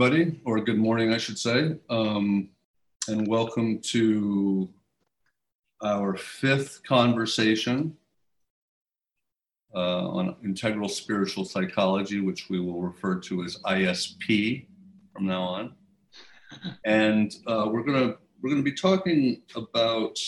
Everybody, 0.00 0.40
or 0.46 0.58
good 0.62 0.78
morning, 0.78 1.12
I 1.12 1.18
should 1.18 1.38
say, 1.38 1.76
um, 1.90 2.48
and 3.06 3.28
welcome 3.28 3.80
to 3.90 4.70
our 5.84 6.16
fifth 6.16 6.80
conversation 6.88 7.94
uh, 9.74 10.08
on 10.08 10.36
integral 10.42 10.88
spiritual 10.88 11.44
psychology, 11.44 12.22
which 12.22 12.48
we 12.48 12.60
will 12.60 12.80
refer 12.80 13.20
to 13.20 13.44
as 13.44 13.58
ISP 13.66 14.64
from 15.12 15.26
now 15.26 15.42
on. 15.42 15.74
And 16.86 17.34
uh, 17.46 17.68
we're 17.70 17.82
gonna 17.82 18.14
we're 18.40 18.48
gonna 18.48 18.62
be 18.62 18.72
talking 18.72 19.42
about 19.54 20.18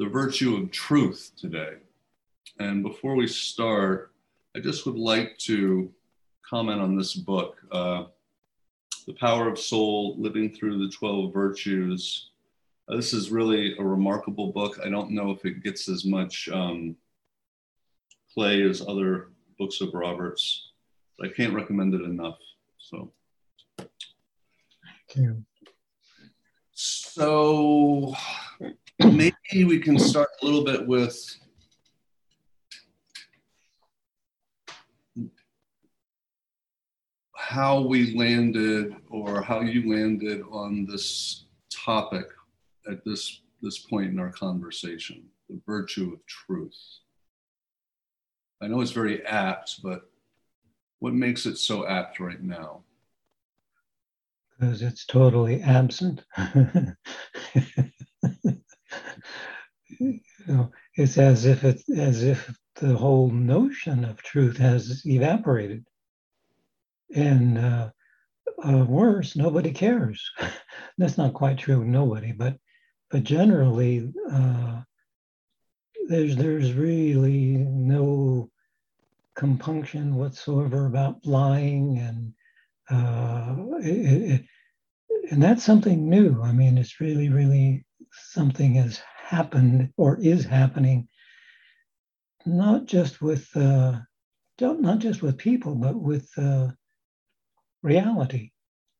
the 0.00 0.06
virtue 0.06 0.56
of 0.56 0.72
truth 0.72 1.30
today. 1.36 1.74
And 2.58 2.82
before 2.82 3.14
we 3.14 3.28
start, 3.28 4.10
I 4.56 4.58
just 4.58 4.84
would 4.84 4.98
like 4.98 5.38
to 5.42 5.93
comment 6.48 6.80
on 6.80 6.96
this 6.96 7.14
book, 7.14 7.56
uh, 7.72 8.04
The 9.06 9.14
Power 9.14 9.48
of 9.48 9.58
Soul 9.58 10.16
Living 10.18 10.52
Through 10.54 10.78
the 10.78 10.92
12 10.92 11.32
Virtues. 11.32 12.30
Uh, 12.88 12.96
this 12.96 13.12
is 13.12 13.30
really 13.30 13.76
a 13.78 13.82
remarkable 13.82 14.52
book. 14.52 14.78
I 14.84 14.90
don't 14.90 15.10
know 15.10 15.30
if 15.30 15.44
it 15.44 15.62
gets 15.62 15.88
as 15.88 16.04
much 16.04 16.48
um, 16.52 16.96
play 18.32 18.62
as 18.62 18.82
other 18.86 19.30
books 19.58 19.80
of 19.80 19.94
Roberts, 19.94 20.72
but 21.18 21.28
I 21.28 21.32
can't 21.32 21.54
recommend 21.54 21.94
it 21.94 22.02
enough. 22.02 22.38
So, 22.78 23.12
you. 25.14 25.44
So, 26.72 28.14
maybe 28.98 29.64
we 29.64 29.78
can 29.78 29.98
start 29.98 30.28
a 30.42 30.44
little 30.44 30.64
bit 30.64 30.86
with 30.86 31.16
how 37.44 37.78
we 37.80 38.14
landed 38.14 38.96
or 39.10 39.42
how 39.42 39.60
you 39.60 39.94
landed 39.94 40.40
on 40.50 40.86
this 40.86 41.44
topic 41.70 42.26
at 42.90 43.04
this 43.04 43.42
this 43.60 43.78
point 43.78 44.10
in 44.10 44.18
our 44.18 44.32
conversation 44.32 45.24
the 45.50 45.60
virtue 45.66 46.12
of 46.14 46.24
truth. 46.26 46.76
I 48.62 48.66
know 48.68 48.80
it's 48.80 48.92
very 48.92 49.24
apt 49.26 49.82
but 49.82 50.10
what 51.00 51.12
makes 51.12 51.44
it 51.44 51.58
so 51.58 51.86
apt 51.86 52.18
right 52.18 52.42
now? 52.42 52.82
Because 54.58 54.80
it's 54.80 55.04
totally 55.04 55.60
absent. 55.62 56.24
You 60.00 60.20
know, 60.48 60.72
it's 60.96 61.16
as 61.16 61.46
if 61.46 61.64
it 61.64 61.80
as 61.96 62.22
if 62.22 62.54
the 62.74 62.94
whole 62.94 63.30
notion 63.30 64.04
of 64.04 64.22
truth 64.22 64.58
has 64.58 65.02
evaporated 65.06 65.86
and 67.14 67.58
uh, 67.58 67.90
uh, 68.66 68.84
worse, 68.84 69.36
nobody 69.36 69.72
cares. 69.72 70.30
That's 70.98 71.18
not 71.18 71.34
quite 71.34 71.58
true, 71.58 71.84
nobody, 71.84 72.32
but 72.32 72.58
but 73.10 73.22
generally, 73.22 74.12
uh, 74.30 74.82
there's 76.08 76.36
there's 76.36 76.72
really 76.72 77.56
no 77.56 78.50
compunction 79.36 80.16
whatsoever 80.16 80.86
about 80.86 81.24
lying, 81.24 81.98
and 81.98 82.32
uh, 82.90 83.76
it, 83.78 84.32
it, 84.32 84.44
and 85.30 85.42
that's 85.42 85.64
something 85.64 86.08
new. 86.08 86.42
I 86.42 86.52
mean, 86.52 86.76
it's 86.76 87.00
really 87.00 87.28
really 87.28 87.84
something 88.10 88.74
has 88.74 89.00
happened 89.16 89.90
or 89.96 90.18
is 90.20 90.44
happening, 90.44 91.08
not 92.46 92.86
just 92.86 93.22
with 93.22 93.48
uh, 93.56 94.00
not 94.60 94.98
just 94.98 95.22
with 95.22 95.38
people, 95.38 95.74
but 95.74 95.94
with 95.94 96.28
uh, 96.36 96.68
reality. 97.84 98.50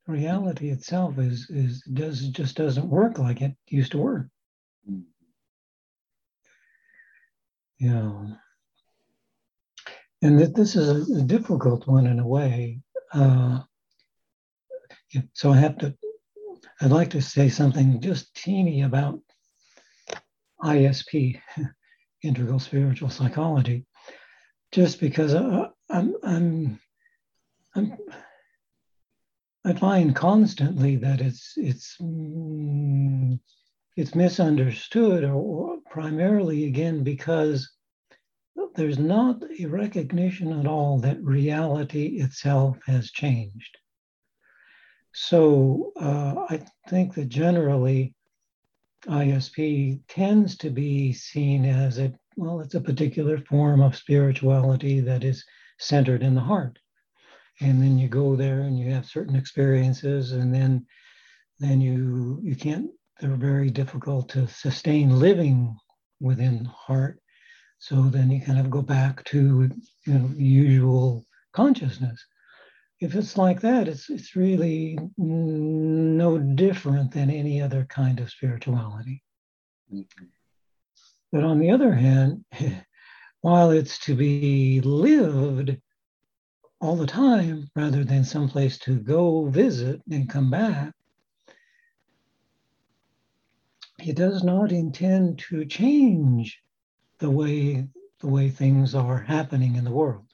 Reality 0.06 0.68
itself 0.68 1.18
is 1.18 1.48
is 1.48 1.82
does 1.82 2.28
just 2.28 2.56
doesn't 2.56 2.88
work 2.88 3.18
like 3.18 3.40
it 3.40 3.56
used 3.66 3.92
to 3.92 3.98
work. 3.98 4.26
You 7.78 7.90
know, 7.90 8.36
and 10.22 10.38
that 10.38 10.54
this 10.54 10.76
is 10.76 10.88
a, 10.88 11.20
a, 11.20 11.22
difficult 11.22 11.86
one 11.86 12.06
in 12.06 12.18
a 12.18 12.26
way. 12.26 12.80
Uh, 13.12 13.60
so 15.32 15.50
I 15.50 15.56
have 15.56 15.78
to. 15.78 15.94
I'd 16.80 16.90
like 16.90 17.10
to 17.10 17.22
say 17.22 17.48
something 17.48 18.00
just 18.00 18.34
teeny 18.34 18.82
about 18.82 19.20
ISP, 20.62 21.40
integral 22.22 22.58
spiritual 22.58 23.08
psychology, 23.08 23.86
just 24.70 25.00
because 25.00 25.34
uh, 25.34 25.68
I'm 25.88 26.14
I'm 26.22 26.80
I'm 27.74 27.96
I 29.66 29.72
find 29.72 30.14
constantly 30.14 30.96
that 30.96 31.22
it's 31.22 31.54
it's 31.56 31.96
mm, 31.98 33.40
it's 33.96 34.14
misunderstood, 34.14 35.24
or, 35.24 35.32
or 35.32 35.78
primarily 35.90 36.64
again 36.66 37.02
because 37.02 37.70
there's 38.74 38.98
not 38.98 39.42
a 39.58 39.64
recognition 39.64 40.52
at 40.52 40.66
all 40.66 40.98
that 40.98 41.22
reality 41.22 42.20
itself 42.20 42.76
has 42.86 43.10
changed. 43.10 43.78
So 45.14 45.92
uh, 45.98 46.44
I 46.50 46.66
think 46.88 47.14
that 47.14 47.28
generally 47.28 48.14
ISP 49.06 50.00
tends 50.08 50.58
to 50.58 50.68
be 50.68 51.14
seen 51.14 51.64
as 51.64 51.98
a 51.98 52.12
well, 52.36 52.60
it's 52.60 52.74
a 52.74 52.80
particular 52.80 53.38
form 53.38 53.80
of 53.80 53.96
spirituality 53.96 55.00
that 55.00 55.24
is 55.24 55.42
centered 55.78 56.22
in 56.22 56.34
the 56.34 56.40
heart 56.40 56.78
and 57.60 57.82
then 57.82 57.98
you 57.98 58.08
go 58.08 58.36
there 58.36 58.60
and 58.60 58.78
you 58.78 58.90
have 58.90 59.06
certain 59.06 59.36
experiences 59.36 60.32
and 60.32 60.54
then 60.54 60.86
then 61.60 61.80
you 61.80 62.40
you 62.42 62.56
can't 62.56 62.90
they're 63.20 63.36
very 63.36 63.70
difficult 63.70 64.28
to 64.30 64.48
sustain 64.48 65.18
living 65.20 65.76
within 66.20 66.64
heart. 66.64 67.20
So 67.78 68.02
then 68.02 68.30
you 68.30 68.40
kind 68.40 68.58
of 68.58 68.70
go 68.70 68.82
back 68.82 69.24
to 69.26 69.70
you 70.06 70.12
know 70.12 70.30
usual 70.36 71.26
consciousness. 71.52 72.24
If 73.00 73.14
it's 73.14 73.36
like 73.36 73.60
that 73.60 73.88
it's 73.88 74.10
it's 74.10 74.34
really 74.34 74.98
no 75.16 76.38
different 76.38 77.12
than 77.12 77.30
any 77.30 77.60
other 77.60 77.84
kind 77.88 78.20
of 78.20 78.30
spirituality. 78.30 79.22
Mm-hmm. 79.92 80.24
but 81.30 81.44
on 81.44 81.58
the 81.58 81.70
other 81.70 81.92
hand 81.92 82.42
while 83.42 83.70
it's 83.70 83.98
to 83.98 84.14
be 84.14 84.80
lived 84.80 85.76
all 86.84 86.96
the 86.96 87.06
time 87.06 87.70
rather 87.74 88.04
than 88.04 88.22
someplace 88.22 88.76
to 88.76 89.00
go 89.00 89.46
visit 89.46 90.02
and 90.10 90.28
come 90.28 90.50
back. 90.50 90.92
He 93.98 94.12
does 94.12 94.44
not 94.44 94.70
intend 94.70 95.38
to 95.50 95.64
change 95.64 96.60
the 97.20 97.30
way 97.30 97.88
the 98.20 98.26
way 98.26 98.50
things 98.50 98.94
are 98.94 99.18
happening 99.18 99.76
in 99.76 99.84
the 99.84 99.90
world. 99.92 100.26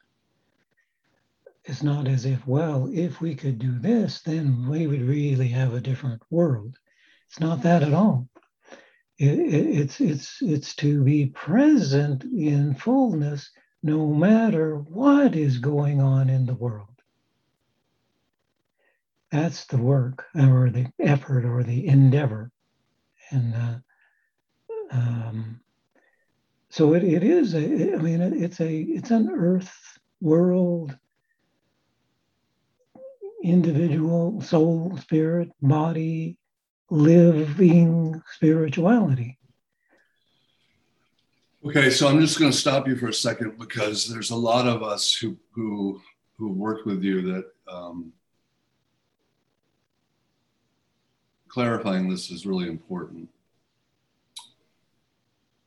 It's 1.64 1.84
not 1.84 2.08
as 2.08 2.24
if, 2.24 2.44
well, 2.46 2.90
if 2.92 3.20
we 3.20 3.34
could 3.36 3.58
do 3.60 3.78
this, 3.78 4.20
then 4.22 4.68
we 4.68 4.88
would 4.88 5.02
really 5.02 5.48
have 5.48 5.74
a 5.74 5.80
different 5.80 6.22
world. 6.30 6.76
It's 7.28 7.38
not 7.38 7.62
that 7.62 7.84
at 7.84 7.92
all. 7.92 8.28
It, 9.18 9.38
it, 9.38 9.66
it's 9.80 10.00
it's 10.00 10.42
it's 10.42 10.74
to 10.76 11.04
be 11.04 11.26
present 11.26 12.24
in 12.24 12.74
fullness 12.74 13.50
no 13.82 14.06
matter 14.06 14.76
what 14.76 15.34
is 15.34 15.58
going 15.58 16.00
on 16.00 16.28
in 16.28 16.46
the 16.46 16.54
world. 16.54 16.86
That's 19.30 19.64
the 19.66 19.78
work 19.78 20.26
or 20.34 20.70
the 20.70 20.92
effort 20.98 21.44
or 21.44 21.62
the 21.62 21.86
endeavor. 21.86 22.50
And 23.30 23.54
uh, 23.54 23.78
um, 24.90 25.60
so 26.68 26.94
it, 26.94 27.04
it 27.04 27.22
is, 27.22 27.54
a, 27.54 27.94
I 27.94 27.96
mean, 27.96 28.20
it, 28.20 28.32
it's 28.32 28.60
a, 28.60 28.72
it's 28.74 29.10
an 29.10 29.30
earth 29.30 29.72
world 30.20 30.96
individual 33.42 34.40
soul, 34.42 34.96
spirit, 35.00 35.50
body, 35.62 36.36
living 36.90 38.20
spirituality. 38.34 39.38
Okay, 41.62 41.90
so 41.90 42.08
I'm 42.08 42.18
just 42.20 42.38
going 42.38 42.50
to 42.50 42.56
stop 42.56 42.88
you 42.88 42.96
for 42.96 43.08
a 43.08 43.12
second 43.12 43.58
because 43.58 44.08
there's 44.08 44.30
a 44.30 44.36
lot 44.36 44.66
of 44.66 44.82
us 44.82 45.12
who 45.12 45.36
who 45.52 46.00
who 46.38 46.48
worked 46.48 46.86
with 46.86 47.02
you 47.02 47.20
that 47.20 47.44
um, 47.68 48.14
clarifying 51.48 52.08
this 52.08 52.30
is 52.30 52.46
really 52.46 52.66
important. 52.66 53.28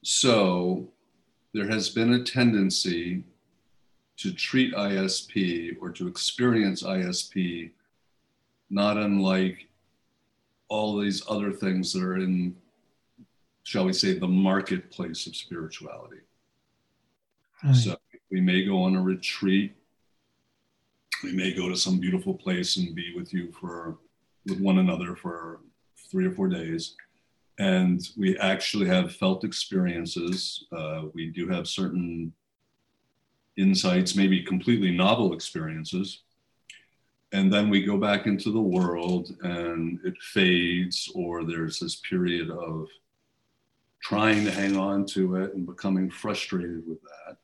So 0.01 0.87
there 1.53 1.69
has 1.69 1.89
been 1.89 2.13
a 2.13 2.23
tendency 2.23 3.23
to 4.17 4.33
treat 4.33 4.73
ISP 4.73 5.77
or 5.79 5.91
to 5.91 6.07
experience 6.07 6.81
ISP 6.81 7.69
not 8.71 8.97
unlike 8.97 9.67
all 10.69 10.97
these 10.97 11.21
other 11.29 11.51
things 11.51 11.93
that 11.93 12.01
are 12.01 12.17
in, 12.17 12.55
shall 13.63 13.85
we 13.85 13.93
say, 13.93 14.17
the 14.17 14.27
marketplace 14.27 15.27
of 15.27 15.35
spirituality. 15.35 16.21
Right. 17.63 17.75
So 17.75 17.97
we 18.31 18.41
may 18.41 18.65
go 18.65 18.83
on 18.83 18.95
a 18.95 19.01
retreat. 19.01 19.75
We 21.23 21.33
may 21.33 21.53
go 21.53 21.69
to 21.69 21.75
some 21.75 21.99
beautiful 21.99 22.33
place 22.33 22.77
and 22.77 22.93
be 22.93 23.13
with 23.15 23.33
you 23.33 23.51
for, 23.51 23.97
with 24.45 24.59
one 24.59 24.79
another 24.79 25.15
for 25.15 25.61
three 26.11 26.25
or 26.25 26.31
four 26.31 26.49
days. 26.49 26.95
And 27.59 28.01
we 28.17 28.37
actually 28.39 28.87
have 28.87 29.15
felt 29.15 29.43
experiences. 29.43 30.65
Uh, 30.71 31.03
we 31.13 31.27
do 31.27 31.47
have 31.47 31.67
certain 31.67 32.33
insights, 33.55 34.15
maybe 34.15 34.43
completely 34.43 34.91
novel 34.91 35.33
experiences 35.33 36.23
and 37.33 37.51
then 37.51 37.67
we 37.69 37.83
go 37.83 37.97
back 37.97 38.27
into 38.27 38.51
the 38.51 38.61
world 38.61 39.35
and 39.41 39.99
it 40.05 40.15
fades 40.21 41.11
or 41.15 41.43
there's 41.43 41.79
this 41.79 41.95
period 41.95 42.51
of 42.51 42.87
trying 44.03 44.43
to 44.43 44.51
hang 44.51 44.77
on 44.77 45.05
to 45.05 45.37
it 45.37 45.53
and 45.53 45.65
becoming 45.65 46.09
frustrated 46.09 46.83
with 46.87 46.99
that 47.01 47.37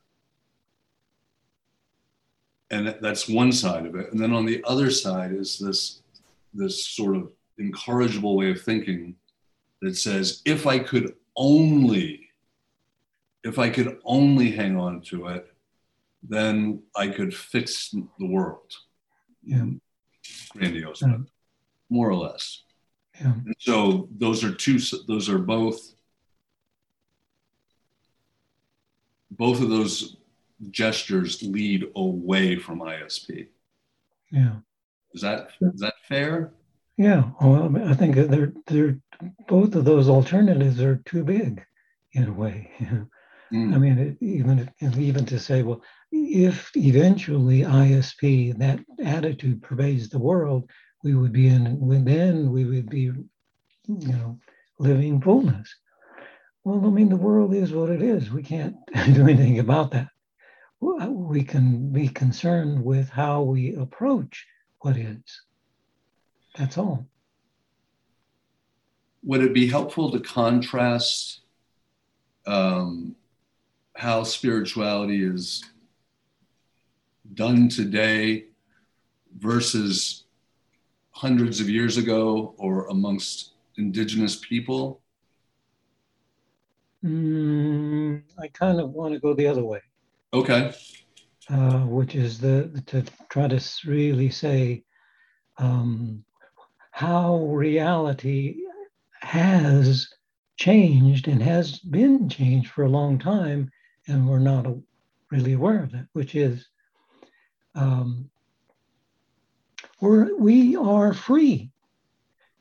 and 2.72 2.96
that's 3.02 3.28
one 3.28 3.52
side 3.52 3.86
of 3.86 3.96
it 3.96 4.12
and 4.12 4.20
then 4.20 4.34
on 4.34 4.46
the 4.46 4.64
other 4.66 4.92
side 4.92 5.32
is 5.32 5.58
this 5.58 6.02
this 6.54 6.86
sort 6.86 7.16
of 7.16 7.32
incorrigible 7.58 8.36
way 8.36 8.52
of 8.52 8.62
thinking 8.62 9.16
that 9.82 9.96
says 9.96 10.42
if 10.46 10.68
i 10.68 10.78
could 10.78 11.14
only 11.36 12.30
if 13.44 13.58
i 13.58 13.70
could 13.70 13.98
only 14.06 14.52
hang 14.52 14.78
on 14.78 15.02
to 15.02 15.28
it 15.28 15.54
then 16.22 16.82
i 16.96 17.08
could 17.08 17.34
fix 17.34 17.96
the 18.20 18.26
world 18.26 18.76
yeah. 19.44 19.66
grandiose, 20.56 21.02
but 21.02 21.20
more 21.90 22.10
or 22.10 22.16
less. 22.16 22.64
Yeah. 23.20 23.34
And 23.34 23.56
so 23.58 24.08
those 24.18 24.44
are 24.44 24.54
two. 24.54 24.80
Those 25.08 25.30
are 25.30 25.40
both. 25.40 25.96
Both 29.31 29.62
of 29.62 29.70
those 29.70 30.18
gestures 30.72 31.42
lead 31.44 31.86
away 31.96 32.58
from 32.58 32.80
ISP. 32.80 33.48
Yeah. 34.31 34.56
Is 35.14 35.22
that 35.22 35.50
is 35.62 35.81
that 35.81 35.96
fair? 36.08 36.52
Yeah. 36.98 37.31
Well, 37.42 37.76
I 37.86 37.94
think 37.94 38.16
they're 38.16 38.54
they're 38.68 39.00
both 39.48 39.76
of 39.76 39.86
those 39.86 40.10
alternatives 40.10 40.81
are 40.81 40.98
too 41.06 41.24
big, 41.24 41.64
in 42.14 42.28
a 42.28 42.34
way. 42.34 42.72
Mm. 43.52 43.74
I 43.74 43.78
mean, 43.80 44.18
even 44.22 44.70
even 44.80 45.26
to 45.26 45.40
say, 45.40 45.64
well, 45.64 45.82
if 46.12 46.70
eventually 46.75 47.62
ISP, 47.62 48.56
that 48.60 48.80
attitude 49.04 49.64
pervades 49.64 50.08
the 50.08 50.20
world, 50.20 50.70
we 51.04 51.16
would 51.16 51.32
be 51.32 51.48
in, 51.48 52.06
then 52.06 52.52
we 52.52 52.66
would 52.66 52.90
be, 52.92 53.00
you 53.00 53.18
know, 53.88 54.40
living 54.78 55.20
fullness. 55.20 55.74
Well, 56.64 56.86
I 56.86 56.90
mean, 56.90 57.10
the 57.10 57.16
world 57.16 57.54
is 57.54 57.72
what 57.72 57.90
it 57.90 58.02
is. 58.02 58.32
We 58.32 58.44
can't 58.44 58.76
do 59.14 59.24
anything 59.24 59.60
about 59.60 59.92
that. 59.92 60.10
We 60.82 61.44
can 61.44 61.92
be 61.92 62.08
concerned 62.08 62.84
with 62.84 63.10
how 63.10 63.42
we 63.42 63.76
approach 63.76 64.46
what 64.80 64.98
is. 64.98 65.42
That's 66.58 66.78
all. 66.78 67.06
Would 69.24 69.44
it 69.44 69.54
be 69.54 69.68
helpful 69.68 70.12
to 70.12 70.20
contrast 70.20 71.42
um, 72.46 73.16
how 73.96 74.24
spirituality 74.24 75.24
is 75.24 75.64
done 77.34 77.68
today 77.68 78.46
versus 79.38 80.24
hundreds 81.12 81.60
of 81.60 81.70
years 81.70 81.98
ago 81.98 82.56
or 82.58 82.88
amongst 82.88 83.52
indigenous 83.78 84.38
people? 84.38 85.02
Mm, 87.04 88.24
I 88.38 88.48
kind 88.50 88.80
of 88.80 88.92
want 88.92 89.13
to 89.13 89.19
go 89.19 89.34
the 89.34 89.48
other 89.48 89.63
way. 89.63 89.81
Okay. 90.34 90.74
Uh, 91.50 91.80
which 91.86 92.16
is 92.16 92.40
the 92.40 92.84
to 92.86 93.04
try 93.30 93.48
to 93.48 93.60
really 93.86 94.30
say 94.30 94.84
um, 95.57 96.24
how 96.92 97.38
reality 97.38 98.57
has 99.22 100.07
changed 100.57 101.28
and 101.28 101.42
has 101.42 101.80
been 101.80 102.30
changed 102.30 102.69
for 102.69 102.84
a 102.84 102.90
long 102.90 103.18
time, 103.18 103.72
and 104.07 104.28
we're 104.28 104.40
not 104.40 104.68
really 105.31 105.54
aware 105.54 105.84
of 105.84 105.92
that, 105.92 106.07
which 106.13 106.36
is 106.36 106.68
um, 107.75 108.30
we're, 110.01 110.36
we 110.38 110.75
are 110.75 111.13
free. 111.13 111.72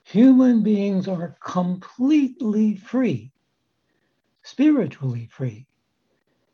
Human 0.05 0.63
beings 0.63 1.07
are 1.09 1.37
completely 1.45 2.77
free, 2.77 3.33
spiritually 4.49 5.29
free, 5.31 5.67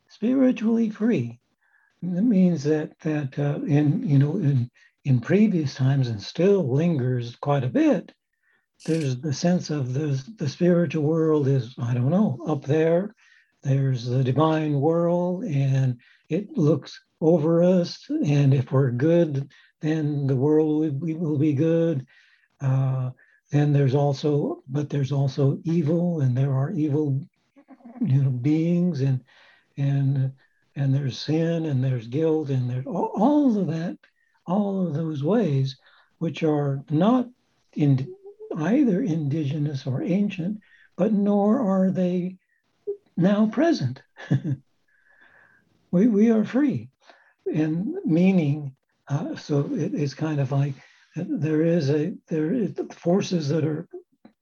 spiritually 0.09 0.91
free. 0.91 1.39
That 2.03 2.23
means 2.23 2.65
that 2.65 2.99
that 3.01 3.39
uh, 3.39 3.65
in 3.65 4.07
you 4.07 4.19
know 4.19 4.37
in 4.37 4.71
in 5.05 5.21
previous 5.21 5.75
times 5.75 6.09
and 6.09 6.23
still 6.23 6.75
lingers 6.75 7.37
quite 7.37 7.65
a 7.65 7.69
bit. 7.69 8.13
There's 8.85 9.21
the 9.21 9.33
sense 9.33 9.71
of 9.71 9.95
the 9.95 10.23
the 10.39 10.49
spiritual 10.49 11.05
world 11.05 11.47
is 11.49 11.75
I 11.79 11.95
don't 11.95 12.11
know 12.11 12.39
up 12.47 12.65
there. 12.65 13.15
There's 13.63 14.05
the 14.05 14.25
divine 14.25 14.81
world, 14.81 15.45
and 15.45 15.99
it 16.29 16.59
looks 16.59 17.01
over 17.21 17.63
us. 17.63 18.05
And 18.11 18.53
if 18.53 18.73
we're 18.73 18.91
good, 18.91 19.51
then 19.81 20.27
the 20.27 20.37
world 20.37 20.81
will 20.81 20.91
be, 20.91 21.15
will 21.15 21.39
be 21.39 21.55
good. 21.55 22.07
Uh, 22.61 23.11
then 23.51 23.73
there's 23.73 23.95
also, 23.95 24.63
but 24.69 24.91
there's 24.91 25.13
also 25.13 25.59
evil, 25.65 26.21
and 26.21 26.37
there 26.37 26.53
are 26.53 26.73
evil, 26.73 27.21
you 28.01 28.23
know, 28.23 28.31
beings, 28.31 29.01
and 29.01 29.25
and 29.77 30.33
and 30.77 30.95
there's 30.95 31.19
sin, 31.19 31.67
and 31.67 31.83
there's 31.83 32.07
guilt, 32.09 32.51
and 32.51 32.69
there's 32.69 32.87
all, 32.87 33.13
all 33.15 33.59
of 33.59 33.67
that, 33.69 33.99
all 34.47 34.87
of 34.87 34.95
those 34.95 35.23
ways, 35.23 35.77
which 36.19 36.43
are 36.43 36.83
not 36.91 37.29
in 37.75 38.15
either 38.57 39.03
indigenous 39.03 39.87
or 39.87 40.03
ancient, 40.03 40.61
but 40.97 41.13
nor 41.13 41.61
are 41.61 41.91
they 41.91 42.37
now 43.17 43.47
present. 43.47 44.03
we, 45.91 46.07
we 46.07 46.31
are 46.31 46.45
free 46.45 46.89
and 47.53 47.95
meaning. 48.05 48.75
Uh, 49.09 49.37
so 49.37 49.69
it 49.73 49.95
is 49.95 50.15
kind 50.15 50.41
of 50.41 50.51
like 50.51 50.75
there 51.17 51.63
is 51.63 51.91
a 51.91 52.15
there 52.29 52.53
is 52.53 52.73
forces 52.91 53.49
that 53.49 53.65
are 53.65 53.87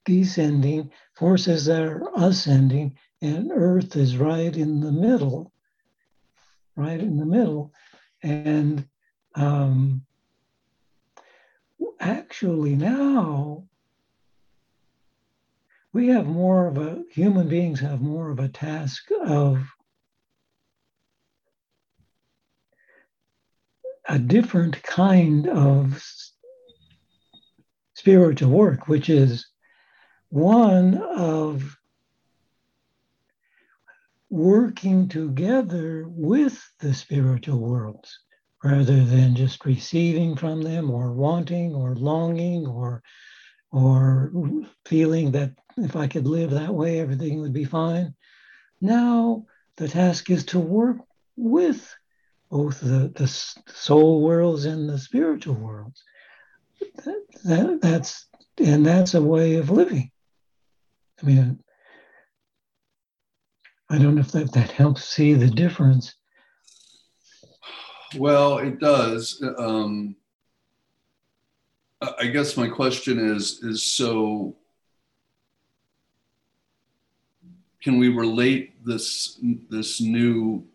descending, 0.05 0.91
forces 1.15 1.65
that 1.67 1.83
are 1.83 2.09
ascending, 2.17 2.97
and 3.23 3.53
Earth 3.55 3.97
is 3.97 4.17
right 4.17 4.55
in 4.55 4.81
the 4.81 4.91
middle, 4.91 5.53
right 6.75 6.99
in 6.99 7.17
the 7.17 7.25
middle, 7.25 7.73
and 8.23 8.87
um, 9.37 10.05
actually 12.01 12.75
now 12.75 13.65
we 15.93 16.09
have 16.09 16.27
more 16.27 16.67
of 16.67 16.79
a 16.79 17.05
human 17.13 17.49
beings 17.49 17.79
have 17.79 18.01
more 18.01 18.31
of 18.31 18.41
a 18.41 18.49
task 18.49 19.05
of 19.25 19.65
a 24.09 24.19
different 24.19 24.83
kind 24.83 25.49
of 25.49 26.03
spiritual 27.95 28.51
work, 28.51 28.89
which 28.89 29.09
is 29.09 29.47
one 30.31 30.97
of 30.97 31.79
working 34.33 35.09
together 35.09 36.07
with 36.09 36.59
the 36.81 36.95
spiritual 36.95 37.59
worlds 37.59 38.19
rather 38.65 39.05
than 39.05 39.37
just 39.37 39.63
receiving 39.67 40.35
from 40.35 40.63
them 40.63 40.91
or 40.91 41.13
wanting 41.13 41.75
or 41.75 41.95
longing 41.95 42.67
or 42.67 43.03
or 43.73 44.33
feeling 44.87 45.33
that 45.33 45.51
if 45.77 45.97
I 45.97 46.07
could 46.07 46.27
live 46.27 46.51
that 46.53 46.75
way 46.75 46.99
everything 46.99 47.43
would 47.43 47.53
be 47.53 47.67
fine. 47.67 48.15
Now 48.81 49.45
the 49.77 49.87
task 49.87 50.31
is 50.31 50.47
to 50.47 50.59
work 50.59 50.97
with 51.37 51.95
both 52.51 52.81
the, 52.81 53.13
the 53.15 53.27
soul 53.27 54.23
worlds 54.23 54.65
and 54.65 54.89
the 54.89 54.99
spiritual 54.99 55.57
worlds. 55.57 56.03
That, 57.05 57.23
that, 57.45 57.79
that's 57.83 58.27
and 58.57 58.87
that's 58.87 59.13
a 59.13 59.21
way 59.21 59.57
of 59.57 59.69
living. 59.69 60.11
I 61.23 61.27
mean, 61.27 61.61
I 63.93 63.99
don't 63.99 64.15
know 64.15 64.23
if 64.23 64.33
that, 64.33 64.53
that 64.53 64.71
helps 64.71 65.05
see 65.05 65.35
the 65.35 65.51
difference. 65.51 66.15
Well, 68.17 68.57
it 68.57 68.81
does. 68.81 69.45
Um, 69.59 70.17
I 72.19 72.29
guess 72.29 72.57
my 72.57 72.69
question 72.69 73.19
is 73.19 73.63
is 73.63 73.83
so 73.83 74.57
can 77.83 77.99
we 77.99 78.09
relate 78.09 78.83
this 78.83 79.39
this 79.69 80.01
new 80.01 80.67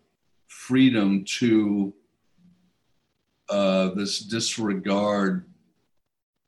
freedom 0.46 1.24
to 1.38 1.92
uh, 3.48 3.88
this 3.94 4.20
disregard 4.20 5.44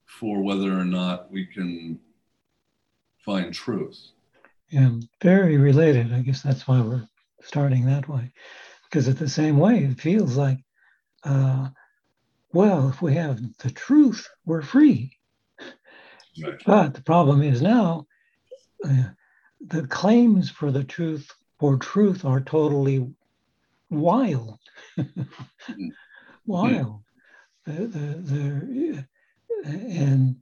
for 0.06 0.40
whether 0.40 0.78
or 0.78 0.84
not 0.84 1.32
we 1.32 1.46
can 1.46 1.98
find 3.24 3.52
truth. 3.52 4.12
Yeah, 4.70 4.90
very 5.22 5.56
related. 5.56 6.12
I 6.12 6.20
guess 6.20 6.42
that's 6.42 6.66
why 6.68 6.80
we're 6.80 7.06
starting 7.42 7.86
that 7.86 8.08
way. 8.08 8.32
Because 8.84 9.08
at 9.08 9.18
the 9.18 9.28
same 9.28 9.58
way, 9.58 9.84
it 9.84 10.00
feels 10.00 10.36
like, 10.36 10.58
uh, 11.24 11.68
well, 12.52 12.88
if 12.88 13.02
we 13.02 13.14
have 13.14 13.40
the 13.58 13.70
truth, 13.70 14.28
we're 14.44 14.62
free. 14.62 15.16
Right. 16.42 16.62
But 16.64 16.94
the 16.94 17.02
problem 17.02 17.42
is 17.42 17.60
now, 17.60 18.06
uh, 18.84 19.10
the 19.60 19.86
claims 19.86 20.50
for 20.50 20.70
the 20.70 20.84
truth 20.84 21.30
for 21.58 21.76
truth 21.76 22.24
are 22.24 22.40
totally 22.40 23.06
wild. 23.90 24.58
Hmm. 24.96 25.22
wild. 26.46 27.02
The, 27.66 27.72
the, 27.72 27.98
the, 28.24 29.06
and 29.64 30.36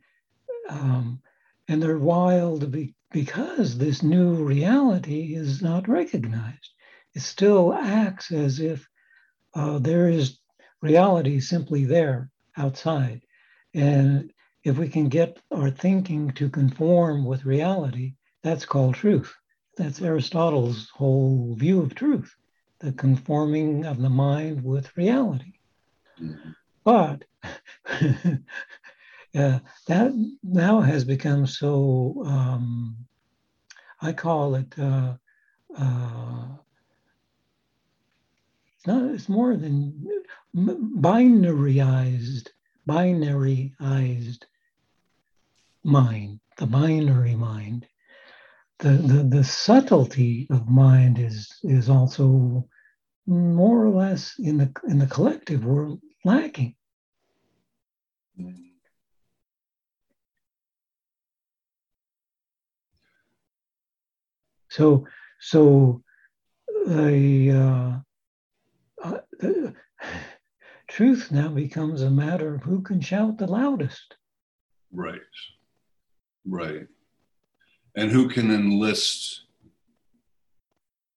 um, 0.68 1.20
and 1.68 1.82
they're 1.82 1.98
wild 1.98 2.70
be, 2.70 2.94
because 3.12 3.76
this 3.76 4.02
new 4.02 4.34
reality 4.34 5.34
is 5.34 5.62
not 5.62 5.88
recognized. 5.88 6.70
It 7.14 7.22
still 7.22 7.72
acts 7.74 8.32
as 8.32 8.60
if 8.60 8.88
uh, 9.54 9.78
there 9.78 10.08
is 10.08 10.38
reality 10.80 11.40
simply 11.40 11.84
there 11.84 12.30
outside. 12.56 13.22
And 13.74 14.32
if 14.64 14.78
we 14.78 14.88
can 14.88 15.08
get 15.08 15.38
our 15.50 15.70
thinking 15.70 16.30
to 16.32 16.50
conform 16.50 17.24
with 17.24 17.44
reality, 17.44 18.14
that's 18.42 18.64
called 18.64 18.94
truth. 18.94 19.34
That's 19.76 20.00
Aristotle's 20.00 20.90
whole 20.90 21.54
view 21.56 21.80
of 21.80 21.94
truth, 21.94 22.34
the 22.80 22.92
conforming 22.92 23.84
of 23.84 24.00
the 24.00 24.10
mind 24.10 24.62
with 24.62 24.96
reality. 24.96 25.54
Mm-hmm. 26.20 26.50
But 26.84 27.24
uh, 29.34 29.58
that 29.86 30.12
now 30.42 30.80
has 30.80 31.04
become 31.04 31.46
so, 31.46 32.22
um, 32.26 32.96
I 34.00 34.12
call 34.12 34.54
it, 34.54 34.78
uh, 34.78 35.14
uh, 35.76 36.46
it's, 38.76 38.86
not, 38.86 39.02
it's 39.10 39.28
more 39.28 39.56
than 39.56 40.06
binaryized, 40.56 42.48
binaryized 42.88 44.44
mind, 45.84 46.40
the 46.56 46.66
binary 46.66 47.34
mind. 47.34 47.86
The, 48.78 48.90
the, 48.90 49.24
the 49.24 49.44
subtlety 49.44 50.46
of 50.50 50.68
mind 50.68 51.18
is, 51.18 51.58
is 51.64 51.88
also 51.88 52.68
more 53.26 53.84
or 53.84 53.90
less 53.90 54.34
in 54.38 54.56
the, 54.56 54.72
in 54.88 54.98
the 54.98 55.06
collective 55.06 55.64
world 55.64 56.00
lacking. 56.24 56.74
So, 64.78 65.08
so 65.40 66.04
the, 66.86 67.50
uh, 69.02 69.08
uh, 69.08 69.20
the 69.40 69.74
truth 70.86 71.32
now 71.32 71.48
becomes 71.48 72.02
a 72.02 72.10
matter 72.10 72.54
of 72.54 72.62
who 72.62 72.82
can 72.82 73.00
shout 73.00 73.38
the 73.38 73.48
loudest. 73.48 74.14
Right, 74.92 75.18
right, 76.46 76.86
and 77.96 78.12
who 78.12 78.28
can 78.28 78.52
enlist 78.52 79.46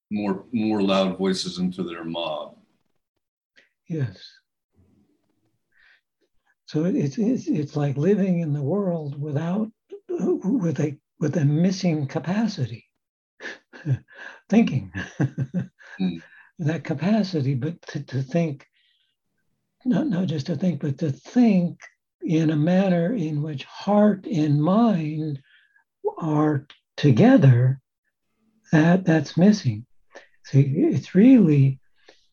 more 0.09 0.45
more 0.51 0.81
loud 0.81 1.19
voices 1.19 1.59
into 1.59 1.83
their 1.83 2.03
mob. 2.03 2.57
Yes. 3.87 4.27
So 6.65 6.85
it's, 6.85 7.19
it's, 7.19 7.47
it's 7.47 7.75
like 7.75 7.95
living 7.95 8.39
in 8.39 8.53
the 8.53 8.63
world 8.63 9.21
without, 9.21 9.69
with 10.09 10.79
a, 10.79 10.97
with 11.19 11.37
a 11.37 11.45
missing 11.45 12.07
capacity, 12.07 12.85
thinking. 14.49 14.91
mm. 15.99 16.21
That 16.59 16.83
capacity, 16.83 17.55
but 17.55 17.81
to, 17.87 18.03
to 18.03 18.21
think, 18.21 18.67
not, 19.83 20.05
not 20.05 20.27
just 20.27 20.45
to 20.45 20.55
think, 20.55 20.79
but 20.79 20.99
to 20.99 21.09
think 21.09 21.79
in 22.21 22.51
a 22.51 22.55
manner 22.55 23.15
in 23.15 23.41
which 23.41 23.63
heart 23.63 24.27
and 24.27 24.61
mind 24.61 25.41
are 26.19 26.67
together, 26.97 27.81
that 28.71 29.05
that's 29.05 29.37
missing. 29.37 29.87
See, 30.45 30.61
it's 30.61 31.15
really 31.15 31.79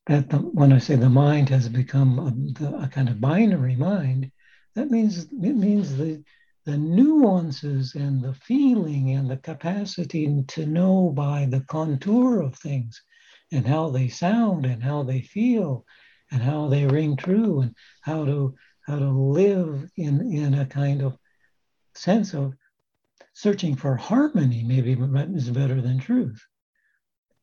that 0.06 0.30
the, 0.30 0.38
when 0.38 0.72
I 0.72 0.78
say 0.78 0.96
the 0.96 1.08
mind 1.08 1.48
has 1.50 1.68
become 1.68 2.18
a, 2.18 2.60
the, 2.60 2.76
a, 2.76 2.88
kind 2.88 3.08
of 3.08 3.20
binary 3.20 3.76
mind, 3.76 4.30
that 4.74 4.90
means 4.90 5.24
it 5.24 5.56
means 5.56 5.96
the 5.96 6.22
the 6.68 6.76
nuances 6.76 7.94
and 7.94 8.20
the 8.20 8.34
feeling 8.34 9.12
and 9.12 9.30
the 9.30 9.38
capacity 9.38 10.44
to 10.48 10.66
know 10.66 11.08
by 11.08 11.46
the 11.48 11.62
contour 11.62 12.42
of 12.42 12.54
things 12.56 13.00
and 13.50 13.66
how 13.66 13.88
they 13.88 14.06
sound 14.06 14.66
and 14.66 14.82
how 14.82 15.02
they 15.02 15.22
feel 15.22 15.86
and 16.30 16.42
how 16.42 16.68
they 16.68 16.84
ring 16.84 17.16
true 17.16 17.60
and 17.60 17.74
how 18.02 18.22
to 18.22 18.54
how 18.86 18.98
to 18.98 19.08
live 19.08 19.90
in 19.96 20.30
in 20.30 20.52
a 20.52 20.66
kind 20.66 21.00
of 21.00 21.16
sense 21.94 22.34
of 22.34 22.52
searching 23.32 23.74
for 23.74 23.96
harmony 23.96 24.62
maybe 24.62 24.92
is 24.92 25.48
better 25.48 25.80
than 25.80 25.98
truth 25.98 26.44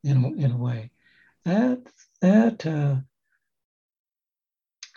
in, 0.03 0.23
in 0.37 0.51
a 0.51 0.57
way 0.57 0.91
that 1.45 1.81
that 2.21 2.63
uh, 2.67 2.97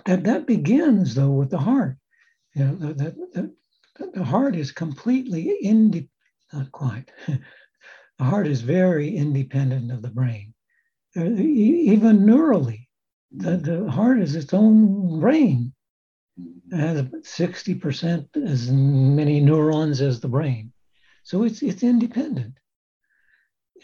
that 0.04 0.24
that 0.24 0.46
begins 0.46 1.14
though 1.14 1.30
with 1.30 1.48
the 1.48 1.56
heart. 1.56 1.96
You 2.54 2.64
know, 2.64 2.74
the, 2.74 3.14
the, 3.32 3.54
the 3.98 4.24
heart 4.24 4.56
is 4.56 4.72
completely 4.72 5.58
independent. 5.62 6.10
Not 6.52 6.72
quite. 6.72 7.10
the 7.26 8.24
heart 8.24 8.46
is 8.46 8.62
very 8.62 9.14
independent 9.14 9.92
of 9.92 10.00
the 10.00 10.08
brain, 10.08 10.54
uh, 11.16 11.24
even 11.24 12.20
neurally. 12.20 12.86
The, 13.32 13.58
the 13.58 13.90
heart 13.90 14.20
is 14.20 14.34
its 14.34 14.54
own 14.54 15.20
brain. 15.20 15.74
It 16.72 16.78
has 16.78 17.02
60% 17.02 18.28
as 18.48 18.70
many 18.70 19.40
neurons 19.40 20.00
as 20.00 20.20
the 20.20 20.28
brain. 20.28 20.72
So 21.22 21.42
it's, 21.42 21.62
it's 21.62 21.82
independent. 21.82 22.54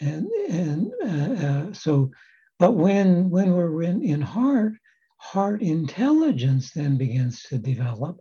And, 0.01 0.25
and 0.49 0.91
uh, 1.03 1.47
uh, 1.47 1.73
so 1.73 2.11
but 2.57 2.73
when, 2.73 3.29
when 3.29 3.53
we're 3.53 3.83
in, 3.83 4.01
in 4.01 4.21
heart, 4.21 4.73
heart 5.17 5.61
intelligence 5.61 6.71
then 6.71 6.97
begins 6.97 7.43
to 7.43 7.57
develop. 7.57 8.19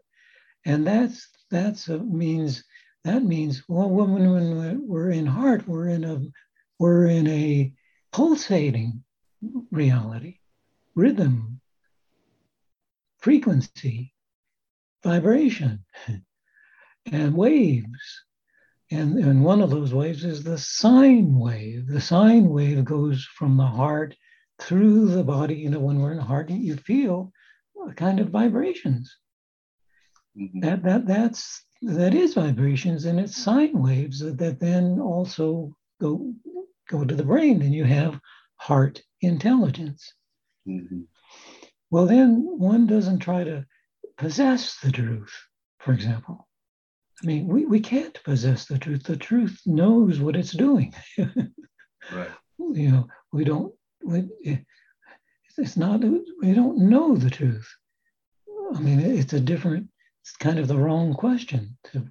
And 0.66 0.86
that's, 0.86 1.28
that's 1.54 1.88
a 1.88 1.98
means, 1.98 2.64
that 3.04 3.22
means, 3.22 3.62
well, 3.68 3.88
when, 3.88 4.30
when 4.30 4.88
we're 4.88 5.10
in 5.10 5.26
heart, 5.26 5.66
we're 5.68 5.88
in 5.88 6.04
a, 6.04 6.20
we're 6.78 7.06
in 7.06 7.26
a 7.28 7.72
pulsating 8.12 9.04
reality, 9.70 10.38
rhythm, 10.94 11.60
frequency, 13.18 14.12
vibration, 15.02 15.84
and 17.12 17.34
waves. 17.34 18.24
And, 18.90 19.18
and 19.18 19.44
one 19.44 19.60
of 19.60 19.70
those 19.70 19.94
waves 19.94 20.24
is 20.24 20.42
the 20.42 20.58
sine 20.58 21.38
wave. 21.38 21.86
The 21.86 22.00
sine 22.00 22.48
wave 22.48 22.84
goes 22.84 23.24
from 23.24 23.56
the 23.56 23.66
heart 23.66 24.14
through 24.60 25.08
the 25.08 25.24
body, 25.24 25.56
you 25.56 25.70
know, 25.70 25.80
when 25.80 25.98
we're 25.98 26.12
in 26.12 26.18
the 26.18 26.24
heart, 26.24 26.50
you 26.50 26.76
feel 26.76 27.32
kind 27.96 28.20
of 28.20 28.28
vibrations. 28.28 29.16
Mm-hmm. 30.38 30.60
That 30.60 30.82
that 30.82 31.06
that's 31.06 31.64
that 31.82 32.14
is 32.14 32.34
vibrations 32.34 33.04
and 33.04 33.20
it's 33.20 33.36
sine 33.36 33.80
waves 33.80 34.20
that, 34.20 34.38
that 34.38 34.58
then 34.58 34.98
also 35.00 35.76
go 36.00 36.32
go 36.88 37.04
to 37.04 37.14
the 37.14 37.24
brain 37.24 37.62
and 37.62 37.74
you 37.74 37.84
have 37.84 38.18
heart 38.56 39.02
intelligence. 39.20 40.12
Mm-hmm. 40.68 41.02
Well, 41.90 42.06
then 42.06 42.44
one 42.58 42.86
doesn't 42.86 43.20
try 43.20 43.44
to 43.44 43.66
possess 44.16 44.78
the 44.80 44.90
truth, 44.90 45.32
for 45.78 45.92
example. 45.92 46.48
I 47.22 47.26
mean, 47.26 47.46
we, 47.46 47.64
we 47.64 47.80
can't 47.80 48.18
possess 48.24 48.66
the 48.66 48.78
truth. 48.78 49.04
The 49.04 49.16
truth 49.16 49.60
knows 49.66 50.18
what 50.18 50.34
it's 50.34 50.52
doing. 50.52 50.92
right. 52.12 52.30
You 52.58 52.90
know, 52.90 53.06
we 53.32 53.44
don't 53.44 53.72
it's 55.58 55.76
not, 55.76 56.00
we 56.42 56.52
don't 56.52 56.78
know 56.78 57.16
the 57.16 57.30
truth. 57.30 57.68
I 58.74 58.80
mean, 58.80 59.00
it's 59.00 59.32
a 59.32 59.40
different, 59.40 59.88
it's 60.24 60.36
kind 60.36 60.58
of 60.58 60.68
the 60.68 60.78
wrong 60.78 61.12
question 61.12 61.76
to 61.92 62.10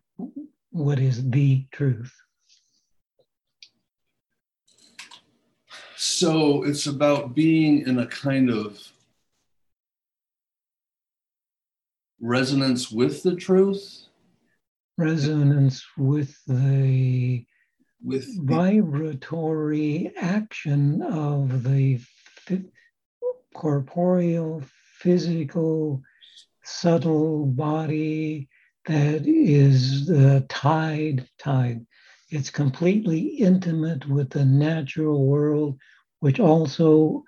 what 0.69 0.99
is 0.99 1.27
the 1.31 1.65
truth. 1.71 2.13
So 5.97 6.61
it's 6.61 6.85
about 6.85 7.33
being 7.33 7.87
in 7.87 7.97
a 7.97 8.05
kind 8.05 8.51
of 8.51 8.79
resonance 12.21 12.91
with 12.91 13.23
the 13.23 13.35
truth, 13.35 14.05
resonance 14.95 15.83
with 15.97 16.37
the 16.45 17.43
with 18.03 18.27
the, 18.45 18.53
vibratory 18.53 20.11
action 20.21 21.01
of 21.01 21.63
the 21.63 21.97
phy- 22.45 22.65
corporeal, 23.55 24.61
physical, 24.99 26.03
subtle 26.63 27.45
body 27.45 28.49
that 28.85 29.25
is 29.25 30.07
the 30.07 30.45
tide, 30.49 31.27
tide. 31.39 31.85
It's 32.29 32.49
completely 32.49 33.19
intimate 33.19 34.07
with 34.07 34.29
the 34.29 34.45
natural 34.45 35.25
world, 35.25 35.79
which 36.19 36.39
also 36.39 37.23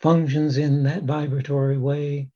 functions 0.00 0.58
in 0.58 0.82
that 0.84 1.04
vibratory 1.04 1.78
way. 1.78 2.30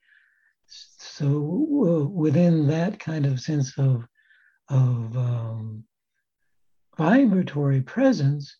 So 0.66 1.26
uh, 1.26 2.08
within 2.08 2.66
that 2.68 2.98
kind 2.98 3.26
of 3.26 3.40
sense 3.40 3.76
of 3.78 4.06
of 4.68 5.16
um, 5.16 5.84
vibratory 6.96 7.82
presence, 7.82 8.56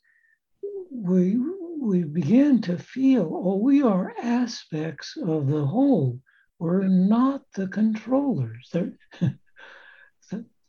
we 0.91 1.39
we 1.81 2.05
begin 2.05 2.61
to 2.63 2.79
feel, 2.79 3.31
oh, 3.33 3.57
we 3.57 3.83
are 3.83 4.15
aspects 4.23 5.17
of 5.17 5.49
the 5.49 5.65
whole. 5.65 6.21
We're 6.63 6.87
not 6.87 7.43
the 7.57 7.67
controllers. 7.67 8.73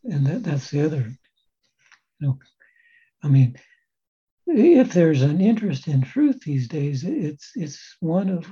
And 0.05 0.25
that, 0.27 0.43
that's 0.43 0.69
the 0.69 0.81
other. 0.85 1.07
You 2.19 2.27
know, 2.27 2.39
I 3.23 3.29
mean, 3.29 3.55
if 4.47 4.91
there's 4.91 5.21
an 5.21 5.39
interest 5.39 5.87
in 5.87 6.01
truth 6.01 6.41
these 6.41 6.67
days, 6.67 7.05
it's 7.05 7.51
it's 7.55 7.95
one 8.01 8.27
of 8.27 8.45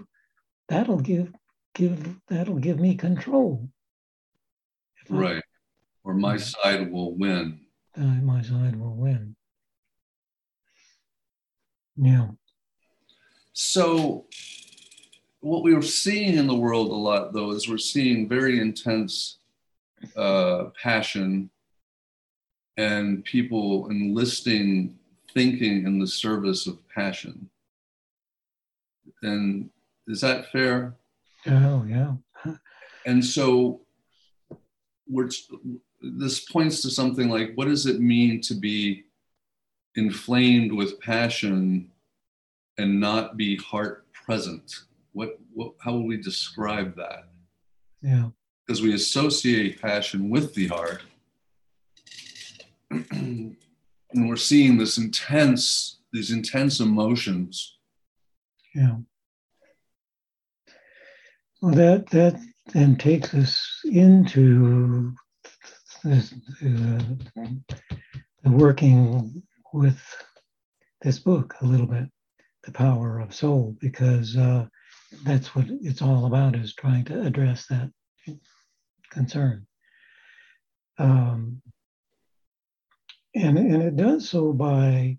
that'll 0.70 1.02
give 1.02 1.34
give 1.76 2.16
that'll 2.30 2.60
give 2.60 2.80
me 2.80 2.96
control. 2.96 3.68
If 5.04 5.12
I- 5.12 5.16
right, 5.16 5.44
or 6.06 6.14
my 6.14 6.38
side 6.38 6.90
will 6.90 7.18
win. 7.18 7.60
uh, 7.98 8.02
my 8.02 8.42
side 8.44 8.78
will 8.80 8.96
win. 8.96 9.36
Yeah, 11.98 12.30
So, 13.52 14.28
what 15.42 15.64
we 15.64 15.74
are 15.74 15.82
seeing 15.82 16.38
in 16.38 16.48
the 16.48 16.56
world 16.56 16.92
a 16.92 16.96
lot, 16.96 17.34
though, 17.34 17.52
is 17.52 17.68
we're 17.68 17.78
seeing 17.78 18.30
very 18.30 18.60
intense 18.60 19.40
uh, 20.16 20.66
passion 20.82 21.50
and 22.78 23.24
people 23.26 23.90
enlisting 23.90 24.98
thinking 25.34 25.86
in 25.86 26.00
the 26.00 26.08
service 26.08 26.68
of 26.68 26.78
passion. 26.90 27.50
And 29.24 29.70
is 30.08 30.22
that 30.22 30.52
fair? 30.52 30.96
oh 31.48 31.86
yeah, 31.88 32.14
And 33.06 33.24
so, 33.26 33.82
we're, 35.08 35.30
this 36.02 36.46
points 36.46 36.82
to 36.84 36.90
something 36.90 37.30
like 37.30 37.54
what 37.56 37.68
does 37.68 37.86
it 37.88 38.00
mean 38.00 38.42
to 38.42 38.54
be 38.54 39.06
inflamed 39.96 40.72
with 40.72 41.00
passion 41.02 41.92
and 42.78 43.00
not 43.00 43.38
be 43.38 43.56
heart 43.58 44.06
present? 44.14 44.84
What, 45.14 45.40
what 45.54 45.74
how 45.80 45.92
will 45.94 46.08
we 46.08 46.18
describe 46.18 46.96
that? 46.96 47.26
yeah, 48.02 48.30
Because 48.66 48.82
we 48.82 48.94
associate 48.94 49.82
passion 49.82 50.30
with 50.30 50.54
the 50.56 50.68
heart. 50.68 51.04
and 53.12 53.56
we're 54.14 54.36
seeing 54.36 54.78
this 54.78 54.98
intense, 54.98 56.00
these 56.14 56.32
intense 56.32 56.80
emotions. 56.80 57.78
yeah. 58.76 58.98
Well, 61.62 61.76
that 61.76 62.10
that 62.10 62.40
then 62.74 62.96
takes 62.96 63.34
us 63.36 63.82
into 63.86 65.14
this, 66.04 66.34
uh, 66.64 67.04
the 68.44 68.50
working 68.50 69.44
with 69.74 70.00
this 71.02 71.20
book 71.20 71.54
a 71.62 71.66
little 71.66 71.86
bit, 71.86 72.06
the 72.64 72.72
power 72.72 73.20
of 73.20 73.34
soul, 73.36 73.76
because 73.80 74.36
uh, 74.36 74.66
that's 75.24 75.56
what 75.56 75.66
it's 75.70 76.02
all 76.02 76.26
about 76.26 76.56
is 76.56 76.74
trying 76.74 77.06
to 77.06 77.22
address 77.22 77.68
that 77.68 77.92
concern. 79.10 79.66
Um, 80.98 81.62
and, 83.36 83.58
and 83.58 83.82
it 83.82 83.96
does 83.96 84.30
so 84.30 84.54
by 84.54 85.18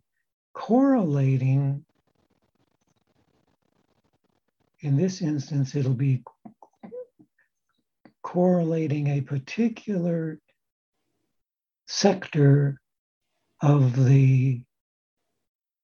correlating, 0.55 1.85
in 4.81 4.97
this 4.97 5.23
instance, 5.23 5.75
it'll 5.75 5.95
be 5.95 6.23
correlating 8.23 9.09
a 9.09 9.21
particular 9.21 10.39
sector 11.87 12.81
of 13.61 14.05
the 14.05 14.63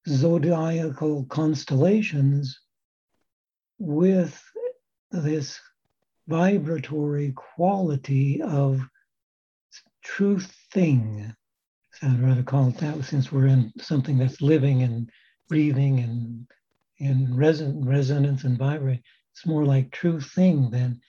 zodiacal 0.08 1.24
constellations 1.26 2.58
with 3.78 4.42
this 5.10 5.60
vibratory 6.26 7.32
quality 7.32 8.42
of 8.42 8.80
truth 10.02 10.54
thing. 10.72 11.34
So 11.92 12.06
I'd 12.06 12.22
rather 12.22 12.42
call 12.42 12.68
it 12.68 12.78
that 12.78 13.04
since 13.04 13.32
we're 13.32 13.46
in 13.46 13.72
something 13.78 14.18
that's 14.18 14.40
living 14.40 14.82
and 14.82 15.10
breathing 15.48 16.00
and 16.00 16.46
in 16.98 17.28
reson- 17.28 17.86
resonance 17.86 18.44
and 18.44 18.58
vibrate. 18.58 19.02
It's 19.32 19.46
more 19.46 19.64
like 19.64 19.90
true 19.90 20.20
thing 20.20 20.70
than 20.70 21.00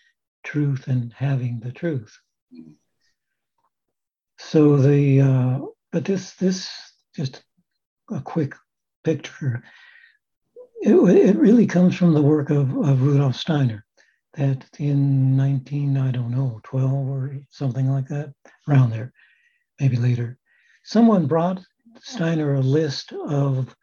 truth 0.43 0.87
and 0.87 1.13
having 1.13 1.59
the 1.59 1.71
truth. 1.71 2.17
So 4.37 4.77
the 4.77 5.21
uh, 5.21 5.59
but 5.91 6.05
this 6.05 6.35
this 6.35 6.69
just 7.15 7.43
a 8.11 8.21
quick 8.21 8.55
picture. 9.03 9.63
It, 10.81 10.93
it 10.93 11.37
really 11.37 11.65
comes 11.65 11.95
from 11.95 12.13
the 12.13 12.21
work 12.21 12.49
of, 12.49 12.75
of 12.77 13.01
Rudolf 13.01 13.35
Steiner 13.35 13.85
that 14.35 14.65
in 14.77 15.35
19, 15.35 15.97
I 15.97 16.11
don't 16.11 16.31
know, 16.31 16.61
12 16.63 16.91
or 16.93 17.37
something 17.49 17.89
like 17.89 18.07
that, 18.07 18.33
around 18.67 18.91
there, 18.91 19.11
maybe 19.79 19.97
later, 19.97 20.37
someone 20.83 21.27
brought 21.27 21.61
Steiner 22.01 22.53
a 22.53 22.61
list 22.61 23.11
of 23.11 23.75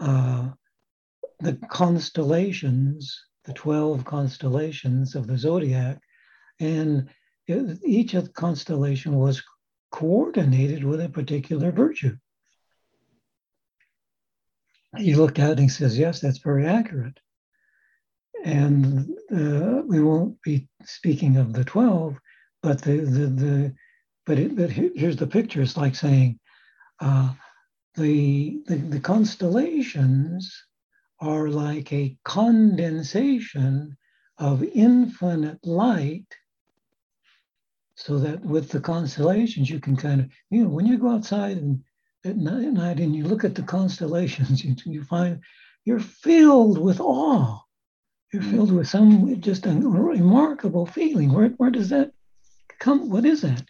uh, 0.00 0.50
the 1.40 1.54
constellations, 1.70 3.18
the 3.44 3.54
12 3.54 4.04
constellations 4.04 5.14
of 5.14 5.26
the 5.26 5.38
zodiac, 5.38 6.00
and 6.60 7.08
it, 7.46 7.78
each 7.84 8.14
constellation 8.34 9.16
was 9.16 9.42
coordinated 9.92 10.84
with 10.84 11.00
a 11.00 11.08
particular 11.08 11.70
virtue. 11.70 12.16
He 14.96 15.14
looked 15.14 15.38
at 15.38 15.50
it 15.50 15.52
and 15.52 15.60
he 15.60 15.68
says, 15.68 15.98
Yes, 15.98 16.20
that's 16.20 16.38
very 16.38 16.66
accurate. 16.66 17.18
And 18.44 19.10
uh, 19.32 19.82
we 19.86 20.00
won't 20.00 20.40
be 20.42 20.68
speaking 20.84 21.36
of 21.36 21.52
the 21.52 21.64
12, 21.64 22.16
but 22.62 22.82
the, 22.82 22.98
the, 22.98 23.26
the 23.26 23.74
but, 24.24 24.38
it, 24.38 24.56
but 24.56 24.70
here's 24.70 25.16
the 25.16 25.26
picture. 25.26 25.62
It's 25.62 25.76
like 25.76 25.94
saying 25.94 26.38
uh, 27.00 27.32
the, 27.94 28.60
the, 28.66 28.76
the 28.76 29.00
constellations 29.00 30.52
are 31.20 31.48
like 31.48 31.92
a 31.92 32.16
condensation 32.24 33.96
of 34.38 34.62
infinite 34.62 35.58
light 35.64 36.26
so 37.94 38.18
that 38.18 38.44
with 38.44 38.68
the 38.68 38.80
constellations 38.80 39.70
you 39.70 39.80
can 39.80 39.96
kind 39.96 40.20
of 40.20 40.30
you 40.50 40.62
know 40.62 40.68
when 40.68 40.86
you 40.86 40.98
go 40.98 41.10
outside 41.10 41.56
and 41.56 41.82
at 42.26 42.36
night, 42.36 43.00
and 43.00 43.14
you 43.14 43.24
look 43.24 43.44
at 43.44 43.54
the 43.54 43.62
constellations 43.62 44.64
you, 44.64 44.74
you 44.84 45.04
find 45.04 45.40
you're 45.84 46.00
filled 46.00 46.78
with 46.78 47.00
awe. 47.00 47.60
You're 48.32 48.42
mm. 48.42 48.50
filled 48.50 48.72
with 48.72 48.88
some 48.88 49.40
just 49.40 49.66
a 49.66 49.70
remarkable 49.70 50.86
feeling. 50.86 51.32
Where, 51.32 51.48
where 51.50 51.70
does 51.70 51.90
that 51.90 52.12
come 52.78 53.08
what 53.08 53.24
is 53.24 53.42
that? 53.42 53.64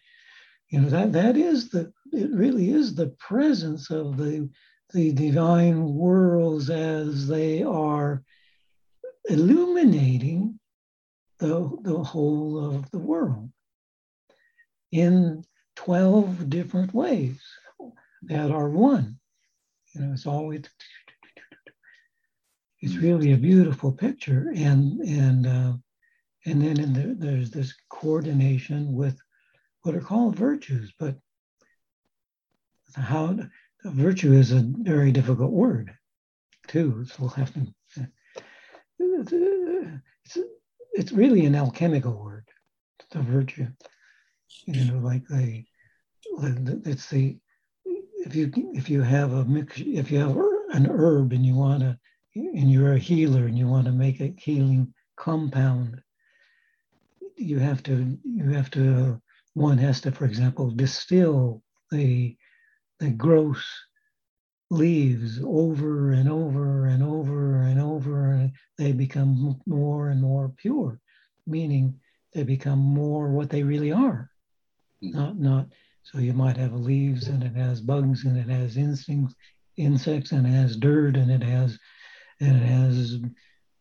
You 0.71 0.81
know 0.81 0.89
that 0.89 1.13
that 1.13 1.37
is 1.37 1.69
the 1.69 1.93
it 2.13 2.31
really 2.33 2.71
is 2.71 2.95
the 2.95 3.09
presence 3.19 3.91
of 3.91 4.17
the 4.17 4.49
the 4.93 5.13
divine 5.13 5.95
worlds 5.95 6.71
as 6.71 7.27
they 7.27 7.63
are 7.63 8.23
illuminating 9.29 10.59
the, 11.39 11.77
the 11.83 11.99
whole 11.99 12.65
of 12.65 12.91
the 12.93 12.99
world 12.99 13.51
in 14.93 15.45
12 15.75 16.49
different 16.49 16.95
ways 16.95 17.41
that 18.27 18.51
are 18.51 18.69
one. 18.69 19.19
You 19.95 20.03
know, 20.03 20.13
it's 20.13 20.27
always 20.27 20.65
it's 22.81 22.97
really 22.97 23.33
a 23.33 23.37
beautiful 23.39 23.93
picture, 23.93 24.53
and 24.55 25.01
and 25.01 25.47
uh, 25.47 25.73
and 26.45 26.63
then 26.63 26.79
in 26.79 26.93
the, 26.93 27.15
there's 27.19 27.51
this 27.51 27.75
coordination 27.89 28.93
with 28.95 29.19
what 29.83 29.95
are 29.95 30.01
called 30.01 30.37
virtues, 30.37 30.93
but 30.99 31.17
how 32.95 33.39
virtue 33.85 34.33
is 34.33 34.53
a 34.53 34.65
very 34.79 35.13
difficult 35.13 35.53
word 35.53 35.93
too, 36.67 37.05
so 37.07 37.15
we'll 37.21 37.29
have 37.31 37.53
to 37.55 37.67
it's, 38.99 40.39
it's 40.93 41.13
really 41.13 41.45
an 41.47 41.55
alchemical 41.55 42.13
word, 42.13 42.49
the 43.11 43.21
virtue. 43.21 43.69
You 44.67 44.85
know, 44.87 44.99
like 44.99 45.27
the, 45.29 45.65
it's 46.85 47.09
the, 47.09 47.39
if 48.27 48.35
you 48.35 48.53
if 48.75 48.91
you 48.91 49.03
have 49.03 49.33
a 49.33 49.45
mix, 49.45 49.79
if 49.79 50.11
you 50.11 50.19
have 50.19 50.37
an 50.71 50.87
herb 50.91 51.33
and 51.33 51.47
you 51.47 51.55
want 51.55 51.81
to, 51.81 51.99
and 52.35 52.71
you're 52.71 52.95
a 52.95 52.99
healer 52.99 53.47
and 53.47 53.57
you 53.57 53.69
want 53.69 53.87
to 53.87 53.93
make 53.93 54.21
a 54.21 54.35
healing 54.37 54.93
compound, 55.17 56.01
you 57.37 57.59
have 57.59 57.83
to 57.85 58.19
you 58.25 58.51
have 58.51 58.71
to 58.73 59.21
one 59.55 59.79
has 59.79 60.01
to, 60.03 60.11
for 60.11 60.25
example, 60.25 60.71
distill 60.71 61.63
the 61.91 62.37
the 62.99 63.11
gross 63.11 63.65
leaves 64.71 65.41
over 65.45 66.11
and 66.11 66.29
over 66.29 66.87
and 66.87 67.03
over 67.03 67.63
and 67.63 67.81
over, 67.81 68.33
and 68.33 68.53
they 68.77 68.91
become 68.91 69.61
more 69.67 70.09
and 70.09 70.21
more 70.21 70.53
pure, 70.57 70.99
meaning 71.47 72.01
they 72.33 72.43
become 72.43 72.81
more 72.81 73.29
what 73.29 73.51
they 73.51 73.63
really 73.63 73.93
are. 73.93 74.31
Mm-hmm. 75.03 75.17
Not 75.17 75.39
not 75.39 75.67
so 76.13 76.19
you 76.19 76.33
might 76.33 76.57
have 76.57 76.73
leaves 76.73 77.27
and 77.27 77.43
it 77.43 77.57
has 77.57 77.81
bugs 77.81 78.25
and 78.25 78.39
it 78.39 78.49
has 78.49 78.77
instincts, 78.77 79.35
insects 79.77 80.31
and 80.31 80.47
it 80.47 80.51
has 80.51 80.77
dirt 80.77 81.17
and 81.17 81.31
it 81.33 81.43
has 81.43 81.79
and 82.41 82.57
it 82.57 82.67
has 82.67 83.19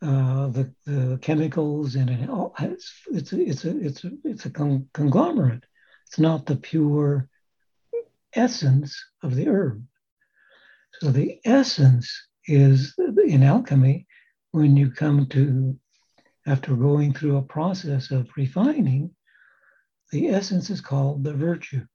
uh, 0.01 0.47
the, 0.47 0.73
the 0.85 1.19
chemicals 1.21 1.95
and 1.95 2.09
it 2.09 2.27
all 2.27 2.53
has, 2.57 2.91
it's 3.11 3.31
a, 3.31 3.39
it's 3.39 3.65
a 3.65 3.77
it's 3.79 4.03
a 4.03 4.11
it's 4.23 4.45
a 4.45 4.49
con- 4.49 4.89
conglomerate. 4.93 5.63
It's 6.07 6.17
not 6.17 6.47
the 6.47 6.55
pure 6.55 7.29
essence 8.33 8.99
of 9.21 9.35
the 9.35 9.47
herb. 9.47 9.85
So 10.93 11.11
the 11.11 11.39
essence 11.45 12.11
is 12.47 12.95
in 12.97 13.43
alchemy 13.43 14.07
when 14.51 14.75
you 14.75 14.89
come 14.89 15.27
to 15.27 15.77
after 16.47 16.75
going 16.75 17.13
through 17.13 17.37
a 17.37 17.43
process 17.43 18.09
of 18.09 18.29
refining, 18.35 19.11
the 20.11 20.29
essence 20.29 20.69
is 20.71 20.81
called 20.81 21.23
the 21.23 21.33
virtue. 21.33 21.85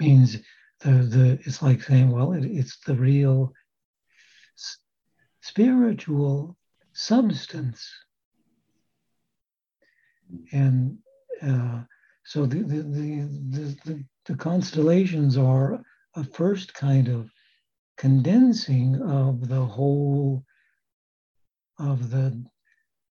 Means 0.00 0.38
the 0.80 0.90
the 0.90 1.38
it's 1.44 1.62
like 1.62 1.82
saying, 1.82 2.10
well, 2.10 2.32
it, 2.32 2.44
it's 2.44 2.78
the 2.86 2.94
real 2.94 3.52
spiritual 5.40 6.56
substance. 6.92 7.88
And 10.52 10.98
uh, 11.42 11.82
so 12.24 12.46
the, 12.46 12.60
the, 12.60 12.82
the, 12.82 13.76
the, 13.84 14.04
the 14.24 14.36
constellations 14.36 15.36
are 15.36 15.80
a 16.16 16.24
first 16.24 16.72
kind 16.74 17.08
of 17.08 17.30
condensing 17.98 19.00
of 19.02 19.48
the 19.48 19.64
whole 19.64 20.44
of 21.78 22.10
the 22.10 22.44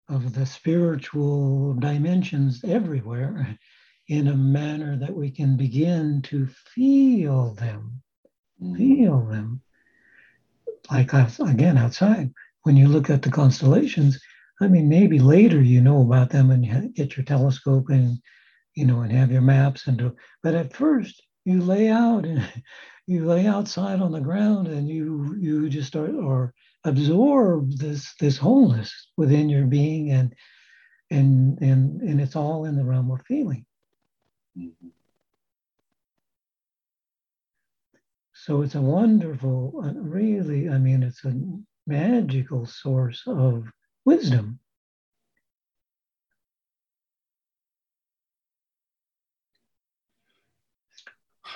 of 0.09 0.35
the 0.35 0.47
spiritual 0.47 1.75
dimensions 1.75 2.63
everywhere 2.65 3.59
in 4.09 4.29
a 4.29 4.37
manner 4.37 4.97
that 4.97 5.15
we 5.15 5.31
can 5.31 5.57
begin 5.57 6.23
to 6.23 6.47
feel 6.47 7.55
them 7.55 8.03
mm. 8.61 8.77
feel 8.77 9.21
them 9.27 9.61
like 10.91 11.13
again 11.41 11.79
outside 11.79 12.31
when 12.63 12.77
you 12.77 12.89
look 12.89 13.11
at 13.11 13.23
the 13.23 13.31
constellations 13.31 14.21
i 14.61 14.67
mean 14.67 14.89
maybe 14.89 15.19
later 15.19 15.61
you 15.61 15.81
know 15.81 16.03
about 16.03 16.31
them 16.31 16.51
and 16.51 16.65
you 16.65 16.89
get 16.95 17.17
your 17.17 17.25
telescope 17.25 17.89
and 17.89 18.19
you 18.75 18.85
know 18.85 19.01
and 19.01 19.13
have 19.13 19.31
your 19.31 19.43
maps 19.43 19.87
and 19.87 19.99
do 19.99 20.15
but 20.43 20.55
at 20.55 20.75
first 20.75 21.23
you 21.45 21.61
lay 21.61 21.89
out 21.89 22.25
and 22.25 22.47
you 23.07 23.25
lay 23.25 23.47
outside 23.47 24.01
on 24.01 24.13
the 24.13 24.21
ground 24.21 24.69
and 24.69 24.89
you 24.89 25.37
you 25.39 25.69
just 25.69 25.89
start 25.89 26.15
or 26.15 26.55
absorb 26.85 27.71
this 27.73 28.15
this 28.21 28.37
wholeness 28.37 29.09
within 29.17 29.49
your 29.49 29.67
being 29.67 30.11
and 30.11 30.35
and 31.11 31.59
and 31.61 32.01
and 32.01 32.21
it's 32.21 32.37
all 32.37 32.65
in 32.65 32.77
the 32.77 32.85
realm 32.85 33.11
of 33.11 33.21
feeling 33.27 33.65
mm-hmm. 34.59 34.89
So 38.35 38.63
it's 38.63 38.75
a 38.75 38.81
wonderful, 38.81 39.73
uh, 39.85 39.93
really, 39.95 40.69
I 40.69 40.77
mean, 40.77 41.05
it's 41.05 41.25
a 41.25 41.33
magical 41.87 42.67
source 42.67 43.23
of 43.27 43.71
wisdom. 44.05 44.59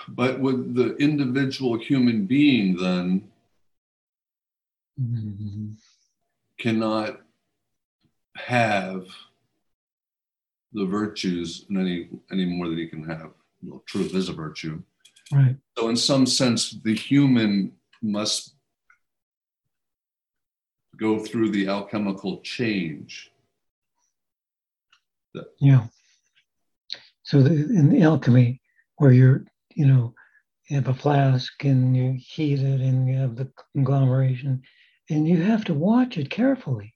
But 0.08 0.38
with 0.38 0.76
the 0.76 0.94
individual 0.98 1.76
human 1.76 2.26
being, 2.26 2.76
then, 2.76 3.28
mm-hmm. 5.00 5.72
cannot 6.58 7.20
have 8.36 9.06
the 10.72 10.84
virtues 10.84 11.66
in 11.70 11.78
any 11.78 12.08
any 12.30 12.44
more 12.44 12.68
than 12.68 12.78
he 12.78 12.86
can 12.86 13.04
have. 13.08 13.30
Well, 13.62 13.82
truth 13.86 14.14
is 14.14 14.28
a 14.28 14.32
virtue. 14.32 14.82
Right. 15.32 15.56
So, 15.76 15.88
in 15.88 15.96
some 15.96 16.26
sense, 16.26 16.70
the 16.84 16.94
human 16.94 17.72
must 18.02 18.54
go 20.96 21.18
through 21.18 21.50
the 21.50 21.68
alchemical 21.68 22.40
change. 22.42 23.30
Yeah. 25.58 25.86
So, 27.24 27.42
the, 27.42 27.50
in 27.50 27.90
the 27.90 28.02
alchemy, 28.02 28.60
where 28.96 29.12
you're, 29.12 29.44
you 29.74 29.86
know, 29.86 30.14
you 30.68 30.76
have 30.76 30.88
a 30.88 30.94
flask 30.94 31.64
and 31.64 31.96
you 31.96 32.16
heat 32.18 32.60
it 32.60 32.80
and 32.80 33.08
you 33.08 33.16
have 33.16 33.36
the 33.36 33.50
conglomeration, 33.74 34.62
and 35.10 35.26
you 35.26 35.42
have 35.42 35.64
to 35.64 35.74
watch 35.74 36.18
it 36.18 36.30
carefully. 36.30 36.94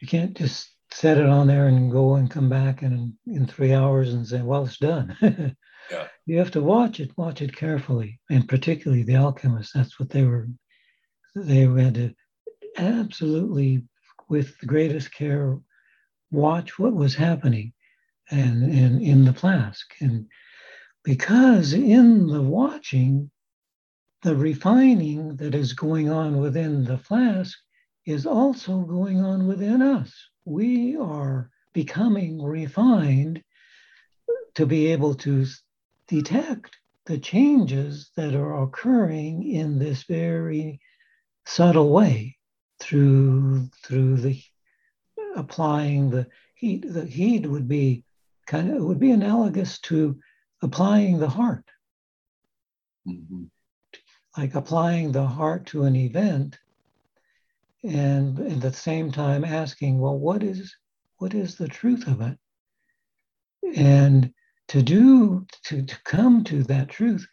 You 0.00 0.06
can't 0.06 0.36
just 0.36 0.70
set 0.90 1.18
it 1.18 1.26
on 1.26 1.46
there 1.46 1.66
and 1.66 1.92
go 1.92 2.14
and 2.14 2.30
come 2.30 2.48
back 2.48 2.82
and 2.82 3.12
in 3.26 3.46
three 3.46 3.74
hours 3.74 4.14
and 4.14 4.26
say, 4.26 4.42
well, 4.42 4.64
it's 4.64 4.78
done. 4.78 5.16
Yeah. 5.90 6.06
You 6.26 6.38
have 6.38 6.50
to 6.50 6.60
watch 6.60 7.00
it, 7.00 7.16
watch 7.16 7.40
it 7.40 7.56
carefully, 7.56 8.20
and 8.28 8.46
particularly 8.46 9.04
the 9.04 9.14
alchemists. 9.14 9.72
That's 9.72 9.98
what 9.98 10.10
they 10.10 10.22
were. 10.22 10.48
They 11.34 11.60
had 11.60 11.94
to 11.94 12.14
absolutely, 12.76 13.84
with 14.28 14.58
the 14.58 14.66
greatest 14.66 15.12
care, 15.12 15.58
watch 16.30 16.78
what 16.78 16.94
was 16.94 17.14
happening, 17.14 17.72
and 18.30 18.64
and 18.64 19.00
in 19.00 19.24
the 19.24 19.32
flask, 19.32 19.94
and 20.00 20.26
because 21.04 21.72
in 21.72 22.26
the 22.26 22.42
watching, 22.42 23.30
the 24.22 24.36
refining 24.36 25.36
that 25.36 25.54
is 25.54 25.72
going 25.72 26.10
on 26.10 26.38
within 26.38 26.84
the 26.84 26.98
flask 26.98 27.58
is 28.08 28.24
also 28.24 28.78
going 28.78 29.20
on 29.20 29.46
within 29.46 29.82
us. 29.82 30.10
We 30.46 30.96
are 30.96 31.50
becoming 31.74 32.42
refined 32.42 33.44
to 34.54 34.64
be 34.64 34.86
able 34.92 35.14
to 35.14 35.44
detect 36.06 36.78
the 37.04 37.18
changes 37.18 38.10
that 38.16 38.34
are 38.34 38.62
occurring 38.62 39.46
in 39.46 39.78
this 39.78 40.04
very 40.04 40.80
subtle 41.44 41.90
way 41.90 42.38
through 42.80 43.68
through 43.84 44.16
the 44.16 44.42
applying 45.36 46.08
the 46.08 46.26
heat 46.54 46.84
the 46.90 47.04
heat 47.04 47.46
would 47.46 47.68
be 47.68 48.04
kind 48.46 48.70
of 48.70 48.82
would 48.82 48.98
be 48.98 49.10
analogous 49.10 49.78
to 49.80 50.18
applying 50.62 51.18
the 51.18 51.28
heart 51.28 51.64
mm-hmm. 53.06 53.44
like 54.36 54.54
applying 54.54 55.12
the 55.12 55.26
heart 55.26 55.66
to 55.66 55.84
an 55.84 55.96
event 55.96 56.58
and 57.84 58.38
at 58.40 58.60
the 58.60 58.72
same 58.72 59.12
time 59.12 59.44
asking 59.44 59.98
well 59.98 60.18
what 60.18 60.42
is 60.42 60.74
what 61.18 61.34
is 61.34 61.56
the 61.56 61.68
truth 61.68 62.06
of 62.06 62.20
it? 62.20 62.38
And 63.76 64.32
to 64.68 64.82
do 64.82 65.46
to, 65.64 65.82
to 65.82 66.02
come 66.04 66.44
to 66.44 66.62
that 66.64 66.88
truth 66.88 67.26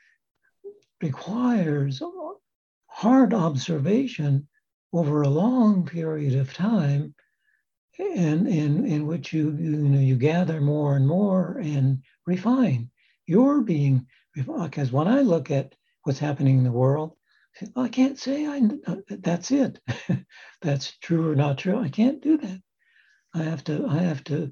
requires 1.02 2.02
hard 2.88 3.34
observation 3.34 4.48
over 4.94 5.22
a 5.22 5.30
long 5.30 5.86
period 5.86 6.36
of 6.36 6.54
time 6.54 7.14
and 8.00 8.48
in, 8.48 8.86
in 8.86 9.06
which 9.08 9.34
you, 9.34 9.52
you 9.58 9.78
know 9.78 10.00
you 10.00 10.16
gather 10.16 10.62
more 10.62 10.96
and 10.96 11.08
more 11.08 11.60
and 11.60 12.02
refine. 12.26 12.90
You're 13.26 13.62
being 13.62 14.08
because 14.34 14.92
when 14.92 15.08
i 15.08 15.22
look 15.22 15.50
at 15.50 15.76
what's 16.04 16.20
happening 16.20 16.58
in 16.58 16.64
the 16.64 16.72
world 16.72 17.16
i 17.76 17.88
can't 17.88 18.20
say 18.20 18.46
i 18.48 18.62
that's 19.10 19.52
it 19.52 19.80
that's 20.62 20.98
true 20.98 21.32
or 21.32 21.36
not 21.36 21.58
true 21.58 21.80
i 21.80 21.90
can't 21.90 22.22
do 22.22 22.38
that 22.38 22.62
i 23.34 23.44
have 23.44 23.64
to 23.64 23.86
i 23.88 24.00
have 24.00 24.24
to 24.24 24.52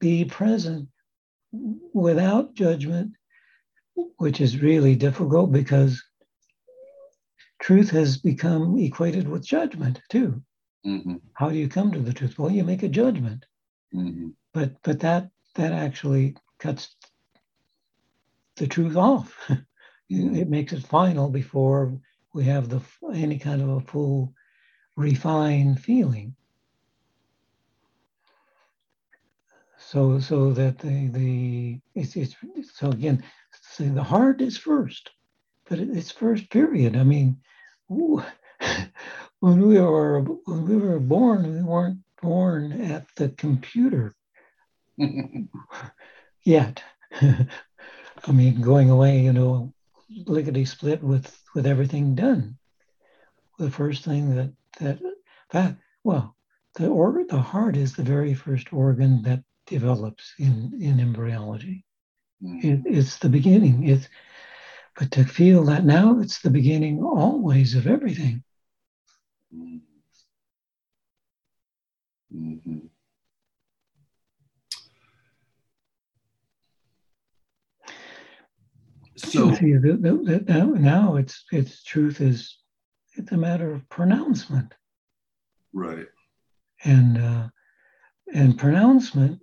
be 0.00 0.24
present 0.24 0.88
without 1.92 2.54
judgment, 2.54 3.12
which 4.16 4.40
is 4.40 4.62
really 4.62 4.94
difficult 4.94 5.52
because 5.52 6.02
truth 7.60 7.90
has 7.90 8.18
become 8.18 8.78
equated 8.78 9.28
with 9.28 9.44
judgment 9.44 10.00
too. 10.08 10.42
Mm-hmm. 10.86 11.16
How 11.34 11.50
do 11.50 11.56
you 11.56 11.68
come 11.68 11.90
to 11.92 12.00
the 12.00 12.12
truth? 12.12 12.38
Well, 12.38 12.52
you 12.52 12.64
make 12.64 12.82
a 12.82 12.88
judgment, 12.88 13.44
mm-hmm. 13.94 14.28
but 14.54 14.74
but 14.82 15.00
that 15.00 15.30
that 15.56 15.72
actually 15.72 16.36
cuts 16.60 16.94
the 18.56 18.68
truth 18.68 18.96
off. 18.96 19.50
It 20.10 20.48
makes 20.48 20.72
it 20.72 20.82
final 20.86 21.28
before 21.28 21.98
we 22.32 22.44
have 22.44 22.68
the 22.68 22.80
any 23.12 23.38
kind 23.38 23.60
of 23.60 23.68
a 23.68 23.80
full 23.80 24.32
refined 24.96 25.80
feeling. 25.80 26.34
So, 29.78 30.18
so 30.18 30.52
that 30.52 30.78
the 30.78 31.08
the 31.08 31.80
it's 31.94 32.16
it's 32.16 32.34
so 32.74 32.90
again, 32.90 33.22
say 33.52 33.88
the 33.88 34.02
heart 34.02 34.40
is 34.40 34.58
first, 34.58 35.10
but 35.68 35.78
it's 35.78 36.10
first 36.10 36.50
period. 36.50 36.96
I 36.96 37.04
mean, 37.04 37.38
ooh, 37.90 38.22
when 39.40 39.60
we 39.66 39.80
were 39.80 40.20
when 40.20 40.64
we 40.66 40.76
were 40.76 41.00
born, 41.00 41.54
we 41.54 41.62
weren't 41.62 42.00
born 42.20 42.72
at 42.72 43.06
the 43.16 43.28
computer 43.30 44.14
yet. 46.44 46.82
I 47.20 48.32
mean, 48.32 48.60
going 48.60 48.90
away, 48.90 49.20
you 49.20 49.32
know, 49.32 49.72
lickety 50.26 50.64
split 50.64 51.02
with 51.02 51.40
with 51.54 51.66
everything 51.66 52.14
done. 52.14 52.58
The 53.58 53.70
first 53.70 54.04
thing 54.04 54.34
that 54.36 54.52
that 54.80 54.98
that 55.50 55.76
well, 56.04 56.36
the 56.74 56.88
organ, 56.88 57.26
the 57.28 57.40
heart 57.40 57.76
is 57.76 57.94
the 57.94 58.02
very 58.02 58.34
first 58.34 58.72
organ 58.72 59.22
that 59.22 59.42
develops 59.66 60.34
in 60.38 60.78
in 60.80 61.00
embryology. 61.00 61.84
Mm. 62.42 62.64
It, 62.64 62.80
it's 62.86 63.18
the 63.18 63.28
beginning. 63.28 63.88
It's 63.88 64.08
but 64.96 65.10
to 65.12 65.24
feel 65.24 65.64
that 65.64 65.84
now 65.84 66.18
it's 66.20 66.40
the 66.40 66.50
beginning 66.50 67.02
always 67.02 67.74
of 67.74 67.86
everything. 67.86 68.42
Mm. 69.54 69.80
Mm-hmm. 72.34 72.86
So 79.18 79.52
See, 79.54 79.72
the, 79.72 80.44
the, 80.46 80.64
now 80.78 81.16
it's 81.16 81.44
it's 81.50 81.82
truth 81.82 82.20
is 82.20 82.56
it's 83.14 83.32
a 83.32 83.36
matter 83.36 83.72
of 83.72 83.88
pronouncement, 83.88 84.74
right? 85.72 86.06
And 86.84 87.18
uh, 87.18 87.48
and 88.32 88.56
pronouncement 88.56 89.40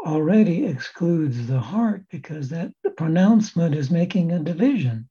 already 0.00 0.64
excludes 0.66 1.46
the 1.46 1.60
heart 1.60 2.04
because 2.10 2.48
that 2.48 2.72
the 2.82 2.90
pronouncement 2.90 3.74
is 3.74 3.90
making 3.90 4.32
a 4.32 4.38
division 4.38 5.08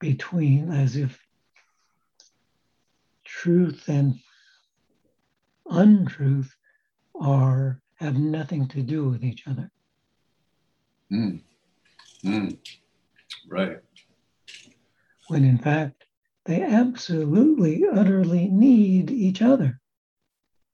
between 0.00 0.72
as 0.72 0.96
if 0.96 1.20
truth 3.24 3.88
and 3.88 4.14
untruth 5.68 6.54
are 7.20 7.82
have 7.96 8.16
nothing 8.16 8.68
to 8.68 8.80
do 8.82 9.08
with 9.08 9.24
each 9.24 9.46
other. 9.46 9.70
Mm. 11.12 11.42
Mm. 12.24 12.58
Right. 13.48 13.78
When 15.28 15.44
in 15.44 15.58
fact, 15.58 16.04
they 16.44 16.62
absolutely, 16.62 17.84
utterly 17.86 18.48
need 18.48 19.10
each 19.10 19.42
other. 19.42 19.80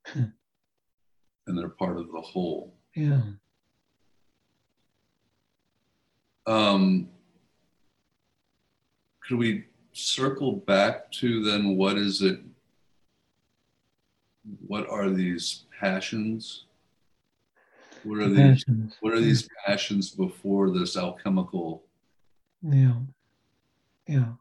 and 0.14 1.58
they're 1.58 1.68
part 1.68 1.98
of 1.98 2.10
the 2.12 2.20
whole. 2.20 2.74
Yeah. 2.94 3.22
Um, 6.46 7.08
could 9.26 9.38
we 9.38 9.64
circle 9.92 10.52
back 10.52 11.10
to 11.12 11.42
then 11.42 11.76
what 11.76 11.96
is 11.96 12.22
it? 12.22 12.40
What 14.66 14.88
are 14.90 15.08
these 15.08 15.64
passions? 15.80 16.66
What 18.04 18.18
are 18.18 18.28
these? 18.28 18.64
Passions. 18.64 18.96
What 19.00 19.14
are 19.14 19.20
these 19.20 19.48
passions 19.66 20.10
before 20.10 20.70
this 20.70 20.96
alchemical? 20.96 21.84
Yeah, 22.62 23.00
yeah. 24.06 24.32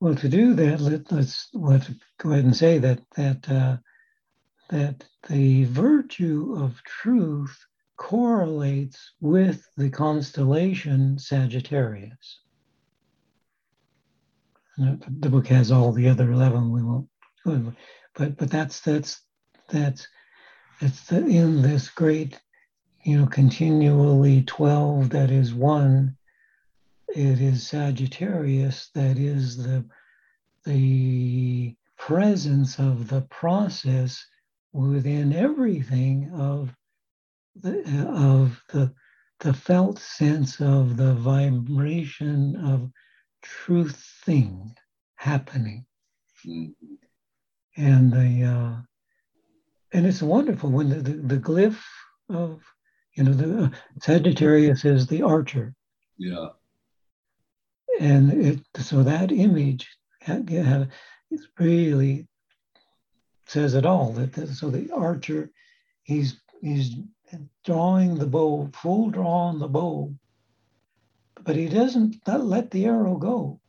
Well, 0.00 0.14
to 0.16 0.28
do 0.28 0.54
that, 0.54 0.80
let, 0.80 1.10
us 1.12 1.48
let's 1.54 1.90
go 2.18 2.32
ahead 2.32 2.44
and 2.44 2.56
say 2.56 2.78
that 2.78 3.00
that 3.16 3.48
uh, 3.50 3.76
that 4.68 5.04
the 5.28 5.64
virtue 5.64 6.56
of 6.58 6.82
truth 6.84 7.56
correlates 7.96 9.12
with 9.20 9.66
the 9.76 9.88
constellation 9.88 11.18
Sagittarius. 11.18 12.40
The 14.76 15.30
book 15.30 15.46
has 15.46 15.70
all 15.70 15.92
the 15.92 16.08
other 16.08 16.32
eleven. 16.32 16.70
We 16.70 16.82
won't, 16.82 17.08
but 18.14 18.36
but 18.36 18.50
that's 18.50 18.80
that's 18.80 19.22
that's 19.70 20.06
it's 20.84 21.06
the, 21.06 21.24
in 21.24 21.62
this 21.62 21.88
great, 21.88 22.38
you 23.04 23.18
know, 23.18 23.26
continually 23.26 24.42
12 24.42 25.08
that 25.10 25.30
is 25.30 25.54
one. 25.54 26.16
It 27.08 27.40
is 27.40 27.66
Sagittarius 27.66 28.90
that 28.94 29.16
is 29.16 29.56
the, 29.56 29.86
the 30.66 31.74
presence 31.96 32.78
of 32.78 33.08
the 33.08 33.22
process 33.22 34.26
within 34.74 35.32
everything 35.32 36.30
of 36.34 36.74
the, 37.56 38.06
of 38.08 38.62
the, 38.68 38.92
the 39.40 39.54
felt 39.54 39.98
sense 39.98 40.60
of 40.60 40.98
the 40.98 41.14
vibration 41.14 42.56
of 42.56 42.90
truth 43.40 44.04
thing 44.26 44.74
happening. 45.16 45.86
Mm-hmm. 46.46 46.72
And 47.76 48.12
the, 48.12 48.44
uh, 48.44 48.82
and 49.94 50.06
it's 50.06 50.22
wonderful 50.22 50.70
when 50.70 50.88
the, 50.90 50.96
the, 50.96 51.12
the 51.12 51.38
glyph 51.38 51.80
of 52.28 52.60
you 53.14 53.22
know 53.22 53.32
the 53.32 53.64
uh, 53.64 53.68
Sagittarius 54.02 54.84
is 54.84 55.06
the 55.06 55.22
archer. 55.22 55.72
Yeah. 56.18 56.48
And 58.00 58.32
it 58.32 58.60
so 58.76 59.04
that 59.04 59.30
image 59.30 59.88
it 60.26 60.88
really 61.58 62.26
says 63.46 63.74
it 63.74 63.86
all. 63.86 64.12
That, 64.12 64.32
that 64.32 64.48
so 64.48 64.68
the 64.68 64.90
archer, 64.90 65.50
he's 66.02 66.40
he's 66.60 66.96
drawing 67.64 68.16
the 68.16 68.26
bow, 68.26 68.68
full 68.74 69.10
draw 69.10 69.48
on 69.48 69.60
the 69.60 69.68
bow, 69.68 70.12
but 71.42 71.54
he 71.54 71.68
doesn't 71.68 72.16
let 72.26 72.70
the 72.72 72.86
arrow 72.86 73.16
go. 73.16 73.60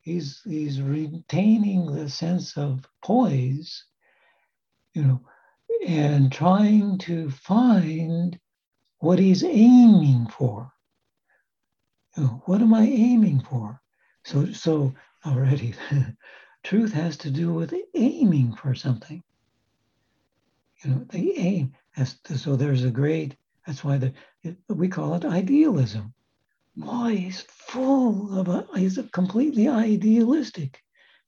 He's 0.00 0.40
he's 0.44 0.82
retaining 0.82 1.86
the 1.86 2.08
sense 2.08 2.56
of 2.56 2.84
poise, 3.00 3.84
you 4.92 5.04
know, 5.04 5.20
and 5.86 6.32
trying 6.32 6.98
to 6.98 7.30
find 7.30 8.38
what 8.98 9.18
he's 9.18 9.44
aiming 9.44 10.26
for. 10.26 10.72
What 12.46 12.60
am 12.60 12.74
I 12.74 12.82
aiming 12.82 13.40
for? 13.40 13.80
So, 14.24 14.46
so 14.52 14.94
already, 15.24 15.74
truth 16.64 16.92
has 16.92 17.16
to 17.18 17.30
do 17.30 17.52
with 17.52 17.74
aiming 17.94 18.56
for 18.56 18.74
something. 18.74 19.22
You 20.82 20.90
know, 20.90 21.06
the 21.10 21.38
aim 21.38 21.74
has 21.92 22.18
to, 22.24 22.38
so 22.38 22.56
there's 22.56 22.84
a 22.84 22.90
great. 22.90 23.36
That's 23.66 23.84
why 23.84 23.98
the 23.98 24.12
we 24.68 24.88
call 24.88 25.14
it 25.14 25.24
idealism. 25.24 26.14
Boy, 26.76 27.16
he's 27.16 27.40
full 27.42 28.38
of 28.38 28.48
a, 28.48 28.66
he's 28.76 28.98
completely 29.12 29.68
idealistic. 29.68 30.82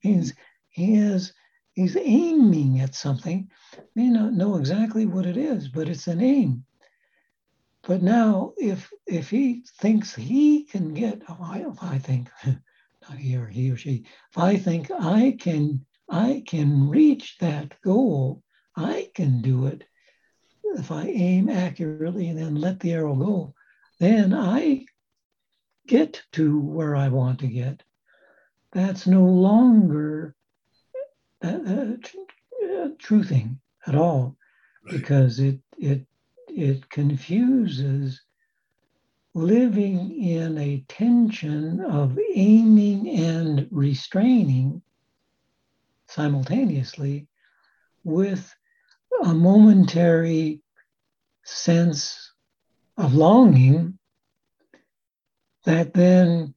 Means 0.04 0.32
he 0.70 0.94
has 0.96 1.32
He's 1.80 1.96
aiming 1.96 2.78
at 2.80 2.94
something, 2.94 3.50
may 3.94 4.10
not 4.10 4.34
know 4.34 4.56
exactly 4.56 5.06
what 5.06 5.24
it 5.24 5.38
is, 5.38 5.66
but 5.66 5.88
it's 5.88 6.08
an 6.08 6.20
aim. 6.20 6.66
But 7.84 8.02
now, 8.02 8.52
if 8.58 8.92
if 9.06 9.30
he 9.30 9.64
thinks 9.78 10.14
he 10.14 10.64
can 10.64 10.92
get, 10.92 11.22
oh, 11.26 11.38
I, 11.40 11.60
if 11.60 11.82
I 11.82 11.96
think, 11.96 12.28
not 12.44 13.16
he 13.16 13.34
or 13.34 13.46
he 13.46 13.70
or 13.70 13.78
she, 13.78 14.04
if 14.30 14.36
I 14.36 14.58
think 14.58 14.90
I 14.90 15.38
can 15.40 15.86
I 16.10 16.42
can 16.46 16.90
reach 16.90 17.38
that 17.38 17.80
goal, 17.80 18.42
I 18.76 19.10
can 19.14 19.40
do 19.40 19.64
it. 19.64 19.82
If 20.62 20.90
I 20.90 21.06
aim 21.06 21.48
accurately 21.48 22.28
and 22.28 22.38
then 22.38 22.56
let 22.56 22.78
the 22.80 22.92
arrow 22.92 23.14
go, 23.14 23.54
then 23.98 24.34
I 24.34 24.84
get 25.86 26.22
to 26.32 26.60
where 26.60 26.94
I 26.94 27.08
want 27.08 27.38
to 27.38 27.46
get. 27.46 27.82
That's 28.70 29.06
no 29.06 29.24
longer 29.24 30.36
uh, 31.42 31.48
uh, 31.48 32.88
truthing 32.98 33.56
at 33.86 33.94
all 33.94 34.36
right. 34.84 34.96
because 34.96 35.40
it 35.40 35.58
it 35.78 36.06
it 36.48 36.88
confuses 36.90 38.20
living 39.34 40.10
in 40.22 40.58
a 40.58 40.84
tension 40.88 41.80
of 41.80 42.18
aiming 42.34 43.08
and 43.08 43.68
restraining 43.70 44.82
simultaneously 46.08 47.28
with 48.02 48.52
a 49.24 49.32
momentary 49.32 50.60
sense 51.44 52.32
of 52.96 53.14
longing 53.14 53.96
that 55.64 55.94
then 55.94 56.52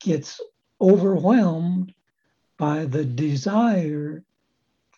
gets 0.00 0.40
overwhelmed 0.80 1.92
by 2.58 2.84
the 2.84 3.04
desire 3.04 4.22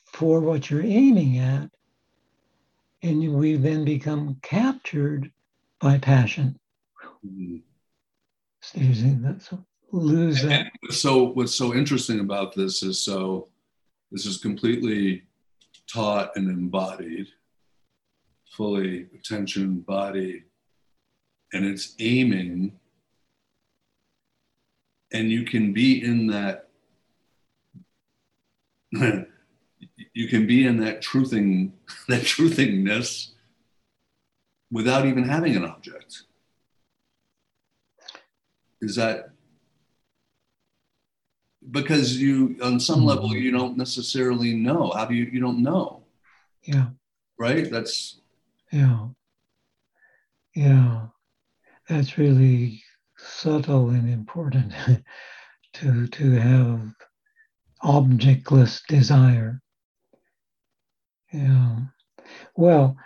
for 0.05 0.41
what 0.41 0.71
you're 0.71 0.83
aiming 0.83 1.39
at. 1.39 1.71
And 3.03 3.35
we 3.35 3.57
then 3.57 3.85
become 3.85 4.37
captured 4.43 5.31
by 5.81 5.99
passion. 5.99 6.59
Mm-hmm. 7.27 7.59
So, 9.39 9.65
lose 9.93 10.43
that. 10.43 10.71
And 10.83 10.95
so 10.95 11.27
what's 11.29 11.55
so 11.55 11.75
interesting 11.75 12.21
about 12.21 12.55
this 12.55 12.83
is 12.83 13.01
so 13.01 13.49
this 14.13 14.27
is 14.27 14.39
completely 14.39 15.23
taught 15.87 16.37
and 16.37 16.49
embodied, 16.49 17.29
fully 18.51 19.07
attention, 19.15 19.81
body, 19.81 20.45
and 21.53 21.65
it's 21.65 21.95
aiming. 21.99 22.79
And 25.13 25.31
you 25.31 25.45
can 25.45 25.73
be 25.73 26.05
in 26.05 26.27
that, 26.29 26.70
you 30.15 30.29
can 30.29 30.47
be 30.47 30.67
in 30.67 30.79
that 30.79 31.03
truthing, 31.03 31.73
that 32.09 32.23
truthingness 32.23 33.31
without 34.71 35.07
even 35.07 35.25
having 35.25 35.57
an 35.57 35.65
object. 35.65 36.23
Is 38.81 38.97
that 38.97 39.31
because 41.71 42.17
you 42.17 42.57
on 42.63 42.81
some 42.81 43.05
level 43.05 43.29
Mhm. 43.29 43.41
you 43.43 43.51
don't 43.51 43.77
necessarily 43.77 44.55
know 44.55 44.91
how 44.97 45.05
do 45.05 45.15
you 45.15 45.25
you 45.27 45.41
don't 45.41 45.63
know 45.63 46.03
Yeah, 46.63 46.91
right 47.39 47.71
that's 47.71 48.21
yeah, 48.73 49.09
yeah. 50.55 51.09
That's 51.89 52.17
really 52.19 52.83
subtle 53.19 53.91
and 53.91 54.09
important 54.09 54.73
to 55.75 56.07
to 56.07 56.31
have 56.33 56.95
objectless 57.83 58.83
desire. 58.87 59.61
Yeah. 61.33 61.77
Well, 62.57 62.97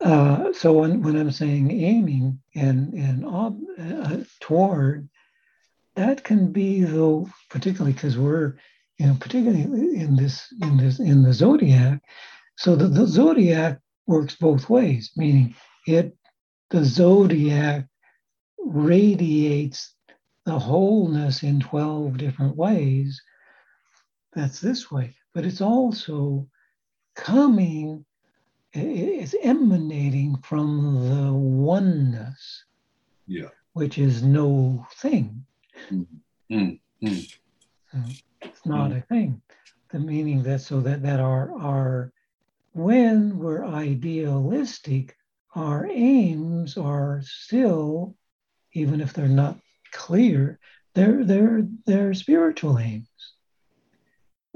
uh, 0.00 0.52
so 0.52 0.72
when, 0.72 1.02
when 1.02 1.16
I'm 1.16 1.30
saying 1.30 1.70
aiming 1.70 2.40
and 2.54 2.92
and 2.92 3.24
ob, 3.24 3.60
uh, 3.78 4.18
toward, 4.40 5.08
that 5.94 6.24
can 6.24 6.52
be 6.52 6.82
though, 6.82 7.28
particularly 7.50 7.92
because 7.92 8.18
we're, 8.18 8.56
you 8.98 9.06
know, 9.06 9.16
particularly 9.20 9.62
in 9.62 10.16
this 10.16 10.52
in 10.60 10.76
this 10.76 10.98
in 10.98 11.22
the 11.22 11.32
zodiac. 11.32 12.02
So 12.56 12.76
the, 12.76 12.88
the 12.88 13.06
zodiac 13.06 13.80
works 14.06 14.34
both 14.34 14.68
ways, 14.68 15.12
meaning 15.16 15.54
it 15.86 16.16
the 16.70 16.84
zodiac 16.84 17.86
radiates 18.58 19.94
the 20.46 20.58
wholeness 20.58 21.42
in 21.42 21.60
12 21.60 22.16
different 22.16 22.56
ways. 22.56 23.20
That's 24.34 24.60
this 24.60 24.90
way, 24.90 25.14
but 25.34 25.44
it's 25.44 25.60
also 25.60 26.48
coming, 27.14 28.04
it's 28.72 29.34
emanating 29.42 30.36
from 30.38 31.08
the 31.08 31.32
oneness, 31.32 32.64
yeah 33.26 33.48
which 33.74 33.98
is 33.98 34.22
no 34.22 34.86
thing. 34.96 35.44
Mm, 35.90 36.06
mm, 36.50 36.80
mm. 37.02 37.38
It's 38.40 38.66
not 38.66 38.92
a 38.92 39.00
thing. 39.02 39.40
The 39.90 39.98
meaning 39.98 40.42
that 40.44 40.60
so 40.60 40.80
that 40.80 41.02
that 41.02 41.20
our 41.20 41.52
our 41.60 42.12
when 42.72 43.38
we're 43.38 43.64
idealistic, 43.64 45.16
our 45.54 45.86
aims 45.90 46.78
are 46.78 47.20
still, 47.22 48.16
even 48.72 49.00
if 49.00 49.12
they're 49.12 49.28
not 49.28 49.58
clear, 49.92 50.58
they're 50.94 51.24
they're 51.24 51.66
they're 51.86 52.14
spiritual 52.14 52.78
aims. 52.78 53.08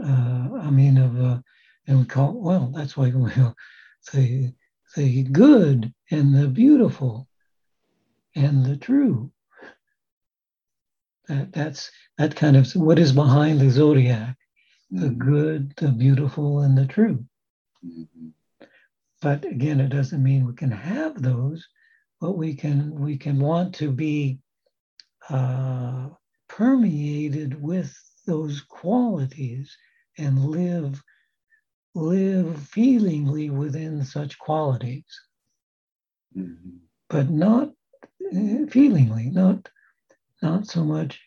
Uh, 0.03 0.51
I 0.63 0.71
mean, 0.71 0.99
of 0.99 1.21
uh, 1.21 1.41
and 1.87 2.01
we 2.01 2.05
call 2.07 2.35
well, 2.35 2.73
that's 2.75 2.97
why 2.97 3.11
we 3.11 3.31
the 4.13 4.55
the 4.97 5.23
good 5.25 5.93
and 6.11 6.35
the 6.35 6.49
beautiful 6.49 7.29
and 8.37 8.65
the 8.65 8.77
true. 8.77 9.33
That 11.29 11.53
that's 11.53 11.91
that 12.19 12.37
kind 12.37 12.57
of 12.57 12.71
what 12.77 12.99
is 12.99 13.13
behind 13.13 13.61
the 13.61 13.71
zodiac 13.71 14.37
the 14.91 15.09
Mhm, 15.09 15.19
good, 15.19 15.75
the 15.77 15.89
beautiful, 15.93 16.61
and 16.61 16.77
the 16.79 16.87
true. 16.87 17.25
mhm. 17.85 18.33
But 19.23 19.45
again, 19.45 19.81
it 19.81 19.89
doesn't 19.91 20.23
mean 20.23 20.47
we 20.47 20.55
can 20.55 20.71
have 20.71 21.21
those, 21.23 21.67
but 22.21 22.33
we 22.39 22.55
can 22.55 22.95
we 23.01 23.19
can 23.19 23.39
want 23.41 23.75
to 23.77 23.91
be 23.93 24.41
uh, 25.31 26.11
permeated 26.49 27.61
with 27.61 27.95
those 28.27 28.61
qualities 28.63 29.77
and 30.19 30.45
live 30.45 31.03
live 31.95 32.61
feelingly 32.69 33.49
within 33.51 34.05
such 34.05 34.39
qualities, 34.39 35.05
Mhm. 36.37 36.81
but 37.09 37.31
not 37.31 37.69
uh, 38.35 38.67
feelingly, 38.71 39.31
not 39.31 39.69
not 40.43 40.67
so 40.67 40.85
much. 40.85 41.21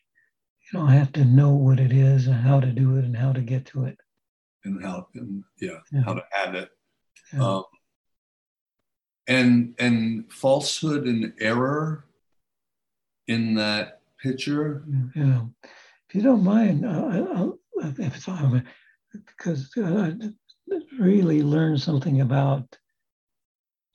You 0.72 0.80
know, 0.80 0.86
I 0.86 0.94
have 0.94 1.12
to 1.14 1.26
know 1.26 1.52
what 1.54 1.80
it 1.80 1.92
is 1.92 2.28
and 2.28 2.36
how 2.36 2.60
to 2.60 2.72
do 2.72 2.98
it 2.98 3.06
and 3.06 3.18
how 3.18 3.34
to 3.34 3.42
get 3.42 3.66
to 3.68 3.86
it. 3.86 3.98
and 4.66 4.84
how 4.84 5.08
and 5.16 5.44
yeah, 5.60 5.80
Yeah. 5.92 6.02
how 6.04 6.14
to 6.14 6.26
have 6.32 6.54
it 6.56 6.70
Yeah. 7.34 7.40
um, 7.40 7.64
and 9.28 9.76
and 9.80 10.32
falsehood 10.32 11.08
and 11.08 11.34
error 11.40 12.06
in 13.28 13.54
that 13.56 14.02
picture 14.22 14.84
Yeah. 15.16 15.46
If 16.10 16.16
you 16.16 16.22
don't 16.22 16.44
mind, 16.44 16.86
uh, 16.86 17.06
I- 17.06 17.34
I'll, 17.38 17.60
if 17.82 18.00
it's 18.00 18.28
because 19.12 19.70
uh, 19.78 20.12
I 20.72 20.80
really 21.00 21.42
learned 21.44 21.82
something 21.82 22.22
about 22.22 22.78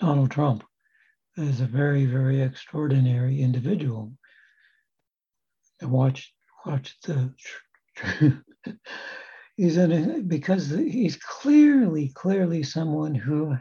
Donald 0.00 0.30
Trump 0.30 0.64
as 1.36 1.60
a 1.60 1.66
very, 1.66 2.04
very 2.06 2.40
extraordinary 2.40 3.40
individual. 3.40 4.12
I 5.82 5.86
watched 5.86 6.32
watched 6.64 7.06
the. 7.06 7.32
he's 9.56 9.76
in 9.76 9.92
a, 9.92 10.20
because 10.20 10.70
he's 10.70 11.16
clearly, 11.16 12.08
clearly 12.14 12.62
someone 12.62 13.14
who 13.14 13.56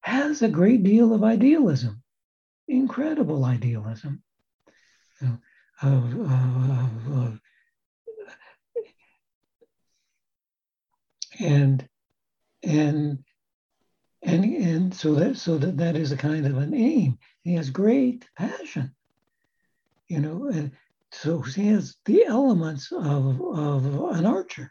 has 0.00 0.42
a 0.42 0.48
great 0.48 0.82
deal 0.82 1.12
of 1.12 1.24
idealism, 1.24 2.02
incredible 2.66 3.44
idealism. 3.44 4.22
You 5.20 5.28
know, 5.28 5.38
of, 5.82 6.20
of, 6.20 7.12
of, 7.12 7.40
and 11.38 11.86
and 12.62 13.18
and 14.22 14.44
and 14.44 14.94
so 14.94 15.14
that 15.14 15.36
so 15.36 15.58
that 15.58 15.76
that 15.76 15.96
is 15.96 16.12
a 16.12 16.16
kind 16.16 16.46
of 16.46 16.58
an 16.58 16.74
aim. 16.74 17.18
He 17.42 17.54
has 17.54 17.70
great 17.70 18.28
passion, 18.36 18.94
you 20.08 20.20
know, 20.20 20.48
and 20.48 20.72
so 21.12 21.40
he 21.40 21.68
has 21.68 21.96
the 22.04 22.24
elements 22.24 22.92
of 22.92 23.40
of 23.40 23.84
an 24.16 24.26
archer. 24.26 24.70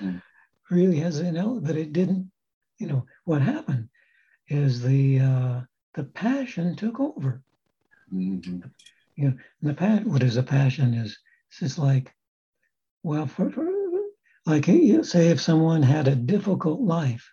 Mm. 0.00 0.22
really 0.70 0.98
has 0.98 1.20
an 1.20 1.36
element, 1.36 1.66
but 1.66 1.76
it 1.76 1.92
didn't. 1.92 2.30
You 2.78 2.88
know 2.88 3.06
what 3.24 3.42
happened 3.42 3.88
is 4.48 4.82
the 4.82 5.20
uh, 5.20 5.60
the 5.94 6.04
passion 6.04 6.76
took 6.76 7.00
over. 7.00 7.42
Mhm. 8.12 8.70
you 9.16 9.24
know, 9.24 9.36
and 9.60 9.70
the 9.70 9.74
passion, 9.74 10.12
what 10.12 10.22
is 10.22 10.36
a 10.36 10.42
passion 10.42 10.94
is, 10.94 11.18
it's 11.48 11.58
just 11.58 11.78
like, 11.78 12.14
well, 13.02 13.26
for, 13.26 13.50
for 13.50 13.66
like 14.46 14.68
you 14.68 15.02
say, 15.02 15.28
if 15.28 15.40
someone 15.40 15.82
had 15.82 16.08
a 16.08 16.14
difficult 16.14 16.80
life, 16.80 17.28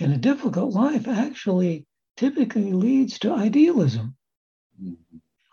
and 0.00 0.12
a 0.12 0.16
difficult 0.18 0.74
life 0.74 1.06
actually 1.06 1.86
typically 2.16 2.72
leads 2.72 3.18
to 3.20 3.32
idealism. 3.32 4.16
Mhm. 4.82 4.96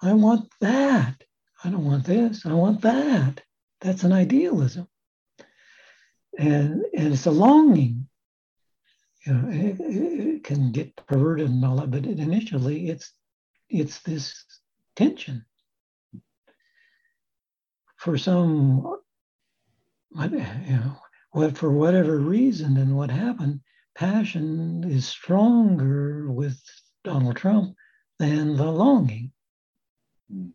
I 0.02 0.14
want 0.14 0.50
that. 0.62 1.24
I 1.64 1.70
don't 1.70 1.86
want 1.86 2.06
this. 2.06 2.46
I 2.46 2.54
want 2.54 2.82
that. 2.82 3.44
That's 3.82 4.04
an 4.04 4.12
idealism. 4.14 4.88
And, 6.40 6.84
and 6.96 7.14
it's 7.14 7.28
a 7.28 7.32
longing. 7.32 8.08
You 9.26 9.34
know, 9.34 9.50
it, 9.50 9.80
it- 9.80 10.20
it 10.32 10.44
can 10.44 10.72
get 10.72 10.96
perverted 11.06 11.50
and 11.50 11.64
all 11.64 11.76
that, 11.78 11.92
but 11.92 12.06
initially 12.06 12.90
it's 12.90 13.14
it's 13.70 14.00
this 14.00 14.44
tension. 14.96 15.46
For 17.98 18.18
some, 18.18 19.01
what- 20.12 20.32
you 20.32 20.40
know, 20.40 20.98
what 21.32 21.58
for 21.58 21.72
whatever 21.72 22.18
reason 22.20 22.78
and 22.78 22.96
what 22.96 23.10
happened, 23.10 23.62
passion 23.96 24.84
is 24.84 25.08
stronger 25.08 26.32
with 26.32 26.62
Donald 27.04 27.36
Trump 27.36 27.76
than 28.20 28.56
the 28.56 28.72
longing. 28.72 29.32
Mm. 30.32 30.52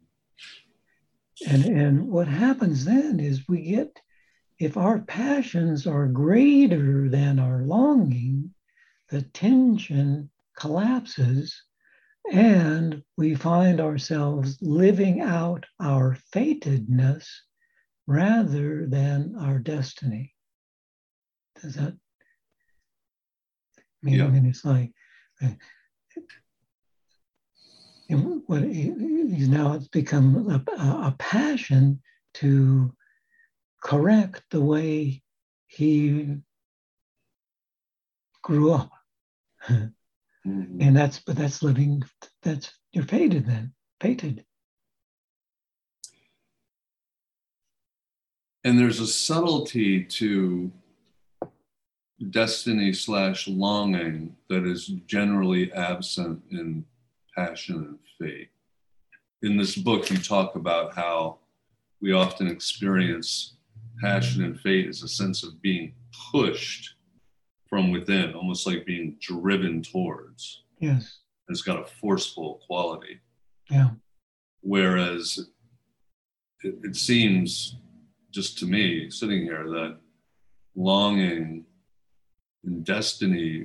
And, 1.47 1.65
and 1.65 2.09
what 2.09 2.29
happens 2.29 2.85
then 2.85 3.21
is 3.21 3.49
we 3.49 3.63
get, 3.63 4.01
if 4.59 4.77
our 4.77 5.01
passions 5.01 5.87
are 5.87 6.07
greater 6.07 7.09
than 7.09 7.39
our 7.39 7.63
longing, 7.63 8.55
the 9.11 9.23
tension 9.23 10.31
collapses 10.57 11.63
and 12.33 13.03
we 13.17 13.35
find 13.35 13.81
ourselves 13.81 14.59
living 14.61 15.21
out 15.21 15.65
our 15.79 16.17
fatedness 16.33 17.29
rather 18.07 18.87
than 18.87 19.37
our 19.39 19.59
destiny. 19.59 20.35
Does 21.61 21.75
that 21.75 21.95
mean? 24.03 24.17
Yeah. 24.17 24.27
I 24.27 24.29
mean, 24.29 24.47
it's 24.47 24.65
like, 24.65 24.93
and 28.09 28.43
what 28.47 28.63
he's 28.63 29.49
now 29.49 29.73
it's 29.73 29.89
become 29.89 30.49
a, 30.49 30.73
a 30.73 31.15
passion 31.19 32.01
to 32.35 32.95
correct 33.83 34.43
the 34.51 34.61
way 34.61 35.23
he 35.67 36.37
grew 38.43 38.73
up. 38.73 38.91
Mm-hmm. 40.47 40.81
And 40.81 40.97
that's 40.97 41.19
but 41.19 41.35
that's 41.35 41.63
living 41.63 42.03
that's 42.43 42.73
you're 42.93 43.05
fated 43.05 43.47
then, 43.47 43.73
fated. 44.01 44.45
And 48.67 48.77
there's 48.77 48.99
a 48.99 49.07
subtlety 49.07 50.03
to 50.03 50.73
destiny 52.31 52.93
slash 52.93 53.47
longing 53.47 54.35
that 54.49 54.67
is 54.67 54.89
generally 55.07 55.73
absent 55.73 56.43
in 56.51 56.85
passion 57.37 57.77
and 57.77 57.99
fate. 58.19 58.49
In 59.43 59.57
this 59.57 59.77
book, 59.77 60.11
you 60.11 60.19
talk 60.19 60.57
about 60.57 60.97
how 60.97 61.39
we 62.03 62.11
often 62.11 62.49
experience 62.49 63.55
passion 64.01 64.43
and 64.43 64.59
fate 64.59 64.89
as 64.89 65.05
a 65.05 65.09
sense 65.09 65.45
of 65.45 65.63
being 65.63 65.95
pushed 66.33 66.97
from 67.69 67.93
within, 67.93 68.35
almost 68.35 68.67
like 68.67 68.85
being 68.85 69.17
driven 69.21 69.81
towards. 69.81 70.65
Yes. 70.81 71.19
It's 71.49 71.63
got 71.63 71.79
a 71.79 71.85
forceful 71.85 72.61
quality. 72.67 73.21
Yeah. 73.71 73.91
Whereas 74.63 75.39
it, 76.65 76.75
it 76.83 76.97
seems, 76.97 77.77
just 78.37 78.59
to 78.59 78.67
me, 78.67 79.09
sitting 79.09 79.45
here, 79.45 79.65
that 79.65 79.97
longing 80.75 81.65
and 82.65 82.85
destiny 82.85 83.65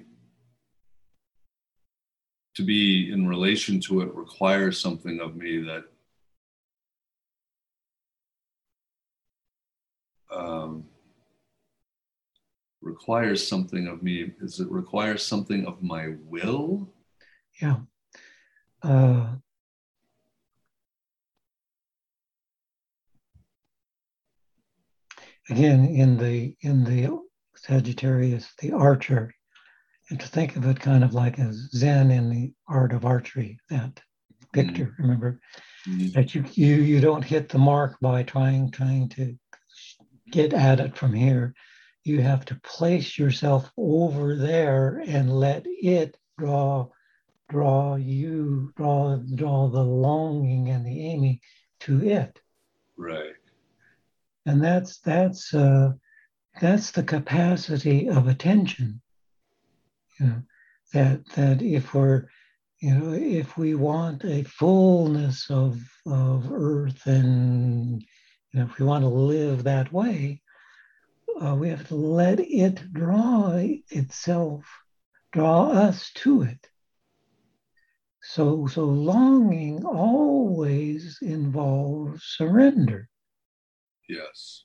to 2.56 2.64
be 2.64 3.12
in 3.12 3.28
relation 3.28 3.82
to 3.82 4.00
it 4.00 4.16
requires 4.16 4.80
something 4.80 5.20
of 5.20 5.36
me 5.36 5.62
that 5.62 5.84
um, 10.34 10.86
requires 12.82 13.46
something 13.46 13.88
of 13.88 14.02
me. 14.02 14.32
Is 14.40 14.62
it 14.62 14.72
requires 14.72 15.26
something 15.26 15.66
of 15.66 15.84
my 15.84 16.14
will? 16.30 16.88
Yeah. 17.62 17.80
Uh, 18.82 19.34
again 25.50 25.86
in 25.86 26.18
the 26.18 26.56
in 26.62 26.84
the 26.84 27.20
sagittarius 27.56 28.54
the 28.60 28.72
archer 28.72 29.34
and 30.10 30.20
to 30.20 30.28
think 30.28 30.56
of 30.56 30.66
it 30.66 30.80
kind 30.80 31.04
of 31.04 31.14
like 31.14 31.38
a 31.38 31.54
zen 31.54 32.12
in 32.12 32.30
the 32.30 32.54
art 32.68 32.94
of 32.94 33.06
archery 33.06 33.60
that 33.70 34.02
victor 34.54 34.86
mm-hmm. 34.86 35.02
remember 35.02 35.40
mm-hmm. 35.88 36.10
that 36.12 36.36
you, 36.36 36.44
you 36.54 36.76
you 36.76 37.02
don't 37.02 37.24
hit 37.24 37.50
the 37.50 37.58
mark 37.58 37.98
by 38.02 38.24
trying 38.24 38.72
trying 38.72 39.10
to 39.10 39.36
get 40.32 40.54
at 40.54 40.80
it 40.80 40.98
from 40.98 41.14
here 41.14 41.54
you 42.04 42.22
have 42.22 42.46
to 42.46 42.60
place 42.64 43.18
yourself 43.18 43.72
over 43.78 44.36
there 44.36 45.04
and 45.06 45.32
let 45.32 45.64
it 45.66 46.18
draw 46.38 46.88
draw 47.50 47.96
you 47.96 48.72
draw 48.76 49.18
draw 49.36 49.68
the 49.68 49.84
longing 49.84 50.70
and 50.70 50.86
the 50.86 51.06
aiming 51.06 51.40
to 51.80 52.04
it 52.04 52.40
right 52.98 53.34
and 54.46 54.64
that's 54.64 55.00
that's 55.00 55.54
uh 55.54 55.92
that's 56.60 56.92
the 56.92 57.04
capacity 57.04 58.10
of 58.10 58.28
attention 58.28 59.02
you 60.20 60.26
know 60.26 60.42
that 60.94 61.26
that 61.36 61.62
if 61.62 61.94
we're 61.94 62.28
you 62.80 62.94
know 62.94 63.14
if 63.14 63.58
we 63.58 63.76
want 63.76 64.24
a 64.26 64.44
fullness 64.44 65.50
of 65.50 65.80
of 66.06 66.52
earth 66.52 67.06
and 67.06 68.02
you 68.52 68.60
know 68.60 68.66
if 68.66 68.78
we 68.80 68.86
want 68.86 69.04
to 69.04 69.10
live 69.10 69.64
that 69.64 69.92
way 69.94 70.42
uh, 71.42 71.56
we 71.56 71.70
have 71.70 71.88
to 71.88 71.96
let 71.96 72.40
it 72.40 72.94
draw 72.94 73.54
itself, 73.90 74.64
draw 75.32 75.70
us 75.70 76.12
to 76.14 76.44
it. 76.44 76.68
So, 78.22 78.68
so 78.68 78.86
longing 78.86 79.84
always 79.84 81.18
involves 81.22 82.24
surrender. 82.24 83.10
Yes. 84.12 84.64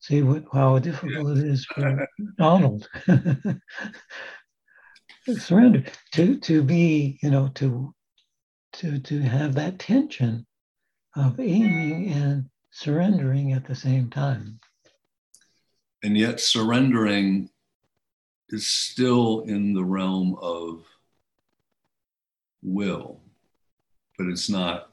See 0.00 0.22
what 0.22 0.44
how 0.52 0.78
difficult 0.78 1.38
it 1.38 1.44
is 1.44 1.66
for 1.66 2.06
Donald. 2.38 2.88
surrender 5.28 5.84
to 6.12 6.38
to 6.38 6.62
be, 6.62 7.18
you 7.22 7.30
know, 7.30 7.48
to 7.56 7.94
to 8.74 8.98
to 9.00 9.20
have 9.20 9.54
that 9.54 9.78
tension 9.78 10.46
of 11.16 11.38
aiming 11.40 12.12
and 12.12 12.46
surrendering 12.70 13.52
at 13.52 13.66
the 13.66 13.74
same 13.74 14.08
time 14.08 14.60
and 16.02 16.16
yet 16.16 16.40
surrendering 16.40 17.50
is 18.48 18.66
still 18.66 19.40
in 19.40 19.74
the 19.74 19.84
realm 19.84 20.36
of 20.40 20.84
will, 22.62 23.20
but 24.18 24.26
it's 24.26 24.48
not 24.48 24.89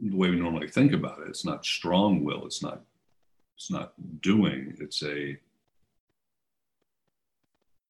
the 0.00 0.16
way 0.16 0.30
we 0.30 0.36
normally 0.36 0.68
think 0.68 0.92
about 0.92 1.20
it. 1.20 1.28
It's 1.28 1.44
not 1.44 1.64
strong 1.64 2.24
will. 2.24 2.46
It's 2.46 2.62
not. 2.62 2.82
It's 3.56 3.70
not 3.70 3.92
doing. 4.20 4.76
It's 4.80 5.02
a. 5.02 5.36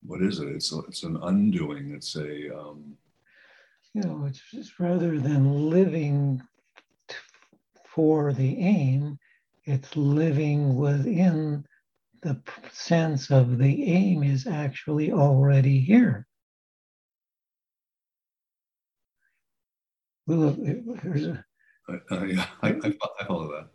What 0.07 0.23
is 0.23 0.39
it? 0.41 0.49
It's 0.49 0.73
a, 0.73 0.79
it's 0.89 1.03
an 1.03 1.19
undoing. 1.23 1.93
It's 1.95 2.17
a. 2.17 2.59
Um, 2.59 2.97
you 3.95 4.03
know, 4.03 4.25
it's 4.27 4.41
just 4.51 4.79
rather 4.79 5.19
than 5.19 5.71
living 5.71 6.43
t- 7.09 7.17
for 7.85 8.33
the 8.33 8.59
aim, 8.59 9.19
it's 9.65 9.97
living 9.97 10.77
within 10.77 11.65
the 12.23 12.41
sense 12.73 13.31
of 13.31 13.59
the 13.59 13.85
aim 13.85 14.23
is 14.23 14.47
actually 14.47 15.13
already 15.13 15.81
here. 15.81 16.27
Well, 20.27 20.57
here's 21.03 21.27
a. 21.27 21.45
Uh, 21.89 22.25
yeah, 22.25 22.47
I, 22.63 22.71
I, 22.71 23.25
follow 23.27 23.49
that. 23.53 23.69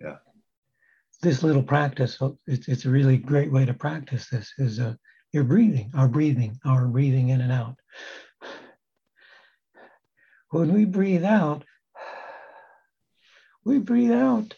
Yeah. 0.00 0.16
This 1.22 1.42
little 1.42 1.62
practice, 1.62 2.18
it's, 2.46 2.68
it's 2.68 2.84
a 2.84 2.90
really 2.90 3.16
great 3.16 3.52
way 3.52 3.64
to 3.64 3.74
practice 3.74 4.28
this, 4.28 4.52
is 4.58 4.80
uh, 4.80 4.94
your 5.32 5.44
breathing, 5.44 5.92
our 5.94 6.08
breathing, 6.08 6.58
our 6.64 6.86
breathing 6.86 7.28
in 7.28 7.40
and 7.40 7.52
out. 7.52 7.76
When 10.50 10.72
we 10.72 10.84
breathe 10.84 11.24
out, 11.24 11.64
we 13.64 13.78
breathe 13.78 14.12
out 14.12 14.54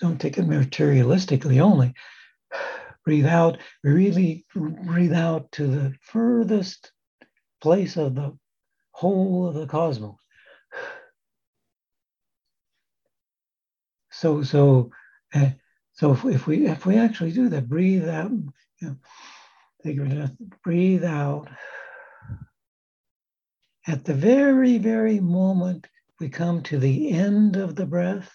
don't 0.00 0.20
take 0.20 0.38
it 0.38 0.48
materialistically 0.48 1.60
only. 1.60 1.94
Breathe 3.04 3.26
out, 3.26 3.58
really 3.82 4.44
breathe 4.54 5.14
out 5.14 5.50
to 5.52 5.66
the 5.66 5.94
furthest 6.02 6.92
place 7.60 7.96
of 7.96 8.14
the 8.14 8.36
whole 8.92 9.48
of 9.48 9.54
the 9.54 9.66
cosmos. 9.66 10.16
So, 14.18 14.42
so, 14.42 14.90
uh, 15.32 15.50
so 15.92 16.12
if, 16.12 16.24
if 16.24 16.46
we 16.48 16.66
if 16.66 16.84
we 16.84 16.96
actually 16.96 17.30
do 17.30 17.48
that, 17.50 17.68
breathe 17.68 18.08
out, 18.08 18.32
you 18.32 18.88
know, 18.88 18.96
take 19.84 19.96
breath, 19.96 20.32
breathe 20.64 21.04
out. 21.04 21.48
At 23.86 24.04
the 24.04 24.14
very, 24.14 24.78
very 24.78 25.20
moment 25.20 25.86
we 26.18 26.28
come 26.28 26.64
to 26.64 26.78
the 26.78 27.12
end 27.12 27.54
of 27.54 27.76
the 27.76 27.86
breath, 27.86 28.30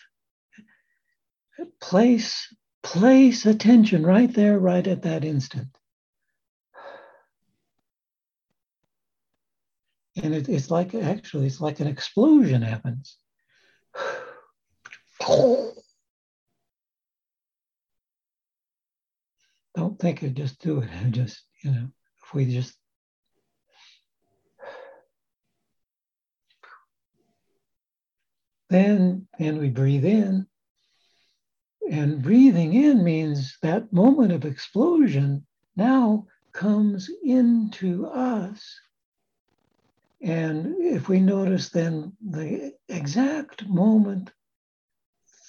place 1.81 2.47
place 2.81 3.45
attention 3.45 4.05
right 4.05 4.33
there 4.33 4.59
right 4.59 4.87
at 4.87 5.03
that 5.03 5.23
instant 5.23 5.69
and 10.21 10.35
it, 10.35 10.49
it's 10.49 10.69
like 10.69 10.93
actually 10.93 11.47
it's 11.47 11.61
like 11.61 11.79
an 11.79 11.87
explosion 11.87 12.61
happens 12.61 13.17
don't 19.75 19.99
think 19.99 20.23
it 20.23 20.33
just 20.33 20.61
do 20.61 20.79
it 20.79 20.89
just 21.11 21.43
you 21.63 21.71
know 21.71 21.87
if 22.23 22.33
we 22.33 22.45
just 22.45 22.73
then 28.69 29.27
and 29.39 29.59
we 29.59 29.69
breathe 29.69 30.05
in 30.05 30.47
and 31.89 32.21
breathing 32.21 32.73
in 32.73 33.03
means 33.03 33.57
that 33.61 33.91
moment 33.91 34.31
of 34.31 34.45
explosion 34.45 35.45
now 35.75 36.25
comes 36.53 37.09
into 37.23 38.05
us. 38.07 38.79
And 40.21 40.75
if 40.79 41.09
we 41.09 41.19
notice 41.19 41.69
then 41.69 42.13
the 42.21 42.73
exact 42.87 43.67
moment 43.67 44.31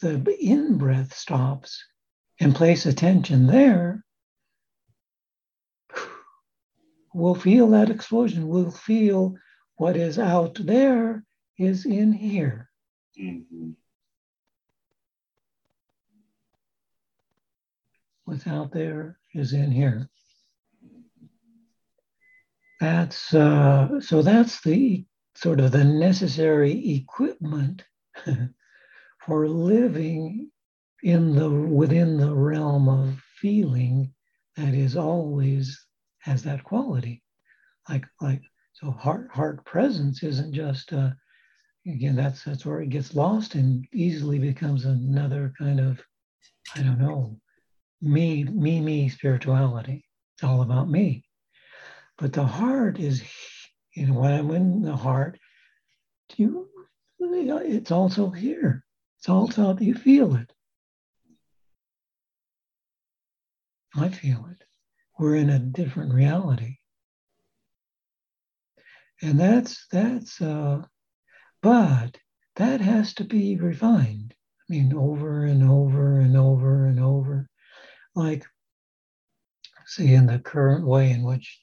the 0.04 0.36
in 0.38 0.76
breath 0.76 1.14
stops 1.14 1.82
and 2.38 2.54
place 2.54 2.84
attention 2.84 3.46
there, 3.46 4.04
we'll 7.14 7.34
feel 7.34 7.70
that 7.70 7.90
explosion. 7.90 8.46
We'll 8.46 8.70
feel 8.70 9.36
what 9.76 9.96
is 9.96 10.18
out 10.18 10.58
there 10.60 11.24
is 11.58 11.86
in 11.86 12.12
here. 12.12 12.68
Mm-hmm. 13.18 13.70
What's 18.26 18.46
out 18.46 18.72
there 18.72 19.18
is 19.32 19.54
in 19.54 19.70
here. 19.70 20.08
That's 22.80 23.32
uh, 23.32 24.00
so. 24.00 24.20
That's 24.20 24.60
the 24.60 25.06
sort 25.34 25.60
of 25.60 25.72
the 25.72 25.84
necessary 25.84 26.96
equipment 26.96 27.84
for 29.26 29.48
living 29.48 30.50
in 31.02 31.34
the 31.34 31.50
within 31.50 32.18
the 32.18 32.34
realm 32.34 32.88
of 32.88 33.18
feeling 33.36 34.12
that 34.56 34.74
is 34.74 34.96
always 34.96 35.86
has 36.20 36.42
that 36.42 36.64
quality. 36.64 37.22
Like 37.88 38.04
like 38.20 38.42
so 38.72 38.90
heart 38.90 39.30
heart 39.30 39.64
presence 39.64 40.22
isn't 40.22 40.52
just 40.52 40.92
uh, 40.92 41.10
again 41.86 42.16
that's 42.16 42.44
that's 42.44 42.64
where 42.64 42.80
it 42.80 42.90
gets 42.90 43.14
lost 43.14 43.54
and 43.54 43.86
easily 43.92 44.38
becomes 44.38 44.84
another 44.84 45.52
kind 45.58 45.80
of 45.80 46.00
i 46.74 46.82
don't 46.82 46.98
know 46.98 47.38
me 48.00 48.44
me 48.44 48.80
me 48.80 49.08
spirituality. 49.08 50.04
It's 50.34 50.44
all 50.44 50.62
about 50.62 50.90
me. 50.90 51.24
But 52.18 52.32
the 52.32 52.44
heart 52.44 52.98
is 52.98 53.22
you 53.94 54.06
know 54.06 54.14
when 54.14 54.32
i'm 54.32 54.50
in 54.50 54.82
the 54.82 54.96
heart 54.96 55.38
you 56.36 56.68
it's 57.20 57.90
also 57.90 58.30
here 58.30 58.83
it's 59.24 59.30
also 59.30 59.74
you 59.78 59.94
feel 59.94 60.36
it 60.36 60.52
I 63.96 64.08
feel 64.08 64.46
it. 64.50 64.64
We're 65.18 65.36
in 65.36 65.50
a 65.50 65.58
different 65.58 66.12
reality. 66.12 66.78
And 69.22 69.38
that's, 69.38 69.86
that's, 69.92 70.42
uh, 70.42 70.82
but 71.62 72.18
that 72.56 72.80
has 72.80 73.14
to 73.14 73.24
be 73.24 73.56
refined. 73.56 74.34
I 74.60 74.64
mean, 74.68 74.92
over 74.94 75.44
and 75.44 75.62
over 75.62 76.18
and 76.18 76.36
over 76.36 76.86
and 76.86 76.98
over. 76.98 77.48
Like, 78.16 78.44
see, 79.86 80.12
in 80.12 80.26
the 80.26 80.40
current 80.40 80.86
way 80.86 81.10
in 81.10 81.22
which 81.22 81.60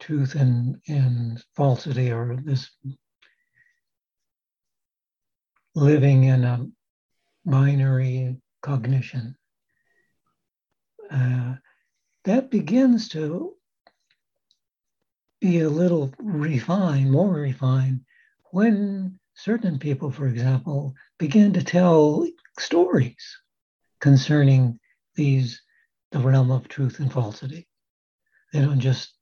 truth 0.00 0.34
and, 0.34 0.76
and 0.88 1.44
falsity 1.54 2.10
are 2.10 2.36
this 2.42 2.70
living 5.74 6.24
in 6.24 6.44
a 6.44 6.66
binary 7.44 8.36
cognition 8.62 9.36
uh, 11.10 11.54
that 12.24 12.50
begins 12.50 13.08
to 13.10 13.54
be 15.40 15.60
a 15.60 15.68
little 15.68 16.12
refined, 16.18 17.10
more 17.10 17.28
refined, 17.28 18.00
when 18.52 19.18
certain 19.34 19.78
people, 19.78 20.10
for 20.10 20.26
example, 20.26 20.94
begin 21.18 21.52
to 21.52 21.62
tell 21.62 22.26
stories 22.58 23.36
concerning 24.00 24.78
these, 25.16 25.60
the 26.12 26.18
realm 26.18 26.50
of 26.50 26.68
truth 26.68 26.98
and 27.00 27.12
falsity. 27.12 27.68
They 28.52 28.60
don't 28.60 28.80
just, 28.80 29.12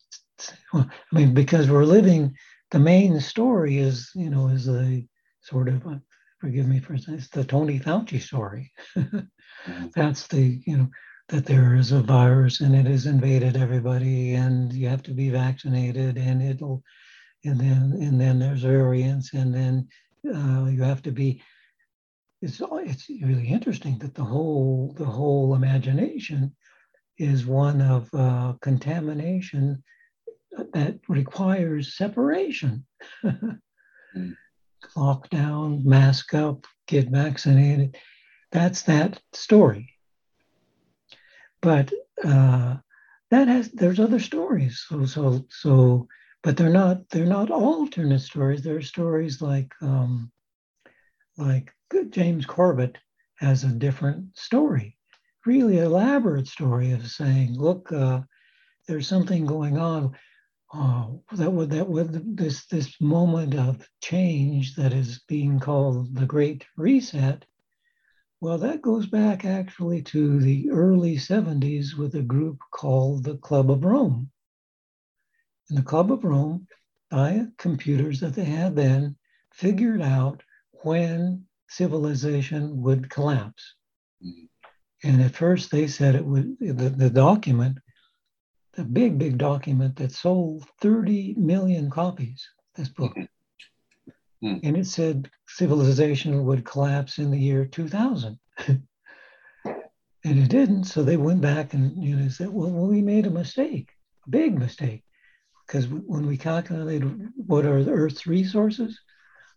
well, 0.72 0.88
I 0.90 1.16
mean, 1.16 1.34
because 1.34 1.68
we're 1.68 1.84
living, 1.84 2.36
the 2.70 2.78
main 2.78 3.20
story 3.20 3.78
is, 3.78 4.10
you 4.14 4.30
know, 4.30 4.48
is 4.48 4.66
the 4.66 5.06
sort 5.40 5.68
of, 5.68 5.86
uh, 5.86 5.96
forgive 6.42 6.66
me 6.66 6.80
for 6.80 6.94
it's 6.94 7.28
the 7.28 7.44
Tony 7.44 7.78
Fauci 7.78 8.20
story. 8.20 8.72
Mm-hmm. 8.96 9.86
That's 9.94 10.26
the, 10.26 10.60
you 10.66 10.76
know, 10.76 10.88
that 11.28 11.46
there 11.46 11.76
is 11.76 11.92
a 11.92 12.00
virus 12.00 12.60
and 12.60 12.74
it 12.74 12.86
has 12.86 13.06
invaded 13.06 13.56
everybody 13.56 14.34
and 14.34 14.72
you 14.72 14.88
have 14.88 15.04
to 15.04 15.12
be 15.12 15.30
vaccinated 15.30 16.18
and 16.18 16.42
it'll 16.42 16.82
and 17.44 17.60
then 17.60 17.96
and 18.00 18.20
then 18.20 18.40
there's 18.40 18.62
variants 18.62 19.32
and 19.34 19.54
then 19.54 19.88
uh, 20.28 20.64
you 20.64 20.82
have 20.82 21.00
to 21.02 21.12
be 21.12 21.40
it's 22.42 22.60
it's 22.60 23.08
really 23.08 23.46
interesting 23.46 23.98
that 23.98 24.14
the 24.14 24.24
whole 24.24 24.94
the 24.98 25.04
whole 25.04 25.54
imagination 25.54 26.54
is 27.18 27.46
one 27.46 27.80
of 27.80 28.12
uh, 28.14 28.54
contamination 28.60 29.82
that 30.72 30.98
requires 31.08 31.96
separation 31.96 32.84
mm. 33.24 34.36
Lockdown 34.96 35.84
mask 35.84 36.34
up 36.34 36.66
get 36.86 37.08
vaccinated 37.08 37.96
that's 38.50 38.82
that 38.82 39.20
story 39.32 39.92
but 41.62 41.92
uh, 42.24 42.76
that 43.30 43.48
has 43.48 43.70
there's 43.70 44.00
other 44.00 44.18
stories. 44.18 44.84
So 44.86 45.06
so 45.06 45.46
so, 45.48 46.06
but 46.42 46.56
they're 46.56 46.68
not 46.68 47.08
they're 47.08 47.24
not 47.24 47.50
alternate 47.50 48.20
stories. 48.20 48.62
They're 48.62 48.82
stories 48.82 49.40
like 49.40 49.72
um, 49.80 50.30
like 51.38 51.72
James 52.10 52.44
Corbett 52.44 52.98
has 53.36 53.64
a 53.64 53.68
different 53.68 54.36
story, 54.36 54.98
really 55.46 55.78
elaborate 55.78 56.46
story 56.46 56.92
of 56.92 57.06
saying, 57.06 57.58
look, 57.58 57.90
uh, 57.90 58.20
there's 58.86 59.08
something 59.08 59.46
going 59.46 59.78
on. 59.78 60.14
Uh, 60.72 61.08
that 61.32 61.52
would 61.52 61.70
that 61.70 61.88
would 61.88 62.36
this 62.36 62.66
this 62.66 63.00
moment 63.00 63.54
of 63.54 63.86
change 64.00 64.74
that 64.76 64.92
is 64.92 65.20
being 65.28 65.60
called 65.60 66.14
the 66.14 66.26
Great 66.26 66.64
Reset 66.76 67.44
well, 68.42 68.58
that 68.58 68.82
goes 68.82 69.06
back 69.06 69.44
actually 69.44 70.02
to 70.02 70.40
the 70.40 70.68
early 70.72 71.14
70s 71.14 71.96
with 71.96 72.16
a 72.16 72.22
group 72.22 72.58
called 72.72 73.22
the 73.22 73.36
Club 73.36 73.70
of 73.70 73.84
Rome. 73.84 74.32
And 75.68 75.78
the 75.78 75.84
Club 75.84 76.10
of 76.10 76.24
Rome, 76.24 76.66
by 77.08 77.46
computers 77.56 78.18
that 78.18 78.34
they 78.34 78.42
had 78.42 78.74
then, 78.74 79.14
figured 79.54 80.02
out 80.02 80.42
when 80.82 81.44
civilization 81.68 82.82
would 82.82 83.08
collapse. 83.08 83.76
Mm-hmm. 84.20 85.08
And 85.08 85.22
at 85.22 85.36
first 85.36 85.70
they 85.70 85.86
said 85.86 86.16
it 86.16 86.24
would, 86.24 86.56
the, 86.58 86.90
the 86.90 87.10
document, 87.10 87.78
the 88.74 88.84
big, 88.84 89.18
big 89.18 89.38
document 89.38 89.96
that 89.96 90.12
sold 90.12 90.66
30 90.80 91.34
million 91.36 91.90
copies, 91.90 92.48
this 92.74 92.88
book. 92.88 93.12
Mm-hmm. 93.12 93.24
Hmm. 94.42 94.58
And 94.64 94.76
it 94.76 94.86
said 94.86 95.30
civilization 95.46 96.44
would 96.44 96.64
collapse 96.64 97.18
in 97.18 97.30
the 97.30 97.38
year 97.38 97.64
2000. 97.64 98.38
and 98.66 98.82
it 100.24 100.48
didn't. 100.48 100.84
So 100.84 101.02
they 101.02 101.16
went 101.16 101.40
back 101.40 101.74
and 101.74 102.02
you 102.02 102.16
know 102.16 102.28
said, 102.28 102.48
well, 102.48 102.70
well 102.70 102.88
we 102.88 103.02
made 103.02 103.26
a 103.26 103.30
mistake, 103.30 103.90
a 104.26 104.30
big 104.30 104.58
mistake. 104.58 105.04
Because 105.66 105.86
when 105.86 106.26
we 106.26 106.36
calculated 106.36 107.28
what 107.36 107.64
are 107.66 107.84
the 107.84 107.92
Earth's 107.92 108.26
resources, 108.26 108.98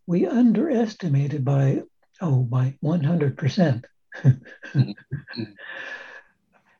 we 0.06 0.28
underestimated 0.28 1.44
by, 1.44 1.82
oh, 2.22 2.44
by 2.44 2.76
100%. 2.84 3.84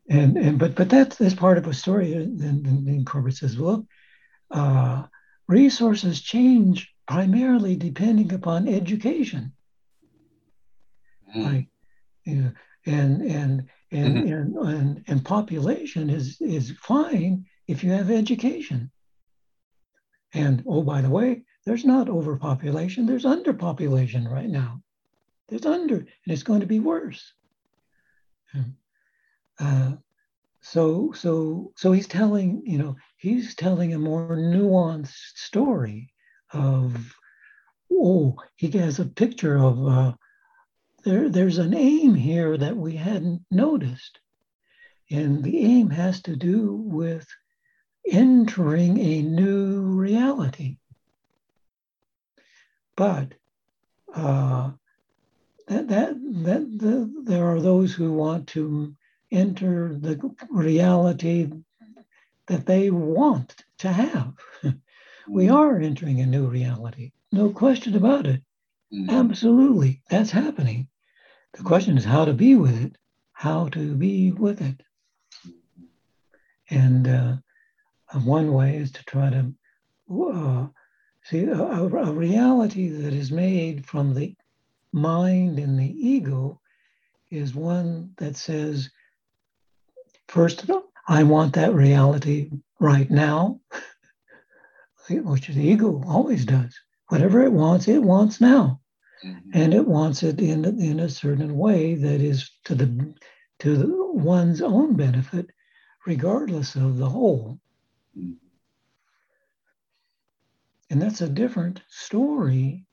and 0.10 0.38
and 0.38 0.60
but 0.60 0.76
but 0.76 0.90
that's 0.90 1.18
that's 1.18 1.34
part 1.34 1.58
of 1.58 1.68
a 1.68 1.74
story. 1.74 2.14
And 2.14 2.40
then 2.40 3.06
Corbett 3.06 3.36
says, 3.36 3.58
well, 3.58 3.88
uh, 4.52 5.04
resources 5.48 6.22
change 6.22 6.94
primarily 7.08 7.76
depending 7.76 8.34
upon 8.34 8.68
education. 8.68 9.54
Mm. 11.36 11.44
Like, 11.44 11.68
you 12.24 12.36
know, 12.36 12.52
and 12.86 13.22
and 13.22 13.70
and, 13.92 14.18
mm-hmm. 14.18 14.34
and 14.34 14.56
and 14.58 15.04
and 15.08 15.26
population 15.26 16.10
is 16.10 16.40
is 16.40 16.72
fine 16.82 17.46
if 17.68 17.84
you 17.84 17.92
have 17.92 18.12
education. 18.12 18.92
And 20.34 20.64
oh, 20.68 20.84
by 20.84 21.02
the 21.02 21.10
way, 21.10 21.44
there's 21.66 21.86
not 21.86 22.10
overpopulation. 22.10 23.06
There's 23.06 23.26
underpopulation 23.26 24.30
right 24.30 24.50
now. 24.50 24.82
There's 25.48 25.66
under, 25.66 25.98
and 25.98 26.08
it's 26.26 26.44
going 26.44 26.60
to 26.62 26.66
be 26.66 26.80
worse. 26.80 27.34
Uh, 29.60 29.94
so 30.62 31.14
so 31.14 31.72
so 31.76 31.92
he's 31.92 32.08
telling 32.08 32.64
you 32.66 32.78
know 32.78 32.96
he's 33.18 33.56
telling 33.56 33.94
a 33.94 34.00
more 34.00 34.36
nuanced 34.36 35.38
story 35.38 36.12
of 36.52 37.16
oh 37.92 38.36
he 38.56 38.70
has 38.72 39.00
a 39.00 39.06
picture 39.06 39.58
of 39.58 39.88
uh, 39.88 40.14
there 41.06 41.30
there's 41.30 41.60
an 41.60 41.76
aim 41.76 42.16
here 42.16 42.58
that 42.58 42.76
we 42.76 42.96
hadn't 42.96 43.46
noticed. 43.52 44.20
And 45.12 45.44
the 45.44 45.60
aim 45.60 45.92
has 45.92 46.22
to 46.24 46.36
do 46.36 46.74
with 46.74 47.28
entering 48.10 48.98
a 48.98 49.22
new 49.22 49.82
reality. 49.82 50.78
But 52.96 53.34
uh, 54.14 54.72
that, 55.68 55.88
that, 55.90 56.16
that 56.44 56.78
the, 56.80 57.24
there 57.24 57.46
are 57.46 57.62
those 57.62 57.94
who 57.94 58.14
want 58.14 58.48
to 58.50 58.96
enter 59.32 59.96
the 59.96 60.20
reality 60.50 61.52
that 62.48 62.66
they 62.66 62.90
want 62.90 63.56
to 63.80 63.92
have 63.92 64.34
we 65.28 65.46
mm-hmm. 65.46 65.56
are 65.56 65.80
entering 65.80 66.22
a 66.22 66.26
new 66.26 66.48
reality. 66.48 67.12
No 67.32 67.50
question 67.50 67.96
about 67.96 68.28
it. 68.28 68.42
Mm-hmm. 68.94 69.10
Absolutely. 69.10 70.02
That's 70.10 70.32
happening. 70.32 70.88
The 71.54 71.64
question 71.64 71.98
is 71.98 72.06
how 72.06 72.26
to 72.26 72.34
be 72.34 72.56
with 72.56 72.82
it, 72.82 72.98
how 73.34 73.70
to 73.70 73.96
be 73.96 74.32
with 74.32 74.62
it. 74.62 74.82
And 76.70 77.08
uh, 77.08 77.36
one 78.24 78.54
way 78.54 78.78
is 78.78 78.92
to 78.94 79.06
try 79.06 79.30
to 79.30 79.54
uh, 80.12 80.68
see, 81.24 81.44
a, 81.44 81.62
a 81.62 82.12
reality 82.12 82.90
that 82.90 83.14
is 83.14 83.32
made 83.32 83.86
from 83.86 84.14
the 84.14 84.36
mind 84.92 85.60
and 85.60 85.80
the 85.80 86.08
ego 86.08 86.60
is 87.32 87.56
one 87.56 88.12
that 88.18 88.36
says, 88.36 88.90
first, 90.28 90.64
of 90.64 90.70
all, 90.70 90.92
I 91.08 91.24
want 91.24 91.54
that 91.54 91.74
reality 91.74 92.50
right 92.80 93.10
now, 93.10 93.60
which 95.10 95.48
the 95.48 95.62
ego 95.62 96.04
always 96.08 96.46
does. 96.46 96.76
Whatever 97.10 97.44
it 97.44 97.52
wants, 97.52 97.88
it 97.88 98.02
wants 98.02 98.42
now. 98.42 98.82
Mm-hmm. 99.24 99.50
And 99.54 99.74
it 99.74 99.88
wants 99.88 100.24
it 100.24 100.40
in, 100.40 100.66
in 100.66 101.00
a 101.00 101.10
certain 101.10 101.56
way 101.56 101.96
that 101.96 102.22
is 102.22 102.52
to 102.66 102.76
the 102.76 103.16
to 103.60 103.78
the, 103.78 104.06
one's 104.14 104.62
own 104.62 104.96
benefit, 104.96 105.50
regardless 106.06 106.76
of 106.76 106.98
the 106.98 107.10
whole. 107.10 107.60
Mm-hmm. 108.18 108.34
And 110.90 111.02
that's 111.02 111.22
a 111.22 111.30
different 111.30 111.82
story 111.90 112.86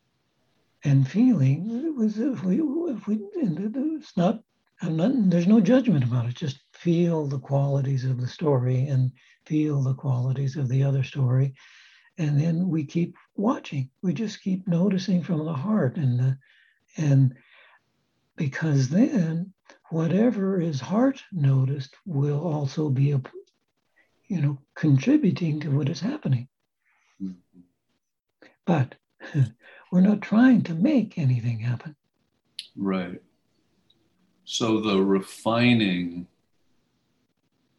and 0.85 1.09
feeling. 1.09 1.85
It 1.85 1.95
was 1.95 2.19
if 2.19 2.43
we 2.45 2.61
if 2.61 3.07
we 3.07 3.21
it's 3.35 4.17
not, 4.17 4.43
not 4.83 5.13
there's 5.31 5.47
no 5.47 5.61
judgment 5.61 6.05
about 6.05 6.27
it. 6.27 6.35
Just 6.35 6.62
feel 6.83 7.27
the 7.27 7.39
qualities 7.39 8.05
of 8.05 8.21
the 8.21 8.27
story 8.27 8.89
and 8.89 9.13
feel 9.47 9.83
the 9.83 9.95
qualities 9.95 10.57
of 10.57 10.69
the 10.69 10.83
other 10.83 11.05
story, 11.05 11.55
and 12.19 12.41
then 12.41 12.69
we 12.69 12.85
keep 12.85 13.15
watching. 13.37 13.89
We 14.03 14.13
just 14.15 14.43
keep 14.43 14.67
noticing 14.67 15.23
from 15.23 15.45
the 15.45 15.53
heart 15.53 15.97
and 15.97 16.19
the, 16.19 16.39
and 16.97 17.35
because 18.37 18.89
then 18.89 19.53
whatever 19.91 20.61
is 20.61 20.81
heart 20.81 21.23
noticed 21.31 21.95
will 22.05 22.41
also 22.41 22.89
be 22.89 23.13
a 23.13 23.23
you 24.27 24.41
know 24.41 24.59
contributing 24.75 25.61
to 25.61 25.71
what 25.71 25.89
is 25.89 26.01
happening. 26.01 26.49
Mm-hmm. 27.23 27.61
But 28.67 28.97
we're 29.93 30.01
not 30.01 30.21
trying 30.21 30.63
to 30.65 30.75
make 30.75 31.17
anything 31.17 31.61
happen. 31.61 31.95
Right. 32.77 33.21
So 34.45 34.81
the 34.81 35.01
refining, 35.01 36.27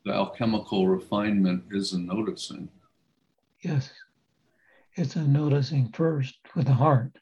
the 0.06 0.14
alchemical 0.14 0.88
refinement 0.88 1.66
is 1.72 1.94
a 1.94 2.00
noticing. 2.00 2.70
Yes. 3.62 3.92
It's 4.96 5.16
a 5.16 5.24
noticing 5.24 5.90
first 5.92 6.36
with 6.56 6.68
the 6.68 6.74
heart 6.74 7.18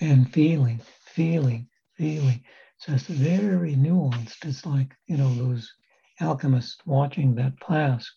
and 0.00 0.32
feeling, 0.32 0.80
feeling, 1.04 1.68
feeling. 1.96 2.44
So 2.78 2.92
it's 2.92 3.04
very 3.04 3.74
nuanced. 3.74 4.44
It's 4.44 4.66
like, 4.66 4.92
you 5.06 5.16
know, 5.16 5.34
those 5.34 5.72
alchemists 6.20 6.78
watching 6.86 7.34
that 7.36 7.54
flask. 7.64 8.12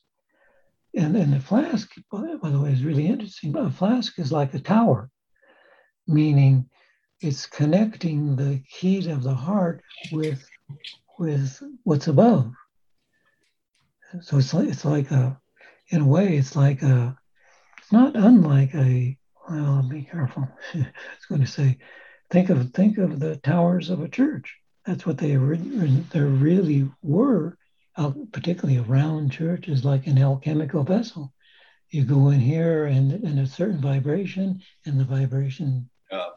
And, 0.95 1.15
and 1.15 1.33
the 1.33 1.39
flask, 1.39 1.91
by 2.11 2.49
the 2.49 2.59
way, 2.59 2.71
is 2.71 2.83
really 2.83 3.07
interesting. 3.07 3.51
But 3.51 3.65
a 3.65 3.71
flask 3.71 4.17
is 4.19 4.31
like 4.31 4.53
a 4.53 4.59
tower 4.59 5.09
meaning 6.07 6.69
it's 7.21 7.45
connecting 7.45 8.35
the 8.35 8.61
heat 8.67 9.07
of 9.07 9.23
the 9.23 9.33
heart 9.33 9.81
with 10.11 10.43
with 11.17 11.61
what's 11.83 12.07
above. 12.07 12.51
So 14.21 14.37
it's 14.37 14.53
like 14.53 14.69
it's 14.69 14.85
like 14.85 15.11
a 15.11 15.39
in 15.89 16.01
a 16.01 16.07
way 16.07 16.37
it's 16.37 16.55
like 16.55 16.81
a 16.81 17.17
it's 17.77 17.91
not 17.91 18.15
unlike 18.15 18.73
a 18.75 19.17
well 19.49 19.83
be 19.89 20.03
careful. 20.03 20.47
I 20.73 20.77
was 20.77 21.25
going 21.29 21.41
to 21.41 21.47
say 21.47 21.77
think 22.29 22.49
of 22.49 22.71
think 22.71 22.97
of 22.97 23.19
the 23.19 23.37
towers 23.37 23.89
of 23.89 24.01
a 24.01 24.09
church. 24.09 24.57
That's 24.85 25.05
what 25.05 25.17
they 25.17 25.35
there 25.35 26.27
really 26.27 26.89
were, 27.01 27.57
particularly 28.31 28.77
around 28.77 29.31
churches 29.31 29.83
like 29.83 30.05
an 30.07 30.19
alchemical 30.19 30.83
vessel. 30.83 31.33
You 31.89 32.03
go 32.03 32.29
in 32.29 32.39
here 32.39 32.85
and, 32.85 33.11
and 33.11 33.39
a 33.39 33.47
certain 33.47 33.79
vibration, 33.79 34.61
and 34.85 34.99
the 34.99 35.05
vibration 35.05 35.89
yeah. 36.11 36.27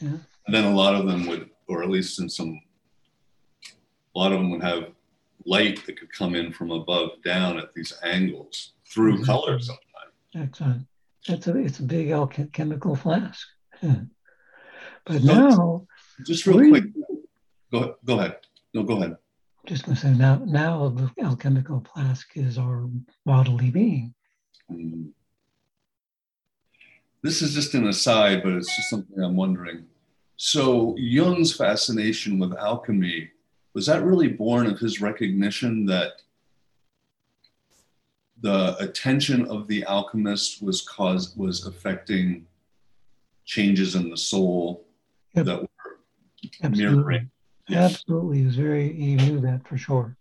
yeah. 0.00 0.16
And 0.46 0.54
then 0.54 0.64
a 0.64 0.74
lot 0.74 0.94
of 0.94 1.06
them 1.06 1.26
would, 1.26 1.50
or 1.68 1.82
at 1.82 1.90
least 1.90 2.20
in 2.20 2.28
some, 2.28 2.60
a 4.14 4.18
lot 4.18 4.32
of 4.32 4.38
them 4.38 4.50
would 4.50 4.62
have 4.62 4.93
light 5.46 5.84
that 5.86 5.98
could 5.98 6.12
come 6.12 6.34
in 6.34 6.52
from 6.52 6.70
above 6.70 7.10
down 7.24 7.58
at 7.58 7.72
these 7.72 7.92
angles 8.02 8.72
through 8.86 9.14
mm-hmm. 9.14 9.24
color 9.24 9.58
sometimes. 9.60 9.82
Excellent. 10.36 10.86
It's 11.26 11.46
a 11.46 11.56
it's 11.56 11.78
a 11.78 11.82
big 11.82 12.10
alchemical 12.10 12.96
flask. 12.96 13.46
Yeah. 13.82 13.96
But 15.06 15.20
so 15.20 15.26
now, 15.26 15.86
just 16.24 16.46
real 16.46 16.70
quick, 16.70 16.84
go 17.70 17.96
go 18.06 18.18
ahead. 18.18 18.38
No, 18.72 18.84
go 18.84 18.96
ahead. 18.96 19.18
Just 19.66 19.84
going 19.84 19.96
to 19.96 20.00
say 20.00 20.14
now, 20.14 20.40
now 20.46 20.88
the 20.88 21.10
alchemical 21.22 21.84
flask 21.92 22.26
is 22.36 22.56
our 22.56 22.88
bodily 23.26 23.70
being. 23.70 24.14
Mm 24.72 25.12
this 27.24 27.40
is 27.40 27.54
just 27.54 27.74
an 27.74 27.88
aside, 27.88 28.42
but 28.42 28.52
it's 28.52 28.76
just 28.76 28.90
something 28.90 29.18
I'm 29.18 29.34
wondering. 29.34 29.86
So 30.36 30.94
Jung's 30.98 31.56
fascination 31.56 32.38
with 32.38 32.54
alchemy 32.54 33.30
was 33.74 33.86
that 33.86 34.04
really 34.04 34.28
born 34.28 34.66
of 34.66 34.78
his 34.78 35.00
recognition 35.00 35.84
that 35.86 36.22
the 38.40 38.76
attention 38.78 39.46
of 39.46 39.66
the 39.68 39.84
alchemist 39.84 40.62
was 40.62 40.80
caused 40.82 41.36
was 41.36 41.66
affecting 41.66 42.46
changes 43.44 43.94
in 43.94 44.10
the 44.10 44.16
soul 44.16 44.84
yep. 45.34 45.46
that 45.46 45.60
were 45.60 45.68
Absolutely. 46.62 46.96
mirroring. 46.96 47.30
Yes. 47.68 47.94
Absolutely, 47.94 48.38
he 48.38 48.46
was 48.46 48.56
very 48.56 48.92
he 48.92 49.14
knew 49.14 49.40
that 49.40 49.66
for 49.66 49.76
sure. 49.76 50.16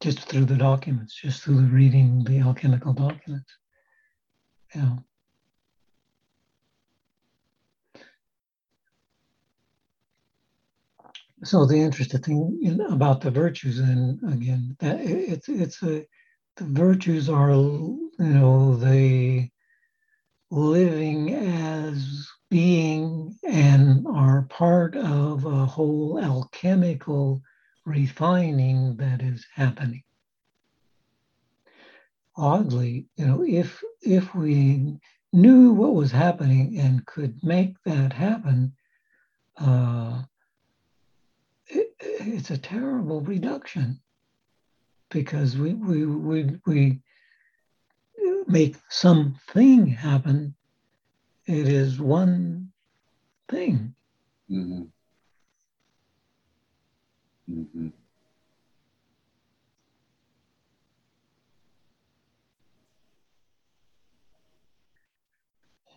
Just 0.00 0.28
through 0.28 0.44
the 0.44 0.56
documents, 0.56 1.14
just 1.14 1.42
through 1.42 1.62
the 1.62 1.68
reading 1.68 2.24
the 2.24 2.40
alchemical 2.40 2.92
documents. 2.92 3.50
Yeah. 4.74 4.96
So 11.44 11.66
the 11.66 11.76
interesting 11.76 12.22
thing 12.22 12.58
in, 12.62 12.80
about 12.80 13.20
the 13.20 13.30
virtues, 13.30 13.78
and 13.78 14.18
again, 14.32 14.76
that 14.80 15.00
it's 15.00 15.48
it's 15.48 15.82
a 15.82 16.06
the 16.56 16.64
virtues 16.64 17.28
are 17.28 17.50
you 17.50 18.10
know 18.18 18.76
the 18.76 19.48
living 20.50 21.34
as 21.34 22.28
being 22.50 23.36
and 23.46 24.06
are 24.06 24.42
part 24.42 24.96
of 24.96 25.44
a 25.44 25.66
whole 25.66 26.20
alchemical 26.22 27.42
refining 27.84 28.96
that 28.96 29.20
is 29.20 29.44
happening. 29.54 30.02
Oddly, 32.36 33.06
you 33.16 33.26
know, 33.26 33.44
if 33.46 33.82
if 34.02 34.34
we 34.34 34.98
knew 35.32 35.72
what 35.72 35.94
was 35.94 36.10
happening 36.10 36.78
and 36.78 37.04
could 37.06 37.42
make 37.42 37.74
that 37.84 38.12
happen, 38.12 38.72
uh, 39.58 40.22
it, 41.68 41.94
it's 42.00 42.50
a 42.50 42.58
terrible 42.58 43.20
reduction 43.20 44.00
because 45.10 45.56
we, 45.56 45.74
we, 45.74 46.06
we, 46.06 46.58
we 46.66 47.00
make 48.46 48.76
something 48.88 49.86
happen. 49.86 50.54
It 51.46 51.68
is 51.68 52.00
one 52.00 52.72
thing. 53.50 53.94
Mm-hmm. 54.50 54.82
Mm-hmm. 57.50 57.88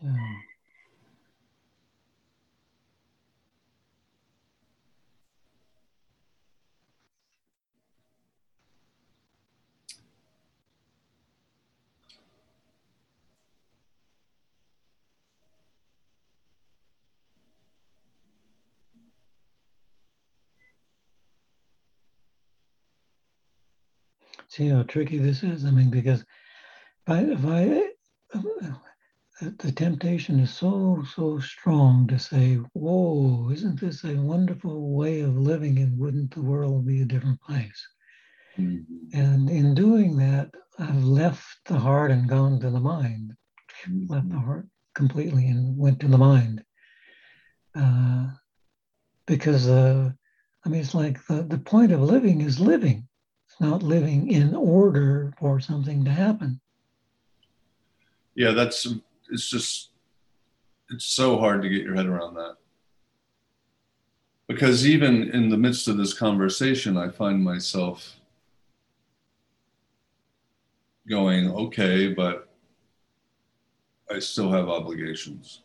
Yeah. 0.03 0.48
See 24.49 24.69
how 24.69 24.81
tricky 24.81 25.19
this 25.19 25.43
is? 25.43 25.63
I 25.63 25.69
mean, 25.69 25.91
because 25.91 26.25
if 27.07 27.45
I, 27.45 27.83
if 28.33 28.45
I, 28.45 29.51
the 29.59 29.71
temptation 29.71 30.39
is 30.39 30.51
so, 30.51 31.05
so 31.15 31.39
strong 31.39 32.07
to 32.07 32.17
say, 32.17 32.55
whoa, 32.73 33.51
isn't 33.51 33.79
this 33.79 34.03
a 34.03 34.15
wonderful 34.15 34.95
way 34.95 35.21
of 35.21 35.37
living 35.37 35.77
and 35.77 35.99
wouldn't 35.99 36.33
the 36.33 36.41
world 36.41 36.87
be 36.87 37.03
a 37.03 37.05
different 37.05 37.39
place? 37.41 37.87
Mm-hmm. 38.57 39.17
And 39.17 39.49
in 39.51 39.75
doing 39.75 40.17
that, 40.17 40.49
I've 40.79 41.03
left 41.03 41.45
the 41.65 41.77
heart 41.77 42.09
and 42.09 42.27
gone 42.27 42.59
to 42.61 42.71
the 42.71 42.79
mind, 42.79 43.33
mm-hmm. 43.87 44.11
left 44.11 44.29
the 44.29 44.39
heart 44.39 44.67
completely 44.95 45.47
and 45.47 45.77
went 45.77 45.99
to 45.99 46.07
the 46.07 46.17
mind. 46.17 46.63
Uh, 47.75 48.29
because, 49.27 49.69
uh, 49.69 50.09
I 50.65 50.69
mean, 50.69 50.81
it's 50.81 50.95
like 50.95 51.23
the, 51.27 51.43
the 51.43 51.59
point 51.59 51.91
of 51.91 52.01
living 52.01 52.41
is 52.41 52.59
living 52.59 53.07
not 53.59 53.83
living 53.83 54.29
in 54.31 54.55
order 54.55 55.33
for 55.39 55.59
something 55.59 56.05
to 56.05 56.11
happen. 56.11 56.59
Yeah, 58.35 58.51
that's 58.51 58.87
it's 59.29 59.49
just 59.49 59.89
it's 60.89 61.05
so 61.05 61.37
hard 61.37 61.61
to 61.61 61.69
get 61.69 61.83
your 61.83 61.95
head 61.95 62.05
around 62.05 62.35
that. 62.35 62.55
Because 64.47 64.87
even 64.87 65.29
in 65.29 65.49
the 65.49 65.57
midst 65.57 65.87
of 65.87 65.97
this 65.97 66.13
conversation, 66.13 66.97
I 66.97 67.09
find 67.09 67.43
myself 67.43 68.15
going, 71.07 71.51
okay, 71.51 72.07
but 72.07 72.49
I 74.09 74.19
still 74.19 74.51
have 74.51 74.69
obligations. 74.69 75.61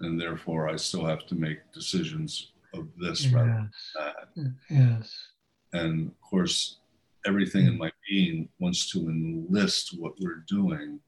And 0.00 0.20
therefore, 0.20 0.68
I 0.68 0.76
still 0.76 1.06
have 1.06 1.26
to 1.28 1.34
make 1.34 1.58
decisions 1.72 2.52
of 2.74 2.88
this 2.98 3.24
yes. 3.24 3.32
rather 3.32 3.48
than 3.48 3.70
that. 3.94 4.54
Yes. 4.68 5.31
And 5.72 6.08
of 6.08 6.20
course, 6.20 6.78
everything 7.26 7.66
in 7.66 7.78
my 7.78 7.90
being 8.08 8.48
wants 8.58 8.90
to 8.92 8.98
enlist 8.98 9.98
what 9.98 10.12
we're 10.20 10.44
doing 10.48 11.00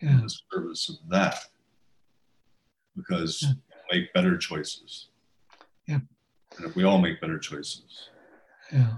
yeah. 0.00 0.10
in 0.10 0.22
the 0.22 0.34
service 0.52 0.88
of 0.88 0.96
that 1.10 1.38
because 2.96 3.42
yeah. 3.42 3.52
we 3.92 4.00
make 4.00 4.12
better 4.12 4.36
choices. 4.36 5.08
Yeah. 5.86 6.00
And 6.56 6.66
if 6.66 6.74
we 6.74 6.84
all 6.84 6.98
make 6.98 7.20
better 7.20 7.38
choices. 7.38 8.10
Yeah. 8.72 8.94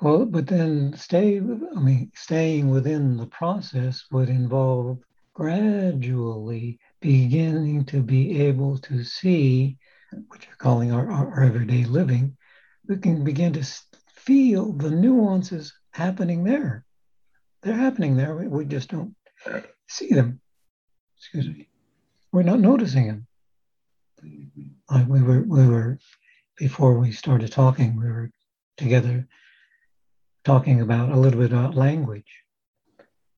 Well, 0.00 0.26
but 0.26 0.46
then 0.46 0.94
stay, 0.96 1.38
I 1.38 1.80
mean, 1.80 2.12
staying 2.14 2.68
within 2.68 3.16
the 3.16 3.26
process 3.26 4.04
would 4.10 4.28
involve 4.28 4.98
gradually 5.32 6.78
beginning 7.00 7.84
to 7.86 8.02
be 8.02 8.40
able 8.42 8.78
to 8.78 9.04
see 9.04 9.78
what 10.28 10.44
you're 10.44 10.56
calling 10.56 10.92
our, 10.92 11.10
our 11.10 11.42
everyday 11.42 11.84
living. 11.84 12.36
We 12.88 12.98
can 12.98 13.24
begin 13.24 13.52
to 13.54 13.64
feel 14.26 14.72
the 14.72 14.90
nuances 14.90 15.72
happening 15.92 16.44
there. 16.44 16.84
They're 17.62 17.74
happening 17.74 18.16
there. 18.16 18.36
We, 18.36 18.64
just 18.64 18.90
don't 18.90 19.14
see 19.88 20.08
them. 20.08 20.40
Excuse 21.16 21.46
me. 21.46 21.68
We're 22.32 22.42
not 22.42 22.60
noticing 22.60 23.06
them. 23.06 23.26
Like 24.90 25.08
we 25.08 25.22
were, 25.22 25.42
we 25.42 25.66
were 25.66 25.98
before 26.58 26.98
we 26.98 27.12
started 27.12 27.52
talking. 27.52 27.96
We 27.96 28.10
were 28.10 28.30
together 28.76 29.26
talking 30.44 30.80
about 30.80 31.10
a 31.10 31.16
little 31.16 31.40
bit 31.40 31.52
about 31.52 31.74
language 31.74 32.32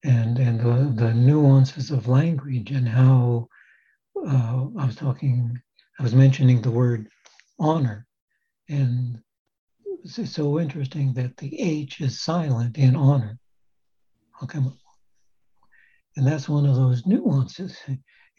and 0.05 0.39
and 0.39 0.61
the, 0.61 1.05
the 1.05 1.14
nuances 1.14 1.91
of 1.91 2.09
language 2.09 2.70
and 2.70 2.89
how 2.89 3.49
uh, 4.16 4.66
I 4.78 4.86
was 4.86 4.97
talking. 4.97 5.61
I 5.99 6.03
was 6.03 6.14
mentioning 6.14 6.62
the 6.62 6.70
word 6.70 7.09
honor, 7.59 8.07
and 8.68 9.20
it's 10.05 10.32
so 10.32 10.61
interesting 10.61 11.12
that 11.14 11.36
the 11.36 11.61
H 11.61 12.01
is 12.01 12.20
silent 12.20 12.78
in 12.78 12.96
honor. 12.96 13.38
Okay, 14.42 14.61
and 16.16 16.26
that's 16.26 16.49
one 16.49 16.66
of 16.66 16.76
those 16.76 17.07
nuances. 17.07 17.76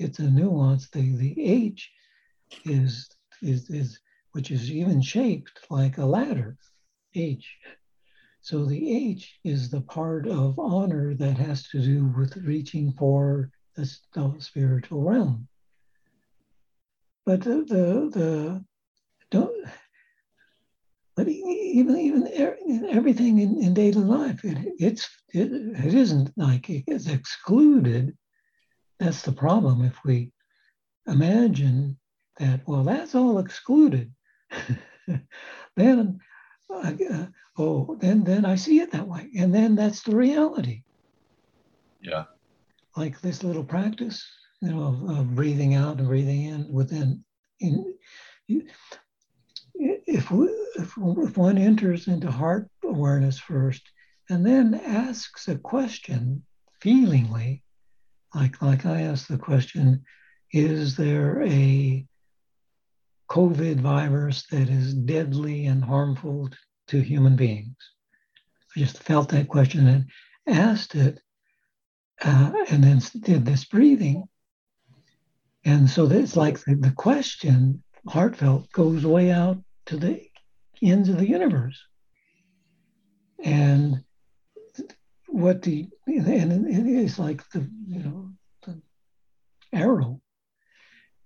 It's 0.02 0.20
a 0.20 0.32
nuance. 0.32 0.90
The 0.90 1.14
the 1.18 1.36
H 1.44 1.92
is 2.64 3.10
is 3.42 3.70
is 3.70 4.00
which 4.32 4.50
is 4.50 4.72
even 4.72 5.02
shaped 5.02 5.60
like 5.70 5.98
a 5.98 6.06
ladder. 6.06 6.58
H. 7.16 7.58
So 8.42 8.64
the 8.64 8.96
H 8.96 9.40
is 9.44 9.70
the 9.70 9.82
part 9.82 10.26
of 10.26 10.58
honor 10.58 11.14
that 11.16 11.38
has 11.38 11.68
to 11.70 11.82
do 11.82 12.06
with 12.18 12.38
reaching 12.38 12.94
for 12.94 13.52
the, 13.76 13.86
spiritual 14.40 15.04
realm. 15.04 15.48
But 17.26 17.42
the 17.42 17.66
the, 17.66 18.66
but 21.20 21.28
even 21.28 21.98
even 21.98 22.88
everything 22.90 23.40
in, 23.40 23.62
in 23.62 23.74
daily 23.74 24.02
life, 24.02 24.46
it, 24.46 24.58
it's 24.80 25.10
it, 25.34 25.52
it 25.52 25.94
isn't 25.94 26.32
like 26.38 26.70
it's 26.70 27.08
excluded. 27.08 28.18
That's 29.00 29.22
the 29.24 29.34
problem. 29.34 29.84
If 29.84 29.98
we 30.06 30.32
imagine 31.08 32.00
that, 32.38 32.62
well, 32.66 32.84
that's 32.86 33.16
all 33.16 33.40
excluded, 33.40 34.14
then 35.76 36.20
uh, 36.74 37.26
oh, 37.58 37.98
then 38.00 38.24
then 38.24 38.46
I 38.46 38.56
see 38.56 38.80
it 38.80 38.94
that 38.94 39.08
way, 39.08 39.30
and 39.38 39.54
then 39.54 39.76
that's 39.76 40.04
the 40.04 40.16
reality. 40.16 40.84
Yeah. 42.02 42.26
Like 42.96 43.20
this 43.20 43.44
little 43.44 43.66
practice, 43.66 44.26
you 44.62 44.70
know, 44.70 44.84
of, 44.84 45.18
of 45.18 45.36
breathing 45.36 45.76
out 45.76 45.98
and 45.98 46.08
breathing 46.08 46.44
in 46.44 46.72
within. 46.72 47.26
In, 47.60 47.94
if, 49.80 50.30
we, 50.30 50.48
if, 50.76 50.94
if 50.98 51.38
one 51.38 51.58
enters 51.58 52.08
into 52.08 52.30
heart 52.30 52.70
awareness 52.84 53.40
first 53.40 53.90
and 54.30 54.46
then 54.46 54.74
asks 54.76 55.48
a 55.48 55.58
question 55.58 56.44
feelingly, 56.82 57.64
like, 58.36 58.62
like 58.62 58.86
I 58.86 59.02
asked 59.02 59.30
the 59.30 59.38
question, 59.38 60.04
is 60.52 60.98
there 60.98 61.42
a 61.44 62.06
COVID 63.30 63.80
virus 63.80 64.46
that 64.52 64.70
is 64.70 64.94
deadly 64.94 65.66
and 65.66 65.84
harmful 65.84 66.50
to 66.88 67.00
human 67.00 67.36
beings? 67.36 67.78
I 68.76 68.80
just 68.80 69.02
felt 69.02 69.30
that 69.30 69.48
question 69.48 69.88
and 69.88 70.10
asked 70.48 70.96
it, 70.96 71.20
uh, 72.22 72.52
and 72.70 72.84
then 72.84 73.02
did 73.22 73.46
this 73.46 73.66
breathing. 73.66 74.26
And 75.66 75.90
so 75.90 76.06
it's 76.06 76.36
like 76.36 76.60
the, 76.60 76.76
the 76.76 76.92
question, 76.92 77.84
heartfelt, 78.08 78.72
goes 78.72 79.06
way 79.06 79.32
out 79.32 79.58
to 79.90 79.98
the 79.98 80.22
ends 80.84 81.10
of 81.10 81.18
the 81.18 81.28
universe. 81.28 81.84
And 83.44 84.04
what 85.28 85.64
the 85.64 85.90
and 86.06 86.68
it 86.68 86.86
is 86.86 87.18
like 87.18 87.42
the 87.50 87.68
you 87.88 88.04
know 88.04 88.32
the 88.64 88.82
arrow, 89.74 90.22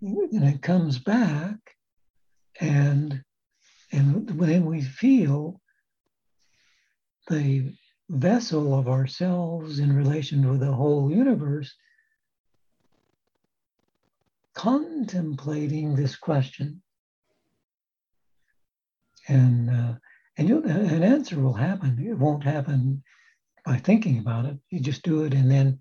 and 0.02 0.44
it 0.46 0.62
comes 0.62 0.98
back, 0.98 1.58
and 2.62 3.22
and 3.92 4.28
then 4.28 4.66
we 4.66 4.82
feel 4.82 5.60
the 7.28 7.74
vessel 8.10 8.78
of 8.78 8.88
ourselves 8.88 9.80
in 9.80 9.94
relation 9.94 10.42
to 10.44 10.58
the 10.58 10.72
whole 10.72 11.12
universe 11.12 11.74
contemplating 14.54 15.96
this 15.96 16.16
question 16.16 16.83
and 19.28 19.70
uh, 19.70 19.94
and 20.38 20.50
you 20.50 20.64
an 20.64 21.04
answer 21.04 21.40
will 21.40 21.54
happen. 21.54 22.00
It 22.00 22.18
won't 22.18 22.44
happen 22.44 23.04
by 23.66 23.78
thinking 23.78 24.20
about 24.20 24.46
it. 24.46 24.58
You 24.70 24.80
just 24.80 25.04
do 25.04 25.24
it, 25.24 25.34
and 25.34 25.50
then 25.50 25.80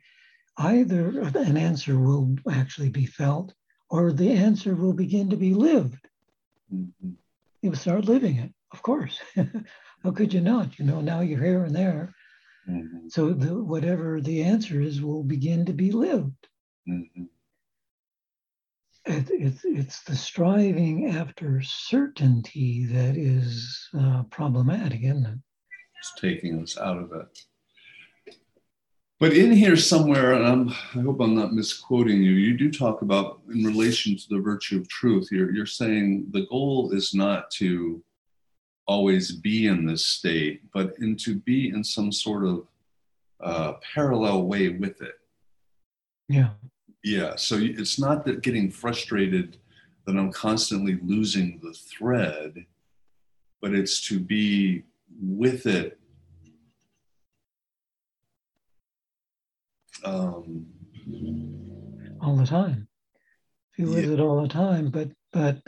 either 0.59 1.09
an 1.34 1.57
answer 1.57 1.99
will 1.99 2.36
actually 2.51 2.90
be 2.90 3.07
felt, 3.07 3.55
or 3.90 4.12
the 4.12 4.32
answer 4.32 4.74
will 4.74 4.93
begin 4.93 5.30
to 5.30 5.36
be 5.36 5.55
lived. 5.55 6.07
Mm-hmm. 6.72 7.11
You 7.62 7.70
will 7.70 7.78
start 7.78 8.05
living 8.05 8.36
it, 8.36 8.53
of 8.72 8.82
course. 8.82 9.20
How 10.03 10.11
could 10.11 10.34
you 10.34 10.40
not? 10.40 10.78
You 10.78 10.84
know, 10.84 11.01
now 11.01 11.20
you're 11.20 11.43
here 11.43 11.64
and 11.64 11.74
there. 11.74 12.12
Mm-hmm. 12.68 13.09
So 13.09 13.32
the, 13.32 13.62
whatever 13.62 14.20
the 14.20 14.43
answer 14.43 14.80
is 14.80 15.01
will 15.01 15.22
begin 15.22 15.66
to 15.66 15.72
be 15.72 15.93
lived. 15.93 16.49
Mm-hmm 16.88 17.24
it, 19.05 19.28
it's, 19.30 19.64
it's 19.64 20.03
the 20.03 20.16
striving 20.16 21.11
after 21.11 21.61
certainty 21.62 22.86
that 22.86 23.16
is 23.16 23.88
uh, 23.98 24.22
problematic, 24.30 25.03
isn't 25.03 25.26
it? 25.26 25.38
It's 25.98 26.12
taking 26.20 26.62
us 26.62 26.78
out 26.78 26.98
of 26.98 27.12
it. 27.12 27.38
But 29.18 29.34
in 29.34 29.53
here 29.53 29.76
somewhere, 29.76 30.32
and 30.32 30.44
I'm, 30.44 30.68
I 30.68 31.05
hope 31.05 31.20
I'm 31.20 31.36
not 31.36 31.53
misquoting 31.53 32.22
you, 32.22 32.32
you 32.32 32.59
do 32.59 32.72
talk 32.72 33.03
about 33.03 33.40
in 33.55 33.62
relation 33.62 34.16
to 34.16 34.24
the 34.28 34.40
virtue 34.40 34.78
of 34.80 34.88
truth. 34.88 35.28
You're, 35.30 35.53
you're 35.53 35.64
saying 35.64 36.26
the 36.30 36.46
goal 36.46 36.90
is 36.92 37.14
not 37.14 37.48
to 37.53 38.03
always 38.88 39.30
be 39.30 39.68
in 39.68 39.86
this 39.86 40.07
state, 40.07 40.62
but 40.74 40.94
in 40.98 41.16
to 41.18 41.36
be 41.36 41.68
in 41.68 41.84
some 41.84 42.11
sort 42.11 42.44
of 42.44 42.66
uh, 43.40 43.74
parallel 43.94 44.42
way 44.42 44.70
with 44.70 45.00
it. 45.03 45.14
Yeah. 46.28 46.50
Yeah. 47.03 47.36
So 47.36 47.57
it's 47.59 47.98
not 47.98 48.24
that 48.24 48.42
getting 48.42 48.70
frustrated 48.70 49.59
that 50.07 50.16
I'm 50.16 50.32
constantly 50.32 50.98
losing 51.03 51.61
the 51.62 51.72
thread, 51.72 52.66
but 53.61 53.74
it's 53.74 54.00
to 54.09 54.18
be 54.18 54.82
with 55.20 55.66
it. 55.66 55.98
Um, 60.05 60.66
all 62.20 62.36
the 62.36 62.46
time. 62.46 62.88
Be 63.76 63.84
with 63.84 64.05
yeah. 64.05 64.12
it 64.12 64.20
all 64.20 64.42
the 64.42 64.48
time, 64.48 64.90
but 64.90 65.11
but 65.32 65.59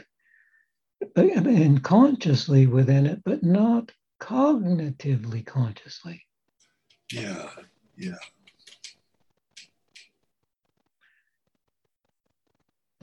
but 1.13 1.25
and 1.25 1.83
consciously 1.83 2.67
within 2.67 3.05
it, 3.05 3.21
but 3.23 3.43
not 3.43 3.91
cognitively 4.21 5.45
consciously. 5.45 6.21
Yeah, 7.11 7.49
yeah. 7.97 8.15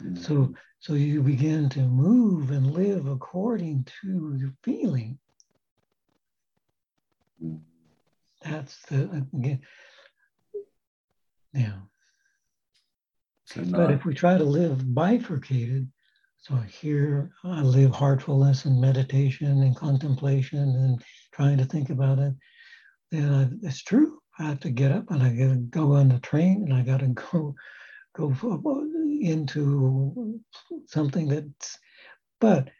Mm. 0.02 0.18
So, 0.18 0.54
so 0.80 0.94
you 0.94 1.22
begin 1.22 1.68
to 1.70 1.80
move 1.80 2.50
and 2.50 2.72
live 2.72 3.06
according 3.06 3.86
to 4.02 4.36
your 4.38 4.54
feeling. 4.62 5.18
Mm. 7.42 7.60
That's 8.44 8.78
the 8.86 9.26
again. 9.34 9.60
Yeah. 11.54 11.74
but 13.66 13.90
if 13.90 14.04
we 14.04 14.14
try 14.14 14.38
to 14.38 14.44
live 14.44 14.94
bifurcated, 14.94 15.90
so 16.38 16.56
here 16.56 17.30
I 17.44 17.62
live 17.62 17.92
heartfulness 17.92 18.64
and 18.64 18.80
meditation 18.80 19.62
and 19.62 19.76
contemplation 19.76 20.58
and 20.58 21.02
trying 21.32 21.58
to 21.58 21.64
think 21.64 21.90
about 21.90 22.18
it, 22.18 22.34
then 23.12 23.32
I, 23.32 23.66
it's 23.66 23.82
true. 23.82 24.18
I 24.38 24.44
have 24.44 24.60
to 24.60 24.70
get 24.70 24.90
up 24.90 25.10
and 25.10 25.22
I 25.22 25.28
got 25.28 25.52
to 25.52 25.56
go 25.56 25.92
on 25.92 26.08
the 26.08 26.18
train 26.18 26.64
and 26.66 26.74
I 26.74 26.82
got 26.82 27.00
to 27.00 27.06
go 27.32 27.54
go 28.14 28.34
into 29.20 30.40
something 30.86 31.28
that's. 31.28 31.78
But 32.40 32.70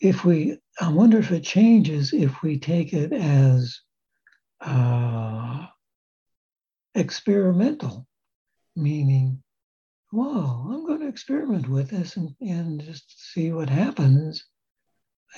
if 0.00 0.24
we, 0.24 0.58
I 0.80 0.88
wonder 0.88 1.18
if 1.18 1.30
it 1.30 1.44
changes 1.44 2.12
if 2.12 2.42
we 2.42 2.58
take 2.58 2.92
it 2.92 3.12
as 3.12 3.80
uh, 4.60 5.66
experimental, 6.94 8.06
meaning 8.74 9.42
wow, 10.12 10.68
I'm 10.70 10.86
going 10.86 11.00
to 11.00 11.08
experiment 11.08 11.68
with 11.68 11.88
this 11.88 12.16
and, 12.16 12.34
and 12.40 12.80
just 12.80 13.32
see 13.32 13.50
what 13.50 13.70
happens 13.70 14.44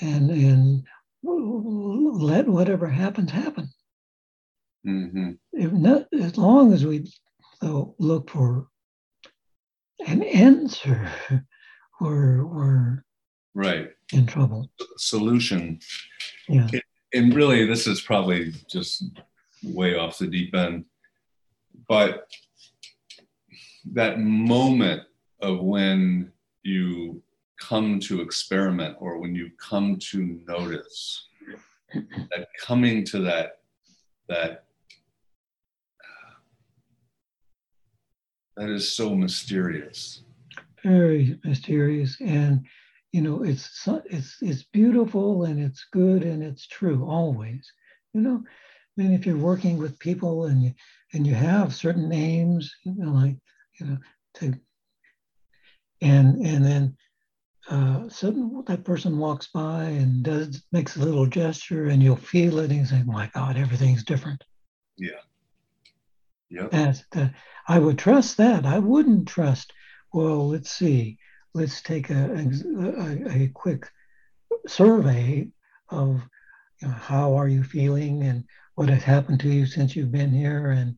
and, 0.01 0.29
and 0.29 0.83
let 1.23 2.47
whatever 2.47 2.87
happens 2.87 3.31
happen. 3.31 3.69
Mm-hmm. 4.85 5.31
If 5.53 5.71
not, 5.71 6.07
as 6.13 6.37
long 6.37 6.73
as 6.73 6.85
we 6.85 7.09
though, 7.61 7.95
look 7.97 8.29
for 8.29 8.67
an 10.05 10.23
answer, 10.23 11.09
we're, 11.99 12.45
we're 12.45 13.03
right 13.53 13.89
in 14.13 14.25
trouble. 14.25 14.69
Solution. 14.97 15.79
Yeah. 16.47 16.67
And 17.13 17.33
really, 17.33 17.65
this 17.65 17.87
is 17.87 18.01
probably 18.01 18.53
just 18.69 19.05
way 19.63 19.95
off 19.95 20.17
the 20.17 20.27
deep 20.27 20.53
end, 20.53 20.85
but 21.87 22.27
that 23.93 24.19
moment 24.19 25.03
of 25.39 25.61
when 25.61 26.31
you 26.63 27.21
come 27.59 27.99
to 27.99 28.21
experiment 28.21 28.97
or 28.99 29.19
when 29.19 29.33
you 29.35 29.49
come 29.57 29.97
to 29.97 30.39
notice 30.47 31.27
that 31.93 32.47
coming 32.61 33.05
to 33.05 33.19
that 33.19 33.59
that 34.27 34.65
that 38.57 38.69
is 38.69 38.91
so 38.91 39.15
mysterious 39.15 40.23
very 40.83 41.39
mysterious 41.43 42.17
and 42.21 42.65
you 43.11 43.21
know 43.21 43.43
it's 43.43 43.87
it's 44.05 44.37
it's 44.41 44.63
beautiful 44.63 45.45
and 45.45 45.59
it's 45.59 45.85
good 45.91 46.23
and 46.23 46.43
it's 46.43 46.67
true 46.67 47.05
always 47.05 47.71
you 48.13 48.21
know 48.21 48.43
i 48.45 49.01
mean 49.01 49.11
if 49.13 49.25
you're 49.25 49.37
working 49.37 49.77
with 49.77 49.97
people 49.99 50.45
and 50.45 50.63
you 50.63 50.71
and 51.13 51.25
you 51.25 51.33
have 51.33 51.73
certain 51.73 52.07
names 52.09 52.73
you 52.83 52.93
know 52.95 53.11
like 53.11 53.35
you 53.79 53.87
know, 53.87 53.97
to 54.35 54.53
and 56.01 56.45
and 56.45 56.65
then 56.65 56.97
uh, 57.69 58.07
suddenly 58.09 58.63
that 58.67 58.83
person 58.83 59.17
walks 59.17 59.47
by 59.47 59.85
and 59.85 60.23
does 60.23 60.63
makes 60.71 60.95
a 60.95 60.99
little 60.99 61.25
gesture, 61.25 61.87
and 61.87 62.03
you'll 62.03 62.15
feel 62.15 62.59
it, 62.59 62.69
and 62.69 62.79
you 62.79 62.85
say, 62.85 63.01
"My 63.03 63.29
God, 63.33 63.57
everything's 63.57 64.03
different." 64.03 64.43
Yeah. 64.97 65.21
Yeah. 66.49 66.67
That 66.67 67.03
uh, 67.15 67.27
I 67.67 67.79
would 67.79 67.97
trust 67.97 68.37
that. 68.37 68.65
I 68.65 68.79
wouldn't 68.79 69.27
trust. 69.27 69.73
Well, 70.13 70.49
let's 70.49 70.71
see. 70.71 71.17
Let's 71.53 71.81
take 71.81 72.09
a 72.09 72.49
a, 72.75 73.43
a 73.43 73.47
quick 73.53 73.89
survey 74.67 75.47
of 75.89 76.21
you 76.81 76.87
know, 76.87 76.93
how 76.93 77.35
are 77.35 77.47
you 77.47 77.63
feeling 77.63 78.23
and 78.23 78.43
what 78.75 78.89
has 78.89 79.03
happened 79.03 79.39
to 79.41 79.49
you 79.49 79.65
since 79.65 79.95
you've 79.95 80.11
been 80.11 80.33
here, 80.33 80.71
and 80.71 80.97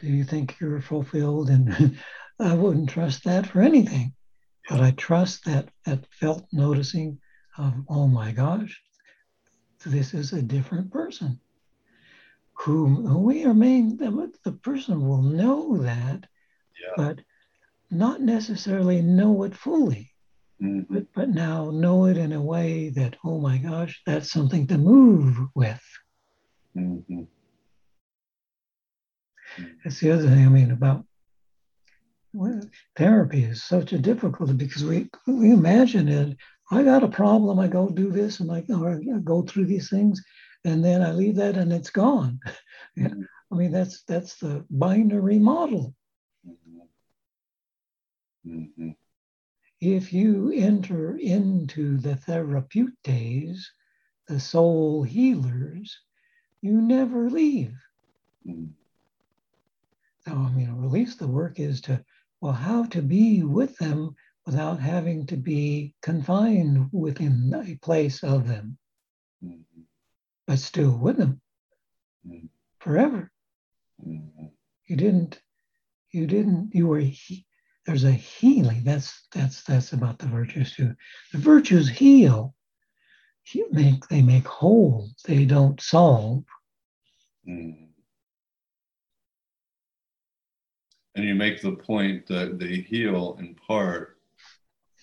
do 0.00 0.06
you 0.06 0.24
think 0.24 0.58
you're 0.60 0.80
fulfilled? 0.80 1.50
And 1.50 1.98
I 2.40 2.54
wouldn't 2.54 2.90
trust 2.90 3.24
that 3.24 3.46
for 3.46 3.60
anything. 3.60 4.14
But 4.68 4.80
I 4.80 4.90
trust 4.92 5.44
that 5.44 5.68
that 5.84 6.06
felt 6.12 6.46
noticing 6.52 7.20
of, 7.56 7.74
oh 7.88 8.06
my 8.06 8.32
gosh, 8.32 8.80
this 9.84 10.14
is 10.14 10.32
a 10.32 10.42
different 10.42 10.90
person. 10.90 11.40
Who 12.60 13.18
we 13.18 13.44
remain, 13.44 13.96
the, 13.96 14.32
the 14.44 14.52
person 14.52 15.06
will 15.06 15.22
know 15.22 15.78
that, 15.78 16.26
yeah. 16.80 16.94
but 16.96 17.20
not 17.90 18.20
necessarily 18.20 19.00
know 19.00 19.44
it 19.44 19.54
fully. 19.54 20.12
Mm-hmm. 20.60 20.92
But, 20.92 21.06
but 21.14 21.28
now 21.28 21.70
know 21.70 22.06
it 22.06 22.16
in 22.16 22.32
a 22.32 22.42
way 22.42 22.88
that, 22.90 23.16
oh 23.24 23.38
my 23.38 23.58
gosh, 23.58 24.02
that's 24.04 24.32
something 24.32 24.66
to 24.66 24.78
move 24.78 25.36
with. 25.54 25.82
Mm-hmm. 26.76 27.22
That's 29.84 30.00
the 30.00 30.10
other 30.10 30.28
thing 30.28 30.44
I 30.44 30.48
mean 30.48 30.70
about 30.72 31.04
well, 32.32 32.60
therapy 32.96 33.44
is 33.44 33.62
such 33.62 33.92
a 33.92 33.98
difficulty 33.98 34.52
because 34.52 34.84
we 34.84 35.08
we 35.26 35.50
imagine 35.50 36.08
it. 36.08 36.36
I 36.70 36.82
got 36.82 37.02
a 37.02 37.08
problem. 37.08 37.58
I 37.58 37.68
go 37.68 37.88
do 37.88 38.10
this 38.10 38.40
and 38.40 38.52
I, 38.52 38.58
I 38.58 39.18
go 39.24 39.42
through 39.42 39.64
these 39.64 39.88
things, 39.88 40.22
and 40.68 40.84
then 40.84 41.02
I 41.02 41.12
leave 41.12 41.36
that 41.36 41.56
and 41.56 41.72
it's 41.72 41.90
gone. 41.90 42.40
Mm-hmm. 42.98 43.22
I 43.52 43.54
mean 43.54 43.70
that's 43.70 44.02
that's 44.02 44.36
the 44.38 44.64
binary 44.70 45.38
model. 45.38 45.94
Mm-hmm. 48.44 48.90
If 49.80 50.12
you 50.12 50.50
enter 50.52 51.16
into 51.16 51.98
the 51.98 52.14
therapeutes, 52.14 53.62
the 54.26 54.40
soul 54.40 55.04
healers, 55.04 55.96
you 56.60 56.80
never 56.80 57.30
leave. 57.30 57.74
Mm-hmm. 58.46 58.72
So, 60.26 60.32
I 60.32 60.50
mean, 60.50 60.68
at 60.68 60.90
least 60.90 61.18
the 61.18 61.28
work 61.28 61.60
is 61.60 61.80
to, 61.82 62.04
well, 62.40 62.52
how 62.52 62.84
to 62.86 63.00
be 63.00 63.42
with 63.42 63.76
them 63.78 64.14
without 64.44 64.80
having 64.80 65.26
to 65.26 65.36
be 65.36 65.94
confined 66.02 66.88
within 66.92 67.52
a 67.54 67.76
place 67.76 68.22
of 68.22 68.48
them, 68.48 68.78
mm-hmm. 69.44 69.60
But 70.48 70.58
still 70.58 70.96
with 70.96 71.18
them 71.18 71.40
mm-hmm. 72.26 72.46
forever. 72.80 73.30
Mm-hmm. 74.04 74.46
You 74.86 74.96
didn't, 74.96 75.40
you 76.10 76.26
didn't, 76.26 76.70
you 76.72 76.86
were, 76.86 77.00
he, 77.00 77.44
there's 77.86 78.04
a 78.04 78.10
healing. 78.10 78.82
That's, 78.82 79.28
that's, 79.32 79.62
that's 79.62 79.92
about 79.92 80.18
the 80.18 80.26
virtues 80.26 80.74
too. 80.74 80.94
The 81.32 81.38
virtues 81.38 81.88
heal. 81.88 82.54
Make, 83.70 84.06
they 84.08 84.20
make 84.20 84.46
whole. 84.46 85.08
They 85.24 85.44
don't 85.44 85.80
solve. 85.80 86.44
Mm-hmm. 87.48 87.84
And 91.14 91.24
you 91.24 91.34
make 91.34 91.60
the 91.60 91.72
point 91.72 92.26
that 92.28 92.58
they 92.58 92.76
heal 92.76 93.36
in 93.38 93.54
part 93.54 94.18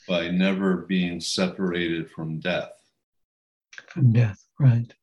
by 0.08 0.30
never 0.30 0.78
being 0.78 1.20
separated 1.20 2.10
from 2.12 2.40
death. 2.40 2.72
From 3.88 4.12
death, 4.14 4.44
right. 4.60 4.94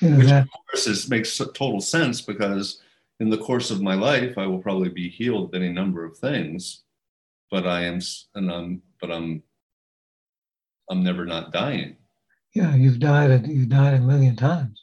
Which, 0.00 0.28
that, 0.28 0.44
of 0.44 0.48
course, 0.70 0.86
is, 0.86 1.08
makes 1.08 1.36
total 1.38 1.80
sense 1.80 2.20
because 2.20 2.80
in 3.20 3.30
the 3.30 3.38
course 3.38 3.70
of 3.70 3.82
my 3.82 3.94
life, 3.94 4.38
I 4.38 4.46
will 4.46 4.60
probably 4.60 4.90
be 4.90 5.08
healed 5.08 5.48
of 5.48 5.60
any 5.60 5.72
number 5.72 6.04
of 6.04 6.16
things, 6.18 6.84
but 7.50 7.66
I 7.66 7.84
am, 7.84 8.00
and 8.34 8.50
I'm, 8.50 8.82
but 9.00 9.10
I'm, 9.10 9.42
I'm 10.90 11.02
never 11.02 11.24
not 11.24 11.52
dying. 11.52 11.96
Yeah, 12.54 12.74
you've 12.74 13.00
died. 13.00 13.46
You've 13.46 13.68
died 13.68 13.94
a 13.94 14.00
million 14.00 14.36
times. 14.36 14.80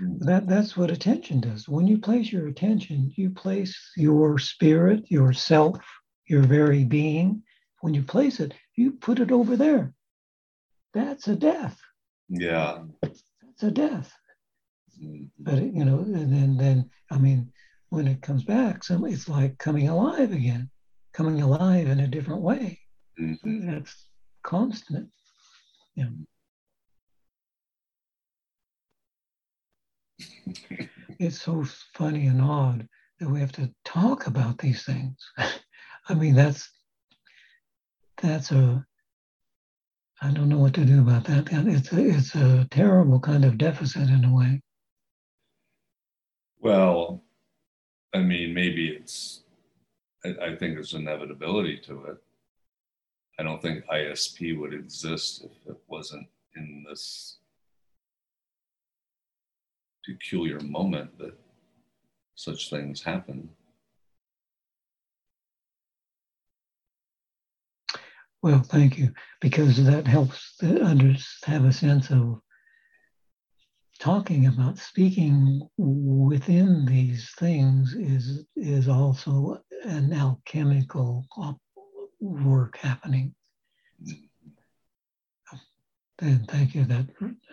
Mm. 0.00 0.18
That 0.20 0.46
that's 0.46 0.76
what 0.76 0.90
attention 0.90 1.40
does. 1.40 1.68
When 1.68 1.86
you 1.86 1.98
place 1.98 2.30
your 2.30 2.48
attention, 2.48 3.12
you 3.16 3.30
place 3.30 3.76
your 3.96 4.38
spirit, 4.38 5.10
yourself, 5.10 5.78
your 6.26 6.42
very 6.42 6.84
being. 6.84 7.42
When 7.80 7.94
you 7.94 8.02
place 8.02 8.40
it, 8.40 8.54
you 8.76 8.92
put 8.92 9.20
it 9.20 9.32
over 9.32 9.56
there. 9.56 9.92
That's 10.94 11.28
a 11.28 11.36
death. 11.36 11.78
Yeah. 12.28 12.84
That's 13.02 13.62
a 13.62 13.70
death. 13.70 14.12
But 15.38 15.62
you 15.62 15.84
know, 15.84 15.98
and 15.98 16.32
then 16.32 16.56
then 16.56 16.90
I 17.10 17.18
mean, 17.18 17.52
when 17.90 18.08
it 18.08 18.22
comes 18.22 18.44
back, 18.44 18.84
some 18.84 19.04
it's 19.06 19.28
like 19.28 19.58
coming 19.58 19.88
alive 19.88 20.32
again, 20.32 20.70
coming 21.12 21.40
alive 21.42 21.88
in 21.88 22.00
a 22.00 22.08
different 22.08 22.42
way. 22.42 22.80
Mm-hmm. 23.20 23.70
That's 23.70 24.08
constant. 24.42 25.10
Yeah. 25.94 26.08
it's 31.18 31.40
so 31.40 31.64
funny 31.94 32.26
and 32.26 32.42
odd 32.42 32.88
that 33.20 33.28
we 33.28 33.40
have 33.40 33.52
to 33.52 33.72
talk 33.84 34.26
about 34.26 34.58
these 34.58 34.84
things. 34.84 35.16
I 36.08 36.14
mean, 36.14 36.34
that's 36.34 36.70
that's 38.20 38.50
a 38.50 38.84
I 40.20 40.32
don't 40.32 40.48
know 40.48 40.58
what 40.58 40.74
to 40.74 40.84
do 40.84 41.00
about 41.00 41.24
that. 41.24 41.48
It's 41.52 41.92
a, 41.92 42.04
it's 42.04 42.34
a 42.34 42.66
terrible 42.70 43.20
kind 43.20 43.44
of 43.44 43.56
deficit 43.56 44.08
in 44.08 44.24
a 44.24 44.34
way. 44.34 44.60
Well, 46.60 47.22
I 48.14 48.18
mean, 48.18 48.52
maybe 48.52 48.88
it's, 48.88 49.42
I, 50.24 50.28
I 50.42 50.56
think 50.56 50.74
there's 50.74 50.94
inevitability 50.94 51.78
to 51.86 52.04
it. 52.06 52.16
I 53.38 53.44
don't 53.44 53.62
think 53.62 53.84
ISP 53.86 54.58
would 54.58 54.74
exist 54.74 55.44
if 55.44 55.70
it 55.70 55.76
wasn't 55.86 56.26
in 56.56 56.84
this 56.88 57.38
peculiar 60.04 60.58
moment 60.60 61.16
that 61.18 61.38
such 62.34 62.70
things 62.70 63.02
happen. 63.02 63.48
Well, 68.42 68.62
thank 68.62 68.98
you, 68.98 69.12
because 69.40 69.84
that 69.84 70.06
helps 70.06 70.56
the 70.60 70.80
others 70.82 71.38
have 71.44 71.64
a 71.64 71.72
sense 71.72 72.10
of 72.10 72.40
talking 73.98 74.46
about 74.46 74.78
speaking 74.78 75.68
within 75.76 76.86
these 76.86 77.30
things 77.38 77.94
is 77.94 78.44
is 78.56 78.88
also 78.88 79.62
an 79.84 80.12
alchemical 80.12 81.26
work 82.20 82.76
happening. 82.78 83.34
And 86.20 86.48
thank 86.48 86.74
you. 86.74 86.84
That 86.84 87.06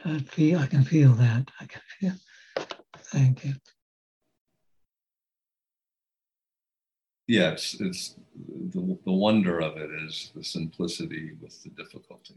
I 0.06 0.20
feel 0.20 0.60
I 0.60 0.68
can 0.68 0.84
feel 0.84 1.14
that. 1.14 1.50
I 1.60 1.66
can 1.66 1.82
feel. 2.00 2.14
Thank 2.98 3.46
you. 3.46 3.54
Yes, 7.28 7.76
it's 7.80 8.16
the, 8.72 8.98
the 9.04 9.12
wonder 9.12 9.60
of 9.60 9.78
it 9.78 9.90
is 10.08 10.32
the 10.36 10.44
simplicity 10.44 11.32
with 11.42 11.62
the 11.64 11.70
difficulty. 11.72 12.36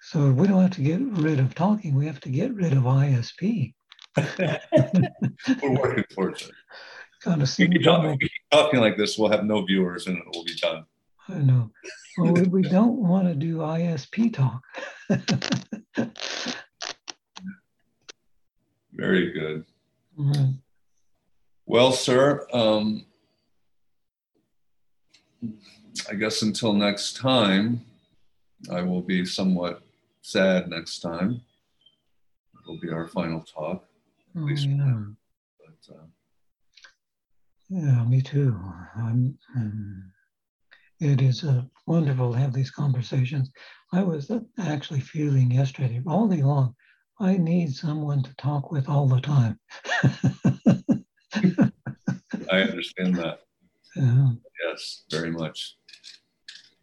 So 0.00 0.30
we 0.30 0.46
don't 0.46 0.62
have 0.62 0.70
to 0.72 0.82
get 0.82 1.00
rid 1.00 1.40
of 1.40 1.54
talking. 1.54 1.94
We 1.94 2.06
have 2.06 2.20
to 2.20 2.28
get 2.28 2.54
rid 2.54 2.72
of 2.72 2.84
ISP. 2.84 3.74
We're 4.16 5.78
working 5.78 6.04
towards 6.14 6.42
it. 6.42 6.52
Kind 7.22 7.42
of 7.42 7.58
we 7.58 7.68
keep, 7.68 7.82
talking, 7.82 8.10
we 8.10 8.18
keep 8.18 8.30
talking 8.52 8.80
like 8.80 8.96
this, 8.96 9.18
we'll 9.18 9.30
have 9.30 9.44
no 9.44 9.62
viewers 9.64 10.06
and 10.06 10.18
it 10.18 10.24
will 10.32 10.44
be 10.44 10.54
done. 10.54 10.84
I 11.28 11.38
know. 11.38 11.70
Well, 12.16 12.32
we, 12.32 12.42
we 12.42 12.62
don't 12.62 12.96
want 12.96 13.26
to 13.28 13.34
do 13.34 13.58
ISP 13.58 14.32
talk. 14.32 14.62
Very 18.92 19.32
good. 19.32 19.64
Mm-hmm. 20.18 20.52
Well, 21.66 21.92
sir, 21.92 22.46
um, 22.52 23.04
I 26.10 26.14
guess 26.14 26.42
until 26.42 26.72
next 26.72 27.16
time, 27.16 27.84
I 28.72 28.82
will 28.82 29.02
be 29.02 29.24
somewhat 29.24 29.82
sad 30.28 30.68
next 30.68 31.00
time. 31.00 31.40
It'll 32.62 32.78
be 32.80 32.90
our 32.90 33.08
final 33.08 33.40
talk. 33.40 33.84
At 34.36 34.42
least 34.42 34.66
oh, 34.68 34.74
yeah. 34.76 35.04
But, 35.58 35.94
uh, 35.94 36.06
yeah, 37.70 38.04
me 38.04 38.20
too. 38.20 38.58
I'm, 38.96 39.38
um, 39.56 40.12
it 41.00 41.22
is 41.22 41.44
uh, 41.44 41.62
wonderful 41.86 42.32
to 42.32 42.38
have 42.38 42.52
these 42.52 42.70
conversations. 42.70 43.50
I 43.94 44.02
was 44.02 44.30
actually 44.58 45.00
feeling 45.00 45.50
yesterday, 45.50 46.02
all 46.06 46.28
day 46.28 46.42
long, 46.42 46.74
I 47.20 47.38
need 47.38 47.74
someone 47.74 48.22
to 48.22 48.36
talk 48.36 48.70
with 48.70 48.88
all 48.88 49.08
the 49.08 49.20
time. 49.20 49.58
I 52.52 52.60
understand 52.62 53.16
that. 53.16 53.40
Yeah. 53.96 54.32
Yes, 54.64 55.04
very 55.10 55.30
much. 55.30 55.76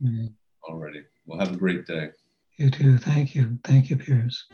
Mm-hmm. 0.03 0.27
Already. 0.63 1.03
Well, 1.25 1.39
have 1.39 1.53
a 1.53 1.57
great 1.57 1.85
day. 1.85 2.09
You 2.57 2.71
too. 2.71 2.97
Thank 2.97 3.35
you. 3.35 3.59
Thank 3.63 3.89
you, 3.89 3.97
Piers. 3.97 4.45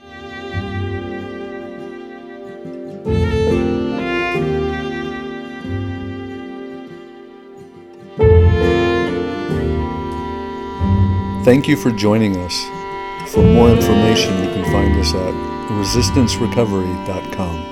Thank 11.44 11.68
you 11.68 11.76
for 11.76 11.92
joining 11.92 12.38
us. 12.38 12.66
For 13.32 13.44
more 13.44 13.70
information, 13.70 14.44
you 14.44 14.50
can 14.52 14.64
find 14.72 15.00
us 15.00 15.14
at 15.14 15.34
resistancerecovery.com. 15.72 17.71